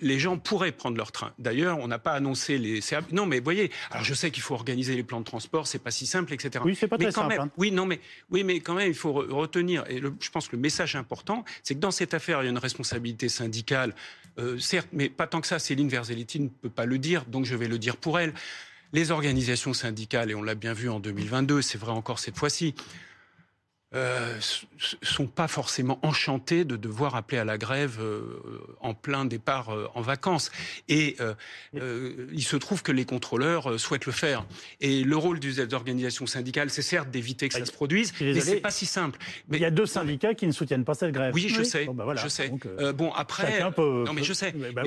les 0.00 0.18
gens 0.18 0.38
pourraient 0.38 0.72
prendre 0.72 0.96
leur 0.96 1.12
train. 1.12 1.32
D'ailleurs, 1.38 1.78
on 1.78 1.88
n'a 1.88 1.98
pas 1.98 2.12
annoncé 2.12 2.58
les 2.58 2.80
Non, 3.10 3.26
mais 3.26 3.40
voyez, 3.40 3.70
alors 3.90 4.04
je 4.04 4.14
sais 4.14 4.30
qu'il 4.30 4.42
faut 4.42 4.54
organiser 4.54 4.94
les 4.96 5.02
plans 5.02 5.20
de 5.20 5.24
transport, 5.24 5.66
c'est 5.66 5.78
pas 5.78 5.90
si 5.90 6.06
simple, 6.06 6.32
etc. 6.32 6.62
Oui, 6.64 6.76
c'est 6.78 6.88
pas 6.88 6.98
très 6.98 7.12
simple. 7.12 7.36
Hein. 7.38 7.50
Oui, 7.56 7.70
non, 7.70 7.86
mais 7.86 8.00
oui, 8.30 8.44
mais 8.44 8.60
quand 8.60 8.74
même, 8.74 8.88
il 8.88 8.94
faut 8.94 9.12
retenir. 9.12 9.84
Et 9.88 10.00
je 10.00 10.30
pense 10.30 10.48
que 10.48 10.56
le 10.56 10.62
message 10.62 10.96
important, 10.96 11.44
c'est 11.62 11.74
que 11.74 11.80
dans 11.80 11.90
cette 11.90 12.14
affaire, 12.14 12.42
il 12.42 12.44
y 12.44 12.48
a 12.48 12.50
une 12.50 12.58
responsabilité 12.58 13.28
syndicale, 13.28 13.94
euh, 14.38 14.58
certes, 14.58 14.88
mais 14.92 15.08
pas 15.08 15.26
tant 15.26 15.40
que 15.40 15.46
ça. 15.46 15.58
Céline 15.58 15.88
Verzelletti 15.88 16.40
ne 16.40 16.48
peut 16.48 16.70
pas 16.70 16.86
le 16.86 16.98
dire, 16.98 17.24
donc 17.26 17.44
je 17.44 17.54
vais 17.54 17.68
le 17.68 17.78
dire 17.78 17.96
pour 17.96 18.18
elle. 18.18 18.32
Les 18.92 19.10
organisations 19.10 19.72
syndicales, 19.72 20.30
et 20.30 20.34
on 20.34 20.42
l'a 20.42 20.54
bien 20.54 20.74
vu 20.74 20.90
en 20.90 21.00
2022, 21.00 21.62
c'est 21.62 21.78
vrai 21.78 21.92
encore 21.92 22.18
cette 22.18 22.36
fois-ci, 22.36 22.74
euh, 23.94 24.38
sont 25.02 25.26
pas 25.26 25.48
forcément 25.48 25.98
enchantés 26.02 26.64
de 26.64 26.76
devoir 26.76 27.14
appeler 27.14 27.38
à 27.38 27.44
la 27.44 27.58
grève 27.58 27.98
euh, 28.00 28.40
en 28.80 28.94
plein 28.94 29.24
départ 29.24 29.70
euh, 29.70 29.88
en 29.94 30.00
vacances. 30.00 30.50
Et 30.88 31.16
euh, 31.20 31.34
il 32.32 32.42
se 32.42 32.56
trouve 32.56 32.82
que 32.82 32.92
les 32.92 33.04
contrôleurs 33.04 33.78
souhaitent 33.78 34.06
le 34.06 34.12
faire. 34.12 34.44
Et 34.80 35.04
le 35.04 35.16
rôle 35.16 35.40
des 35.40 35.74
organisations 35.74 36.26
syndicales, 36.26 36.70
c'est 36.70 36.82
certes 36.82 37.10
d'éviter 37.10 37.48
que 37.48 37.54
ça 37.54 37.64
se 37.64 37.72
produise, 37.72 38.12
mais 38.20 38.40
c'est 38.40 38.60
pas 38.60 38.70
si 38.70 38.86
simple. 38.86 39.18
Mais 39.48 39.58
il 39.58 39.62
y 39.62 39.66
a 39.66 39.70
deux 39.70 39.86
syndicats 39.86 40.34
qui 40.34 40.46
ne 40.46 40.52
soutiennent 40.52 40.84
pas 40.84 40.94
cette 40.94 41.12
grève. 41.12 41.34
Oui, 41.34 41.48
je 41.48 41.62
sais. 41.62 41.84
Bon, 41.84 41.94
bah 41.94 42.04
voilà. 42.04 42.22
Je 42.22 42.28
sais. 42.28 42.50
bon 42.94 43.12
après, 43.12 43.60
non 43.60 44.12
mais 44.14 44.24
je 44.24 44.32
sais. 44.32 44.52
Bah 44.52 44.82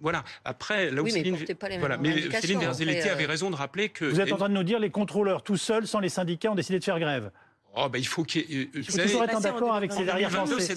voilà. 0.00 0.24
Après, 0.44 0.90
là 0.90 1.02
où 1.02 1.08
Céline, 1.08 1.36
voilà. 1.78 1.96
mais 1.98 2.30
Céline 2.40 2.60
Verzelletti 2.60 3.08
avait 3.08 3.26
raison 3.26 3.50
de 3.50 3.56
rappeler 3.56 3.88
que 3.88 4.04
vous 4.04 4.20
êtes 4.20 4.32
en 4.32 4.36
train 4.36 4.48
de 4.48 4.54
nous 4.54 4.62
dire 4.62 4.78
les 4.78 4.90
contrôleurs 4.90 5.42
tout 5.42 5.56
seuls, 5.56 5.86
sans 5.86 6.00
les 6.00 6.08
syndicats, 6.08 6.50
ont 6.50 6.54
décidé 6.54 6.78
de 6.78 6.84
faire 6.84 7.00
grève. 7.00 7.30
Oh, 7.78 7.90
bah, 7.90 7.98
il 7.98 8.06
faut 8.06 8.24
qu'il 8.24 8.50
y 8.50 8.62
ait. 8.62 8.70
Il 8.74 8.84
faut 8.84 8.96
toujours 8.96 9.24
être 9.24 9.40
d'accord 9.40 9.74
avec 9.74 9.92
français. 9.92 10.10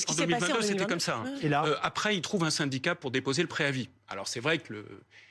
En 0.07 0.13
2022, 0.13 0.61
c'était 0.61 0.85
comme 0.85 0.99
ça. 0.99 1.23
Hein. 1.25 1.33
Et 1.41 1.47
là 1.47 1.63
euh, 1.65 1.75
après, 1.81 2.15
il 2.15 2.21
trouve 2.21 2.43
un 2.43 2.49
syndicat 2.49 2.93
pour 2.93 3.09
déposer 3.09 3.41
le 3.41 3.47
préavis. 3.47 3.87
Alors, 4.09 4.27
c'est 4.27 4.41
vrai 4.41 4.57
que 4.57 4.73
le. 4.73 4.85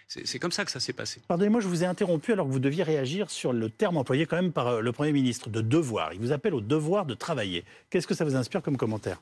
C'est 0.07 0.39
comme 0.39 0.53
ça 0.53 0.65
que 0.65 0.71
ça 0.71 0.81
s'est 0.81 0.95
passé. 0.95 1.21
Pardonnez-moi, 1.29 1.61
je 1.61 1.69
vous 1.69 1.85
ai 1.85 1.87
interrompu 1.87 2.33
alors 2.33 2.47
que 2.47 2.53
vous 2.53 2.61
deviez 2.61 2.83
réagir 2.83 3.31
sur 3.31 3.53
le 3.53 3.69
terme 3.69 3.99
employé 3.99 4.25
quand 4.25 4.37
même 4.37 4.53
par 4.53 4.69
euh, 4.69 4.81
le 4.81 4.91
Premier 4.93 5.13
ministre 5.13 5.51
de 5.51 5.61
devoir. 5.61 6.15
Il 6.15 6.21
vous 6.21 6.33
appelle 6.33 6.55
au 6.55 6.63
devoir 6.63 7.05
de 7.05 7.13
travailler. 7.13 7.67
Qu'est-ce 7.91 8.07
que 8.07 8.15
ça 8.15 8.25
vous 8.25 8.35
inspire 8.35 8.63
comme 8.63 8.79
commentaire? 8.79 9.21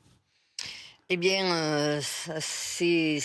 Eh 1.09 1.17
bien, 1.17 1.53
euh, 1.53 2.01
c'est 2.41 3.21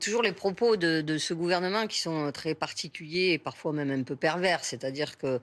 toujours 0.00 0.22
les 0.22 0.32
propos 0.32 0.76
de, 0.76 1.00
de, 1.00 1.18
ce 1.18 1.34
gouvernement 1.34 1.88
qui 1.88 2.00
sont 2.00 2.30
très 2.30 2.54
particuliers 2.54 3.32
et 3.32 3.38
parfois 3.38 3.72
même 3.72 3.90
un 3.90 4.04
peu 4.04 4.14
pervers. 4.14 4.64
C'est-à-dire 4.64 5.18
que 5.18 5.40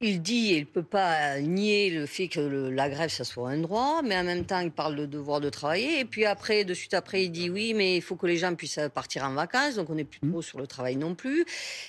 il 0.00 0.22
dit 0.22 0.52
et 0.52 0.56
il 0.58 0.60
ne 0.60 0.64
peut 0.64 0.84
pas 0.84 1.40
nier 1.40 1.90
le 1.90 2.06
fait 2.06 2.28
que 2.28 2.38
la 2.38 2.88
grève, 2.88 3.10
ça 3.10 3.24
soit 3.24 3.50
un 3.50 3.58
droit, 3.58 4.00
mais 4.04 4.16
en 4.16 4.22
même 4.22 4.44
temps, 4.44 4.60
il 4.60 4.70
parle 4.70 4.94
de 4.94 5.06
devoir 5.06 5.40
de 5.40 5.50
travailler. 5.50 5.98
Et 5.98 6.04
puis 6.04 6.24
après, 6.24 6.64
de 6.64 6.72
suite 6.72 6.94
après, 6.94 7.24
il 7.24 7.30
dit 7.30 7.50
oui, 7.50 7.74
mais 7.74 7.96
il 7.96 8.00
faut 8.00 8.14
que 8.14 8.26
les 8.28 8.36
gens 8.36 8.54
puissent 8.54 8.78
partir 8.94 9.24
en 9.24 9.32
vacances, 9.32 9.74
donc 9.74 9.90
on 9.90 9.96
n'est 9.96 10.04
plus 10.04 10.20
trop 10.20 10.40
sur 10.40 10.60
le 10.60 10.68
travail 10.68 10.94
non 10.94 11.16
plus. 11.16 11.44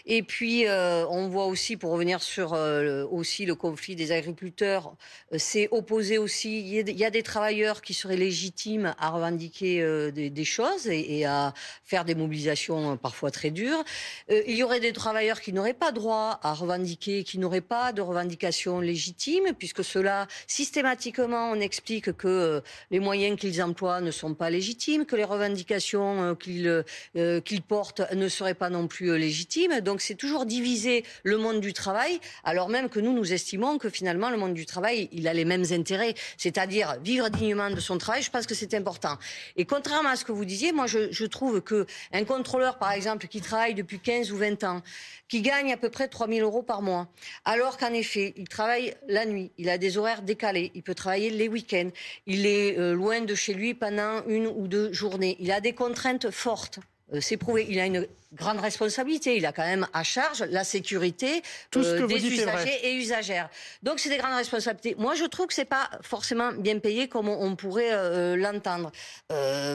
Et 0.08 0.24
puis, 0.24 0.68
euh, 0.68 1.06
on 1.10 1.28
voit 1.28 1.46
aussi, 1.46 1.78
pour 1.78 1.92
revenir 1.92 2.24
sur 2.24 2.54
euh, 2.54 3.06
aussi 3.12 3.46
le 3.46 3.54
conflit 3.54 3.96
des 3.96 4.12
agriculteurs, 4.12 4.96
euh, 5.32 5.36
c'est 5.38 5.68
opposé 5.70 6.18
aussi. 6.18 6.62
Il 6.62 6.98
y, 6.98 7.06
a 7.06 7.12
des 7.12 7.24
travailleurs 7.24 7.84
qui 7.84 7.94
seraient 7.94 8.18
légitimes 8.18 8.96
à 8.98 9.10
revendiquer 9.10 10.12
des, 10.12 10.46
choses 10.46 10.88
et, 10.88 11.20
et, 11.20 11.26
à 11.26 11.54
faire 11.84 12.06
des 12.06 12.16
mobilisations 12.16 12.98
parfois 12.98 13.30
très 13.30 13.52
dures. 13.52 13.84
il 14.30 14.56
y 14.56 14.64
aurait 14.64 14.80
des 14.80 14.94
travailleurs 14.94 15.42
qui 15.42 15.54
n'auraient 15.54 15.74
pas 15.74 15.92
droit 15.92 16.40
à 16.42 16.54
revendiquer, 16.54 17.24
qui 17.24 17.38
n'auraient 17.38 17.62
pas 17.62 17.94
de 17.94 17.99
revendications 18.02 18.80
légitimes, 18.80 19.54
puisque 19.58 19.84
cela, 19.84 20.28
systématiquement, 20.48 21.52
on 21.52 21.60
explique 21.60 22.12
que 22.14 22.28
euh, 22.28 22.62
les 22.92 23.00
moyens 23.00 23.40
qu'ils 23.40 23.62
emploient 23.62 24.02
ne 24.02 24.12
sont 24.12 24.34
pas 24.34 24.50
légitimes, 24.50 25.06
que 25.06 25.16
les 25.16 25.24
revendications 25.24 26.32
euh, 26.32 26.36
qu'ils 26.36 26.84
euh, 27.18 27.42
portent 27.68 28.02
ne 28.14 28.28
seraient 28.28 28.54
pas 28.54 28.70
non 28.70 28.88
plus 28.88 29.18
légitimes. 29.18 29.82
Donc 29.82 30.02
c'est 30.02 30.16
toujours 30.16 30.46
diviser 30.46 31.04
le 31.24 31.38
monde 31.38 31.60
du 31.60 31.74
travail, 31.74 32.20
alors 32.44 32.70
même 32.70 32.90
que 32.90 33.00
nous, 33.00 33.14
nous 33.14 33.34
estimons 33.34 33.78
que 33.78 33.90
finalement, 33.90 34.30
le 34.30 34.38
monde 34.38 34.54
du 34.54 34.66
travail, 34.66 35.10
il 35.12 35.28
a 35.28 35.34
les 35.34 35.46
mêmes 35.46 35.66
intérêts, 35.72 36.14
c'est-à-dire 36.38 36.98
vivre 37.04 37.30
dignement 37.30 37.70
de 37.70 37.80
son 37.80 37.98
travail. 37.98 38.22
Je 38.22 38.32
pense 38.32 38.46
que 38.46 38.56
c'est 38.56 38.74
important. 38.74 39.18
Et 39.56 39.66
contrairement 39.66 40.10
à 40.10 40.16
ce 40.16 40.26
que 40.26 40.32
vous 40.32 40.46
disiez, 40.46 40.72
moi, 40.72 40.88
je, 40.88 41.12
je 41.12 41.26
trouve 41.26 41.62
que 41.62 41.86
un 42.14 42.24
contrôleur, 42.24 42.78
par 42.78 42.92
exemple, 42.92 43.28
qui 43.28 43.42
travaille 43.42 43.74
depuis 43.74 44.00
15 44.00 44.32
ou 44.32 44.38
20 44.38 44.64
ans, 44.64 44.82
qui 45.28 45.42
gagne 45.42 45.72
à 45.72 45.78
peu 45.78 45.90
près 45.90 46.08
3 46.08 46.28
000 46.28 46.40
euros 46.42 46.64
par 46.64 46.82
mois, 46.82 47.08
alors 47.46 47.78
qu'en 47.90 47.96
effet, 47.96 48.34
il 48.38 48.48
travaille 48.48 48.94
la 49.08 49.26
nuit, 49.26 49.52
il 49.58 49.70
a 49.70 49.78
des 49.78 49.98
horaires 49.98 50.22
décalés, 50.22 50.72
il 50.76 50.84
peut 50.84 50.96
travailler 50.96 51.30
les 51.30 51.48
week-ends, 51.48 51.90
il 52.28 52.46
est 52.46 52.78
euh, 52.78 52.94
loin 52.94 53.22
de 53.22 53.36
chez 53.36 53.54
lui 53.54 53.74
pendant 53.74 54.24
une 54.28 54.48
ou 54.48 54.68
deux 54.68 54.94
journées, 54.94 55.38
il 55.40 55.52
a 55.52 55.62
des 55.62 55.74
contraintes 55.74 56.30
fortes. 56.32 56.80
Euh, 57.14 57.22
c'est 57.22 57.38
prouvé. 57.38 57.66
Il 57.70 57.80
a 57.80 57.86
une 57.86 58.08
grande 58.34 58.60
responsabilité. 58.60 59.38
Il 59.38 59.46
a 59.46 59.52
quand 59.52 59.66
même 59.66 59.88
à 59.94 60.04
charge 60.04 60.44
la 60.44 60.64
sécurité 60.64 61.42
euh, 61.76 62.08
des 62.08 62.26
usagers 62.26 62.80
et 62.84 62.94
usagères. 62.94 63.50
Donc 63.84 64.00
c'est 64.00 64.10
des 64.10 64.18
grandes 64.18 64.36
responsabilités. 64.36 64.96
Moi, 64.98 65.16
je 65.16 65.26
trouve 65.26 65.48
que 65.48 65.54
c'est 65.54 65.66
pas 65.66 65.90
forcément 66.02 66.52
bien 66.52 66.80
payé 66.80 67.08
comme 67.08 67.28
on, 67.30 67.56
pourrait 67.56 67.92
euh, 67.92 68.36
l'entendre. 68.36 68.92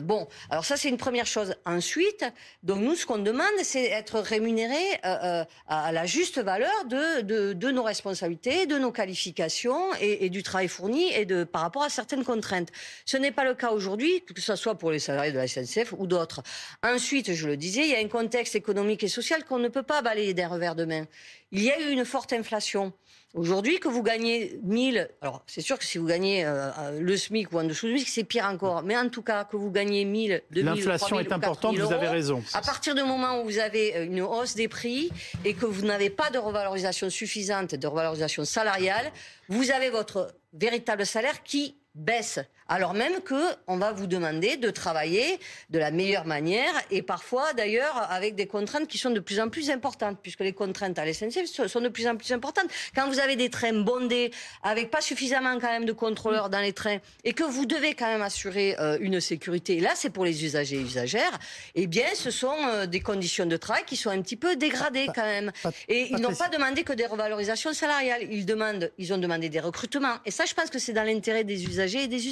bon, 0.03 0.29
alors 0.51 0.65
ça 0.65 0.77
c'est 0.77 0.89
une 0.89 0.97
première 0.97 1.27
chose. 1.27 1.55
Ensuite, 1.67 2.25
donc 2.63 2.81
nous, 2.81 2.95
ce 2.95 3.07
qu'on 3.07 3.19
demande, 3.19 3.47
c'est 3.63 3.85
être 3.85 4.21
rémunéré 4.21 4.79
à 5.03 5.93
la 5.93 6.07
juste 6.07 6.39
valeur 6.41 6.85
de, 6.87 7.53
de, 7.53 7.71
nos 7.71 7.83
responsabilités, 7.83 8.67
de 8.67 8.79
nos 8.79 8.93
qualifications 8.93 9.95
et, 10.01 10.27
et, 10.27 10.31
du 10.31 10.43
travail 10.43 10.69
fourni 10.69 11.13
et 11.13 11.25
de 11.25 11.45
par 11.45 11.63
rapport 11.63 11.83
à 11.83 11.91
certaines 11.91 12.25
contraintes. 12.25 12.69
Ce 13.05 13.17
n'est 13.17 13.33
pas 13.33 13.45
le 13.45 13.55
cas 13.55 13.71
aujourd'hui, 13.71 14.23
que 14.23 14.41
ce 14.41 14.57
soit 14.57 14.77
pour 14.77 14.91
les 14.91 14.99
salariés 14.99 15.33
de 15.33 15.39
la 15.39 15.49
SNCF 15.49 15.93
ou 15.97 16.07
d'autres. 16.07 16.43
Ensuite 16.83 17.35
je 17.35 17.47
le 17.47 17.57
disais, 17.57 17.83
il 17.83 17.91
y 17.91 17.95
a 17.95 17.99
un 17.99 18.09
contexte 18.09 18.44
économique 18.55 19.03
et 19.03 19.09
social 19.09 19.45
qu'on 19.45 19.59
ne 19.59 19.69
peut 19.69 19.83
pas 19.83 20.03
balayer 20.03 20.35
d'un 20.35 20.49
revers 20.49 20.75
de 20.75 20.85
main. 20.85 21.07
Il 21.53 21.63
y 21.63 21.71
a 21.71 21.81
eu 21.81 21.91
une 21.91 22.05
forte 22.05 22.33
inflation. 22.33 22.93
Aujourd'hui, 23.35 23.81
que 23.81 23.89
vous 23.89 24.05
gagnez 24.05 24.61
1000, 24.63 25.09
alors 25.21 25.43
c'est 25.49 25.61
sûr 25.61 25.77
que 25.77 25.85
si 25.85 25.99
vous 25.99 26.07
gagnez 26.07 26.45
euh, 26.45 26.71
euh, 26.79 27.01
le 27.01 27.17
SMIC 27.17 27.53
ou 27.53 27.59
en 27.59 27.65
dessous 27.65 27.89
du 27.89 27.99
SMIC, 27.99 28.09
c'est 28.09 28.23
pire 28.23 28.45
encore. 28.45 28.83
Mais 28.85 28.97
en 28.97 29.09
tout 29.09 29.23
cas, 29.23 29.45
que 29.45 29.57
vous 29.57 29.73
gagnez 29.73 30.05
1000, 30.05 30.43
2000, 30.53 30.65
L'inflation 30.65 31.19
est 31.19 31.33
importante, 31.33 31.77
vous 31.77 31.93
avez 31.93 32.07
raison. 32.07 32.45
À 32.53 32.63
partir 32.63 32.95
du 32.95 33.03
moment 33.03 33.41
où 33.41 33.45
vous 33.45 33.59
avez 33.59 33.97
euh, 33.97 34.05
une 34.05 34.23
hausse 34.23 34.55
des 34.55 34.69
prix 34.69 35.11
et 35.45 35.55
que 35.55 35.67
vous 35.67 35.85
n'avez 35.85 36.11
pas 36.11 36.31
de 36.31 36.39
revalorisation 36.39 37.11
suffisante, 37.11 37.75
de 37.75 37.87
revalorisation 37.89 38.45
salariale, 38.45 39.11
vous 39.49 39.73
avez 39.73 39.91
votre 39.91 40.33
véritable 40.53 41.05
salaire 41.05 41.43
qui 41.43 41.75
baisse, 41.95 42.39
alors 42.69 42.95
même 42.95 43.21
que 43.21 43.35
on 43.67 43.77
va 43.77 43.93
vous 43.93 44.07
demander 44.07 44.57
de 44.57 44.71
travailler 44.71 45.39
de 45.71 45.79
la 45.79 45.91
meilleure 45.91 46.25
manière 46.25 46.73
et 46.91 47.03
parfois 47.03 47.53
d'ailleurs 47.53 48.11
avec 48.11 48.35
des 48.35 48.47
contraintes 48.47 48.89
qui 48.89 48.99
sont 48.99 49.11
de 49.11 49.21
plus 49.21 49.41
en 49.41 49.49
plus 49.49 49.71
importantes, 49.71 50.19
puisque 50.23 50.41
les 50.41 50.53
contraintes 50.53 50.99
à 50.99 51.05
l'SNCF 51.05 51.47
sont 51.67 51.81
de 51.81 51.89
plus 51.89 52.07
en 52.07 52.17
plus 52.17 52.33
importantes. 52.33 52.67
Quand 52.95 53.09
vous 53.09 53.21
avez 53.21 53.37
des 53.37 53.51
trains 53.51 53.73
bondés 53.73 54.31
avec 54.63 54.91
pas 54.91 55.01
suffisamment 55.01 55.59
quand 55.61 55.69
même 55.69 55.85
de 55.85 55.93
contrôleurs 55.93 56.49
dans 56.49 56.61
les 56.61 56.73
trains 56.73 56.99
et 57.25 57.33
que 57.33 57.45
vous 57.45 57.67
devez 57.67 57.95
quand 57.95 58.07
même 58.07 58.23
assurer 58.23 58.77
euh, 58.79 58.97
une 59.01 59.21
sécurité, 59.21 59.81
là 59.81 59.91
c'est 59.95 60.11
pour 60.11 60.25
les 60.25 60.45
usagers 60.45 60.77
et 60.77 60.81
usagères, 60.81 61.39
eh 61.75 61.87
bien 61.87 62.07
ce 62.15 62.31
sont 62.31 62.57
euh, 62.69 62.87
des 62.87 63.01
conditions 63.01 63.47
de 63.47 63.57
travail 63.57 63.85
qui 63.87 63.97
sont 63.97 64.11
un 64.11 64.23
petit 64.23 64.37
peu 64.37 64.57
dégradées 64.57 65.09
quand 65.15 65.25
même. 65.25 65.53
Et 65.89 66.09
ils 66.11 66.19
n'ont 66.19 66.35
pas 66.35 66.49
demandé 66.49 66.83
que 66.83 66.93
des 66.93 67.07
revalorisations 67.07 67.73
salariales, 67.73 68.23
ils 68.31 68.47
demandent, 68.47 68.91
ils 68.99 69.13
ont 69.13 69.19
demandé 69.19 69.49
des 69.49 69.61
recrutements. 69.61 70.17
Et 70.25 70.31
ça, 70.31 70.45
je 70.47 70.55
pense 70.55 70.71
que 70.71 70.79
c'est 70.79 70.93
dans 70.93 71.05
l'intérêt 71.05 71.45
des 71.45 71.65
usagers 71.65 72.05
et 72.05 72.09
des 72.09 72.27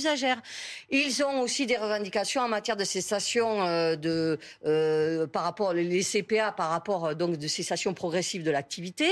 Ils 0.91 1.23
ont 1.25 1.41
aussi 1.41 1.67
des 1.67 1.77
revendications 1.77 2.43
en 2.43 2.49
matière 2.49 2.77
de 2.77 2.85
cessation 2.85 3.67
euh, 3.67 3.97
de, 3.97 4.39
euh, 4.67 5.27
par 5.27 5.45
rapport 5.45 5.73
les 5.73 6.03
CPA 6.03 6.53
par 6.53 6.71
rapport 6.71 7.07
euh, 7.07 7.15
donc 7.15 7.37
de 7.37 7.49
cessation 7.49 7.95
progressive 7.95 8.43
de 8.43 8.51
l'activité 8.51 9.09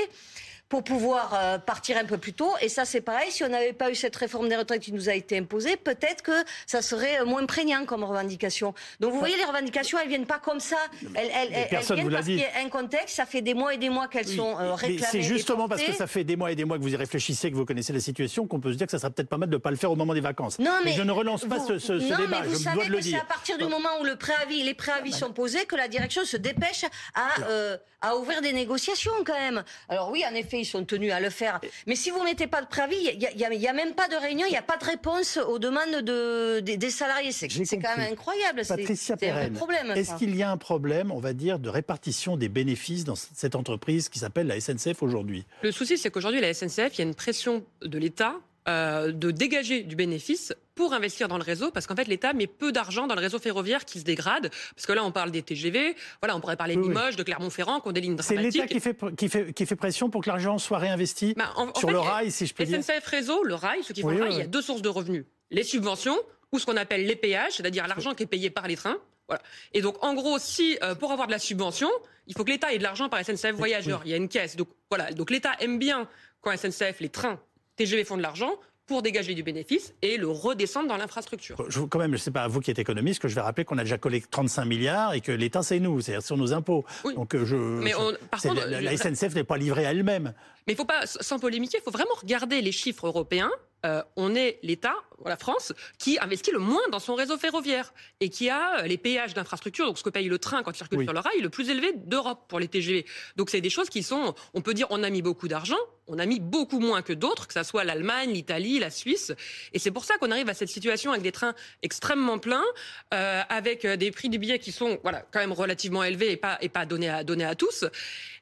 pour 0.71 0.85
pouvoir 0.85 1.35
euh, 1.35 1.59
partir 1.59 1.99
un 1.99 2.05
peu 2.05 2.17
plus 2.17 2.33
tôt. 2.33 2.53
Et 2.63 2.69
ça, 2.69 2.85
c'est 2.85 3.01
pareil. 3.01 3.31
Si 3.33 3.43
on 3.43 3.49
n'avait 3.49 3.73
pas 3.73 3.91
eu 3.91 3.97
cette 3.97 4.15
réforme 4.15 4.49
des 4.49 4.57
retraites 4.57 4.81
qui 4.81 4.93
nous 4.93 5.09
a 5.09 5.15
été 5.15 5.37
imposée, 5.37 5.77
peut-être 5.77 6.23
que 6.23 6.45
ça 6.65 6.81
serait 6.81 7.21
euh, 7.21 7.25
moins 7.27 7.45
prégnant 7.45 7.85
comme 7.85 8.05
revendication. 8.05 8.73
Donc, 9.01 9.13
vous 9.13 9.19
voyez, 9.19 9.37
les 9.37 9.45
revendications, 9.45 9.99
elles 10.01 10.09
viennent 10.09 10.27
pas 10.27 10.39
comme 10.39 10.61
ça. 10.61 10.77
Elles, 11.03 11.11
elles, 11.17 11.49
elles 11.53 11.71
viennent 11.97 12.11
parce 12.11 12.25
qu'il 12.25 12.39
y 12.39 12.45
a 12.45 12.61
un 12.65 12.69
contexte. 12.69 13.17
Ça 13.17 13.27
fait 13.27 13.43
des 13.43 13.53
mois 13.53 13.75
et 13.75 13.79
des 13.79 13.91
mois 13.91 14.07
qu'elles 14.07 14.29
sont 14.29 14.57
euh, 14.61 14.75
réclamées. 14.75 15.07
C'est 15.11 15.23
justement 15.23 15.69
parce 15.69 15.83
que 15.83 15.93
ça 15.93 16.07
fait 16.07 16.23
des 16.23 16.37
mois 16.37 16.53
et 16.53 16.55
des 16.55 16.65
mois 16.65 16.79
que 16.79 16.83
vous 16.83 16.95
y 16.95 16.97
réfléchissez, 16.97 17.51
que 17.51 17.57
vous 17.57 17.67
connaissez 17.67 17.93
la 17.93 18.01
situation, 18.01 18.47
qu'on 18.47 18.61
peut 18.61 18.73
se 18.73 18.79
dire 18.79 18.87
que 18.87 18.93
ça 18.93 19.01
serait 19.01 19.11
peut-être 19.11 19.29
pas 19.29 19.39
mal 19.39 19.49
de 19.51 19.57
ne 19.57 19.61
pas 19.61 19.73
le 19.73 19.77
faire 19.77 19.91
au 19.91 19.97
moment 19.97 20.15
des 20.15 20.21
vacances. 20.21 20.61
Non, 20.61 20.79
mais, 20.85 20.93
je 20.93 21.03
ne 21.03 21.11
relance 21.11 21.47
pas 21.47 21.59
ce, 21.59 21.79
ce, 21.81 21.95
non, 21.95 22.17
débat. 22.17 22.43
Mais 22.43 22.49
vous 22.49 22.55
savez 22.55 22.89
que 22.89 23.01
c'est 23.01 23.17
à 23.17 23.25
partir 23.25 23.59
du 23.59 23.65
moment 23.65 23.89
où 24.01 24.05
le 24.05 24.15
préavis, 24.15 24.63
les 24.63 24.75
préavis 24.75 25.13
sont 25.13 25.33
posés 25.33 25.65
que 25.67 25.75
la 25.75 25.89
direction 25.89 26.25
se 26.25 26.37
dépêche 26.37 26.85
à, 27.15 27.43
euh, 27.49 27.77
à 28.01 28.17
ouvrir 28.17 28.41
des 28.41 28.53
négociations 28.53 29.13
quand 29.27 29.35
même. 29.35 29.65
Alors 29.89 30.11
oui, 30.11 30.23
en 30.31 30.35
effet, 30.35 30.60
ils 30.61 30.67
sont 30.67 30.85
tenus 30.85 31.13
à 31.13 31.21
le 31.21 31.31
faire 31.31 31.61
mais 31.87 31.97
si 31.97 32.11
vous 32.11 32.23
mettez 32.23 32.47
pas 32.47 32.63
de 32.63 32.67
préavis, 32.67 32.97
il 32.97 33.59
n'y 33.59 33.69
a, 33.69 33.73
même 33.73 33.95
pas 33.95 34.09
de 34.09 34.17
réunion, 34.17 34.47
il 34.47 34.51
n'y 34.51 34.57
a 34.57 34.63
pas 34.63 34.77
de 34.77 34.85
réponse 34.85 35.39
aux 35.39 35.59
demandes 35.59 36.03
de, 36.03 36.61
des, 36.61 36.91
salariés. 36.91 37.33
C'est 37.33 37.49
quand 37.49 37.97
même 37.97 38.13
incroyable. 38.13 38.63
Patricia 38.67 39.17
problème. 39.55 39.91
Est-ce 39.93 40.15
qu'il 40.17 40.37
y 40.37 40.43
a 40.43 40.51
un 40.51 40.57
problème, 40.57 41.11
on 41.11 41.19
va 41.19 41.33
dire, 41.33 41.59
de 41.59 41.69
répartition 41.69 42.37
des 42.37 42.49
bénéfices 42.49 43.05
dans 43.05 43.17
cette 43.17 43.55
entreprise 43.55 44.09
qui 44.09 44.19
s'appelle 44.19 44.47
la 44.47 44.61
SNCF 44.61 45.03
aujourd'hui? 45.03 45.45
Le 45.63 45.73
souci, 45.73 45.99
c'est 45.99 46.11
qu'aujourd'hui, 46.11 46.41
la 46.41 46.53
SNCF, 46.55 46.91
il 46.95 46.99
y 46.99 47.01
a 47.01 47.05
une 47.05 47.15
pression 47.15 47.65
de 47.83 47.99
l'État 47.99 48.37
euh, 48.69 49.13
de 49.13 49.31
dégager 49.31 49.83
du 49.83 49.97
bénéfice 49.97 50.53
pour 50.75 50.93
investir 50.93 51.29
dans 51.29 51.39
le 51.39 51.43
réseau, 51.43 51.71
parce 51.71 51.87
qu'en 51.87 51.97
fait 51.97 52.07
l'État 52.09 52.33
met 52.35 52.47
peu 52.47 52.73
d'argent 52.73 53.07
dans 53.07 53.15
le 53.15 53.21
réseau 53.21 53.39
ferroviaire 53.39 53.85
qui 53.85 54.01
se 54.01 54.05
dégrade, 54.05 54.51
parce 54.75 54.87
que 54.87 54.93
là 54.93 55.05
on 55.05 55.13
parle 55.13 55.31
des 55.31 55.43
TGV, 55.43 55.95
voilà, 56.21 56.37
on 56.37 56.41
pourrait 56.41 56.57
parler 56.57 56.77
de 56.77 56.83
Limoges, 56.83 57.17
de 57.17 57.23
Clermont-Ferrand, 57.23 57.81
qui 57.81 57.89
ont 57.89 57.93
des 57.93 58.01
lignes 58.01 58.17
dramatiques. 58.17 58.53
C'est 58.53 58.61
l'État 58.61 58.67
qui 58.67 58.81
fait, 58.81 58.97
qui, 59.17 59.29
fait, 59.29 59.53
qui 59.53 59.67
fait 59.67 59.77
pression 59.77 60.11
pour 60.11 60.23
que 60.23 60.29
l'argent 60.29 60.59
soit 60.59 60.79
réinvesti 60.79 61.35
bah, 61.37 61.55
sur 61.77 61.91
le 61.91 61.99
rail, 61.99 62.31
si 62.31 62.47
je 62.47 62.55
peux 62.55 62.65
dire. 62.65 62.83
SNCF 62.83 63.07
Réseau, 63.07 63.43
le 63.45 63.55
rail, 63.55 63.83
ceux 63.83 63.95
qui 63.95 64.03
font 64.03 64.11
le 64.11 64.23
rail, 64.23 64.33
il 64.33 64.39
y 64.39 64.43
a 64.43 64.47
deux 64.47 64.63
sources 64.63 64.83
de 64.83 64.89
revenus. 64.89 65.25
Les 65.51 65.65
subventions, 65.65 66.19
ou 66.53 66.59
ce 66.59 66.67
qu'on 66.67 66.77
appelle 66.77 67.07
les 67.07 67.17
péages, 67.17 67.55
c'est-à-dire 67.55 67.87
l'argent 67.87 68.15
qui 68.15 68.25
est 68.25 68.27
payé 68.27 68.51
par 68.51 68.69
les 68.69 68.77
trains. 68.77 68.99
Voilà. 69.29 69.43
Et 69.73 69.81
donc, 69.81 70.03
en 70.05 70.15
gros, 70.15 70.39
si 70.39 70.77
euh, 70.83 70.95
pour 70.95 71.13
avoir 71.13 71.29
de 71.29 71.33
la 71.33 71.39
subvention, 71.39 71.89
il 72.27 72.37
faut 72.37 72.45
que 72.45 72.51
l'État 72.51 72.73
ait 72.73 72.79
de 72.79 72.83
l'argent 72.83 73.09
par 73.09 73.25
SNCF 73.25 73.53
Voyageurs. 73.53 74.03
Il 74.05 74.11
y 74.11 74.15
a 74.15 74.17
une 74.17 74.29
caisse. 74.29 74.57
Donc 74.57 74.69
voilà. 74.91 75.13
Donc 75.13 75.31
l'État 75.31 75.53
aime 75.61 75.79
bien 75.79 76.09
quand 76.41 76.57
SNCF, 76.57 77.01
les 77.01 77.09
trains 77.09 77.41
TGV 77.81 78.05
font 78.05 78.19
de 78.19 78.23
l'argent 78.23 78.59
pour 78.87 79.01
dégager 79.01 79.35
du 79.35 79.43
bénéfice 79.43 79.95
et 80.03 80.19
le 80.19 80.29
redescendre 80.29 80.89
dans 80.89 80.97
l'infrastructure. 80.99 81.57
Je, 81.69 81.81
quand 81.81 81.99
même, 81.99 82.11
je 82.11 82.17
ne 82.17 82.19
sais 82.19 82.31
pas, 82.31 82.47
vous 82.49 82.61
qui 82.61 82.71
êtes 82.71 82.79
économiste, 82.79 83.23
que 83.23 83.29
je 83.29 83.35
vais 83.35 83.41
rappeler 83.41 83.65
qu'on 83.65 83.79
a 83.79 83.85
déjà 83.85 83.97
collecté 83.97 84.29
35 84.31 84.65
milliards 84.65 85.15
et 85.15 85.21
que 85.21 85.33
l'État, 85.33 85.63
c'est 85.63 85.79
nous, 85.79 86.01
c'est-à-dire 86.01 86.27
sur 86.27 86.37
nos 86.37 86.53
impôts. 86.53 86.85
Donc, 87.15 87.35
euh, 87.35 87.47
je, 87.47 87.57
Mais 87.57 87.93
par 88.31 88.43
contre, 88.43 88.67
la, 88.67 88.97
SNCF 88.97 89.35
n'est 89.35 89.45
pas 89.45 89.57
livrée 89.57 89.87
à 89.87 89.93
elle-même. 89.93 90.35
Mais 90.67 90.73
il 90.73 90.75
ne 90.75 90.77
faut 90.77 90.85
pas, 90.85 91.07
sans 91.07 91.39
polémiquer, 91.39 91.79
il 91.79 91.85
faut 91.85 91.91
vraiment 91.91 92.15
regarder 92.21 92.61
les 92.61 92.73
chiffres 92.73 93.07
européens. 93.07 93.51
Euh, 93.87 94.03
on 94.17 94.35
est 94.35 94.59
l'État, 94.63 94.97
la 95.29 95.37
France, 95.37 95.73
qui 95.99 96.19
investit 96.19 96.51
le 96.51 96.59
moins 96.59 96.83
dans 96.91 96.99
son 96.99 97.15
réseau 97.15 97.37
ferroviaire 97.37 97.93
et 98.21 98.29
qui 98.29 98.49
a 98.49 98.81
euh, 98.81 98.83
les 98.83 98.99
péages 98.99 99.35
d'infrastructure, 99.35 99.87
donc 99.87 99.99
ce 99.99 100.03
que 100.03 100.11
paye 100.11 100.29
le 100.29 100.39
train 100.39 100.63
quand 100.63 100.73
il 100.73 100.77
circule 100.77 101.05
sur 101.05 101.13
le 101.13 101.21
rail, 101.21 101.41
le 101.41 101.51
plus 101.51 101.69
élevé 101.69 101.93
d'Europe 101.97 102.45
pour 102.49 102.59
les 102.59 102.69
TGV. 102.69 103.05
Donc 103.37 103.51
c'est 103.51 103.61
des 103.61 103.71
choses 103.71 103.91
qui 103.91 104.03
sont, 104.03 104.35
on 104.55 104.61
peut 104.61 104.75
dire, 104.75 104.87
on 104.91 105.03
a 105.03 105.11
mis 105.11 105.23
beaucoup 105.23 105.49
d'argent, 105.49 105.79
on 106.07 106.19
a 106.19 106.27
mis 106.27 106.41
beaucoup 106.41 106.81
moins 106.81 107.03
que 107.03 107.13
d'autres, 107.13 107.47
que 107.47 107.55
ce 107.55 107.63
soit 107.63 107.85
l'Allemagne, 107.85 108.33
l'Italie, 108.33 108.79
la 108.79 108.91
Suisse. 108.91 109.33
Et 109.73 109.79
c'est 109.79 109.91
pour 109.91 110.05
ça 110.05 110.17
qu'on 110.19 110.31
arrive 110.31 110.49
à 110.49 110.55
cette 110.55 110.69
situation 110.69 111.13
avec 111.13 111.23
des 111.23 111.33
trains 111.33 111.55
extrêmement 111.83 112.39
pleins, 112.39 112.65
euh, 113.15 113.43
avec 113.49 113.87
des 113.87 114.11
prix 114.11 114.29
du 114.29 114.39
billet 114.39 114.59
qui 114.59 114.73
sont 114.73 114.99
voilà, 115.03 115.25
quand 115.31 115.39
même 115.39 115.53
relativement 115.53 116.03
élevés 116.03 116.33
et 116.33 116.37
pas, 116.37 116.59
et 116.61 116.69
pas 116.69 116.87
donnés, 116.87 117.11
à, 117.11 117.23
donnés 117.25 117.45
à 117.45 117.55
tous. 117.55 117.85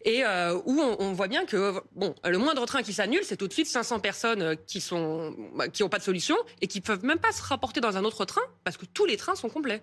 Et 0.04 0.22
où 0.22 0.80
on, 0.80 0.96
on, 1.00 1.12
voit 1.12 1.26
bien 1.26 1.44
que 1.44 1.74
bon, 1.96 2.14
le 2.24 2.38
moindre 2.38 2.64
train 2.66 2.82
qui 2.82 2.92
s'annule, 2.92 3.24
c'est 3.24 3.36
tout 3.36 3.48
de 3.48 3.52
suite 3.52 3.66
500 3.66 3.98
personnes 3.98 4.56
qui 4.66 4.80
sont 4.80 5.34
bah, 5.54 5.68
qui 5.68 5.82
n'ont 5.82 5.88
pas 5.88 5.98
de 5.98 6.04
solution 6.04 6.36
et 6.60 6.67
qui 6.68 6.81
peuvent 6.81 7.04
même 7.04 7.18
pas 7.18 7.33
se 7.33 7.42
rapporter 7.42 7.81
dans 7.81 7.96
un 7.96 8.04
autre 8.04 8.24
train 8.24 8.42
parce 8.64 8.76
que 8.76 8.87
tous 8.87 9.07
les 9.07 9.16
trains 9.16 9.35
sont 9.35 9.48
complets. 9.48 9.83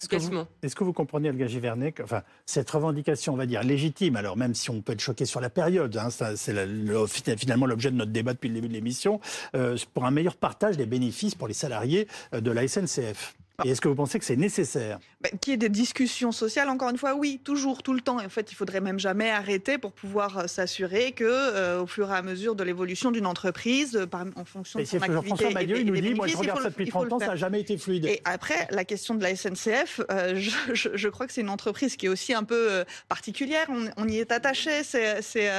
Est-ce 0.00 0.08
que, 0.08 0.16
vous, 0.16 0.44
est-ce 0.62 0.76
que 0.76 0.84
vous 0.84 0.92
comprenez, 0.92 1.28
Elga 1.28 1.48
Givernet, 1.48 1.90
que, 1.90 2.04
enfin, 2.04 2.22
cette 2.46 2.70
revendication, 2.70 3.32
on 3.32 3.36
va 3.36 3.46
dire, 3.46 3.64
légitime, 3.64 4.14
alors 4.14 4.36
même 4.36 4.54
si 4.54 4.70
on 4.70 4.80
peut 4.80 4.92
être 4.92 5.00
choqué 5.00 5.24
sur 5.24 5.40
la 5.40 5.50
période, 5.50 5.96
hein, 5.96 6.08
c'est 6.10 7.36
finalement 7.36 7.66
l'objet 7.66 7.90
de 7.90 7.96
notre 7.96 8.12
débat 8.12 8.32
depuis 8.32 8.46
le 8.46 8.54
début 8.54 8.68
de 8.68 8.74
l'émission, 8.74 9.20
euh, 9.56 9.76
pour 9.94 10.04
un 10.04 10.12
meilleur 10.12 10.36
partage 10.36 10.76
des 10.76 10.86
bénéfices 10.86 11.34
pour 11.34 11.48
les 11.48 11.54
salariés 11.54 12.06
euh, 12.32 12.40
de 12.40 12.52
la 12.52 12.68
SNCF 12.68 13.34
et 13.64 13.70
est-ce 13.70 13.80
que 13.80 13.88
vous 13.88 13.96
pensez 13.96 14.20
que 14.20 14.24
c'est 14.24 14.36
nécessaire? 14.36 15.00
Bah, 15.20 15.30
Qu'il 15.40 15.50
y 15.50 15.54
ait 15.54 15.56
des 15.56 15.68
discussions 15.68 16.30
sociales, 16.30 16.68
encore 16.68 16.90
une 16.90 16.96
fois, 16.98 17.14
oui, 17.14 17.40
toujours, 17.42 17.82
tout 17.82 17.92
le 17.92 18.00
temps. 18.00 18.20
Et 18.20 18.26
en 18.26 18.28
fait, 18.28 18.52
il 18.52 18.54
faudrait 18.54 18.80
même 18.80 19.00
jamais 19.00 19.30
arrêter 19.30 19.78
pour 19.78 19.92
pouvoir 19.92 20.38
euh, 20.38 20.46
s'assurer 20.46 21.10
que, 21.10 21.24
euh, 21.24 21.82
au 21.82 21.86
fur 21.88 22.08
et 22.08 22.14
à 22.14 22.22
mesure 22.22 22.54
de 22.54 22.62
l'évolution 22.62 23.10
d'une 23.10 23.26
entreprise, 23.26 23.96
euh, 23.96 24.06
en 24.36 24.44
fonction 24.44 24.78
de 24.78 24.84
son 24.84 24.98
activité 24.98 25.12
Jean-François 25.12 25.50
Maillot, 25.50 25.76
il 25.78 25.86
nous 25.86 26.00
dit, 26.00 26.14
moi 26.14 26.28
je 26.28 26.36
regarde 26.36 26.62
ça 26.62 26.70
depuis 26.70 26.86
30 26.86 27.12
ans, 27.12 27.18
ça 27.18 27.26
n'a 27.26 27.36
jamais 27.36 27.60
été 27.60 27.76
fluide. 27.78 28.04
Et 28.04 28.20
après, 28.24 28.68
la 28.70 28.84
question 28.84 29.16
de 29.16 29.24
la 29.24 29.34
SNCF, 29.34 30.02
je, 30.34 31.08
crois 31.08 31.26
que 31.26 31.32
c'est 31.32 31.40
une 31.40 31.50
entreprise 31.50 31.96
qui 31.96 32.06
est 32.06 32.10
aussi 32.10 32.34
un 32.34 32.44
peu 32.44 32.84
particulière. 33.08 33.66
On, 33.96 34.06
y 34.06 34.18
est 34.18 34.30
attaché, 34.30 34.84
c'est, 34.84 35.50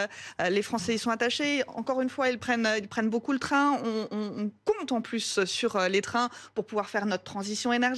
les 0.50 0.62
Français 0.62 0.96
y 0.96 0.98
sont 0.98 1.12
attachés. 1.12 1.64
Encore 1.68 2.00
une 2.00 2.10
fois, 2.10 2.30
ils 2.30 2.40
prennent, 2.40 2.68
ils 2.78 2.88
prennent 2.88 3.10
beaucoup 3.10 3.34
le 3.34 3.40
train. 3.40 3.78
On, 3.84 4.08
on 4.12 4.52
compte 4.64 4.94
en 4.94 5.02
plus 5.02 5.44
sur 5.44 5.80
les 5.90 6.02
trains 6.02 6.30
pour 6.56 6.66
pouvoir 6.66 6.90
faire 6.90 7.06
notre 7.06 7.26
transition 7.26 7.74
énergétique 7.74 7.89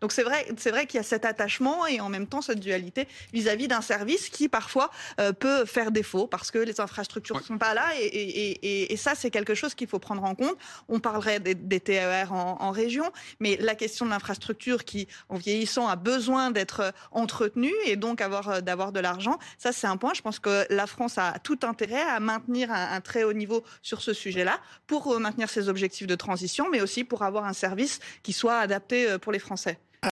donc 0.00 0.12
c'est 0.12 0.22
vrai, 0.22 0.46
c'est 0.58 0.70
vrai 0.70 0.86
qu'il 0.86 0.98
y 0.98 1.00
a 1.00 1.04
cet 1.04 1.24
attachement 1.24 1.86
et 1.86 2.00
en 2.00 2.08
même 2.08 2.26
temps 2.26 2.42
cette 2.42 2.60
dualité 2.60 3.08
vis-à-vis 3.32 3.68
d'un 3.68 3.80
service 3.80 4.28
qui 4.28 4.48
parfois 4.48 4.90
euh, 5.20 5.32
peut 5.32 5.64
faire 5.64 5.90
défaut 5.90 6.26
parce 6.26 6.50
que 6.50 6.58
les 6.58 6.80
infrastructures 6.80 7.36
ne 7.36 7.42
sont 7.42 7.58
pas 7.58 7.74
là 7.74 7.86
et, 8.00 8.94
ça 8.96 9.14
c'est 9.14 9.30
quelque 9.30 9.54
chose 9.54 9.74
qu'il 9.74 9.88
faut 9.88 9.98
prendre 9.98 10.24
en 10.24 10.34
compte. 10.34 10.56
On 10.88 11.00
parlerait 11.00 11.40
des, 11.40 11.80
TER 11.80 12.32
en, 12.32 12.70
région, 12.70 13.04
mais 13.40 13.56
la 13.60 13.74
question 13.74 14.06
de 14.06 14.10
l'infrastructure 14.10 14.84
qui, 14.84 15.08
en 15.28 15.36
vieillissant, 15.36 15.88
a 15.88 15.96
besoin 15.96 16.50
d'être 16.50 16.92
entretenue 17.10 17.74
et 17.84 17.96
donc 17.96 18.20
avoir 18.20 18.48
euh, 18.48 18.60
d'avoir 18.60 18.92
de 18.92 19.00
l'argent, 19.00 19.38
ça 19.58 19.72
c'est 19.72 19.86
un 19.86 19.96
point. 19.96 20.12
Je 20.14 20.22
pense 20.22 20.38
que 20.38 20.64
la 20.70 20.86
France 20.86 21.18
a 21.18 21.38
tout 21.40 21.58
intérêt 21.62 22.02
à 22.02 22.20
maintenir 22.20 22.72
un, 22.72 22.92
un 22.92 23.00
très 23.00 23.24
haut 23.24 23.32
niveau 23.32 23.62
sur 23.82 24.00
ce 24.00 24.12
sujet-là 24.12 24.58
pour 24.86 25.12
euh, 25.12 25.18
maintenir 25.18 25.50
ses 25.50 25.68
objectifs 25.68 26.06
de 26.06 26.14
transition, 26.14 26.68
mais 26.70 26.80
aussi 26.80 27.04
pour 27.04 27.22
avoir 27.22 27.44
un 27.44 27.52
service 27.52 28.00
qui 28.22 28.32
soit 28.32 28.58
adapté 28.58 29.18
pour 29.24 29.32
les 29.32 29.40
Français. 29.40 29.78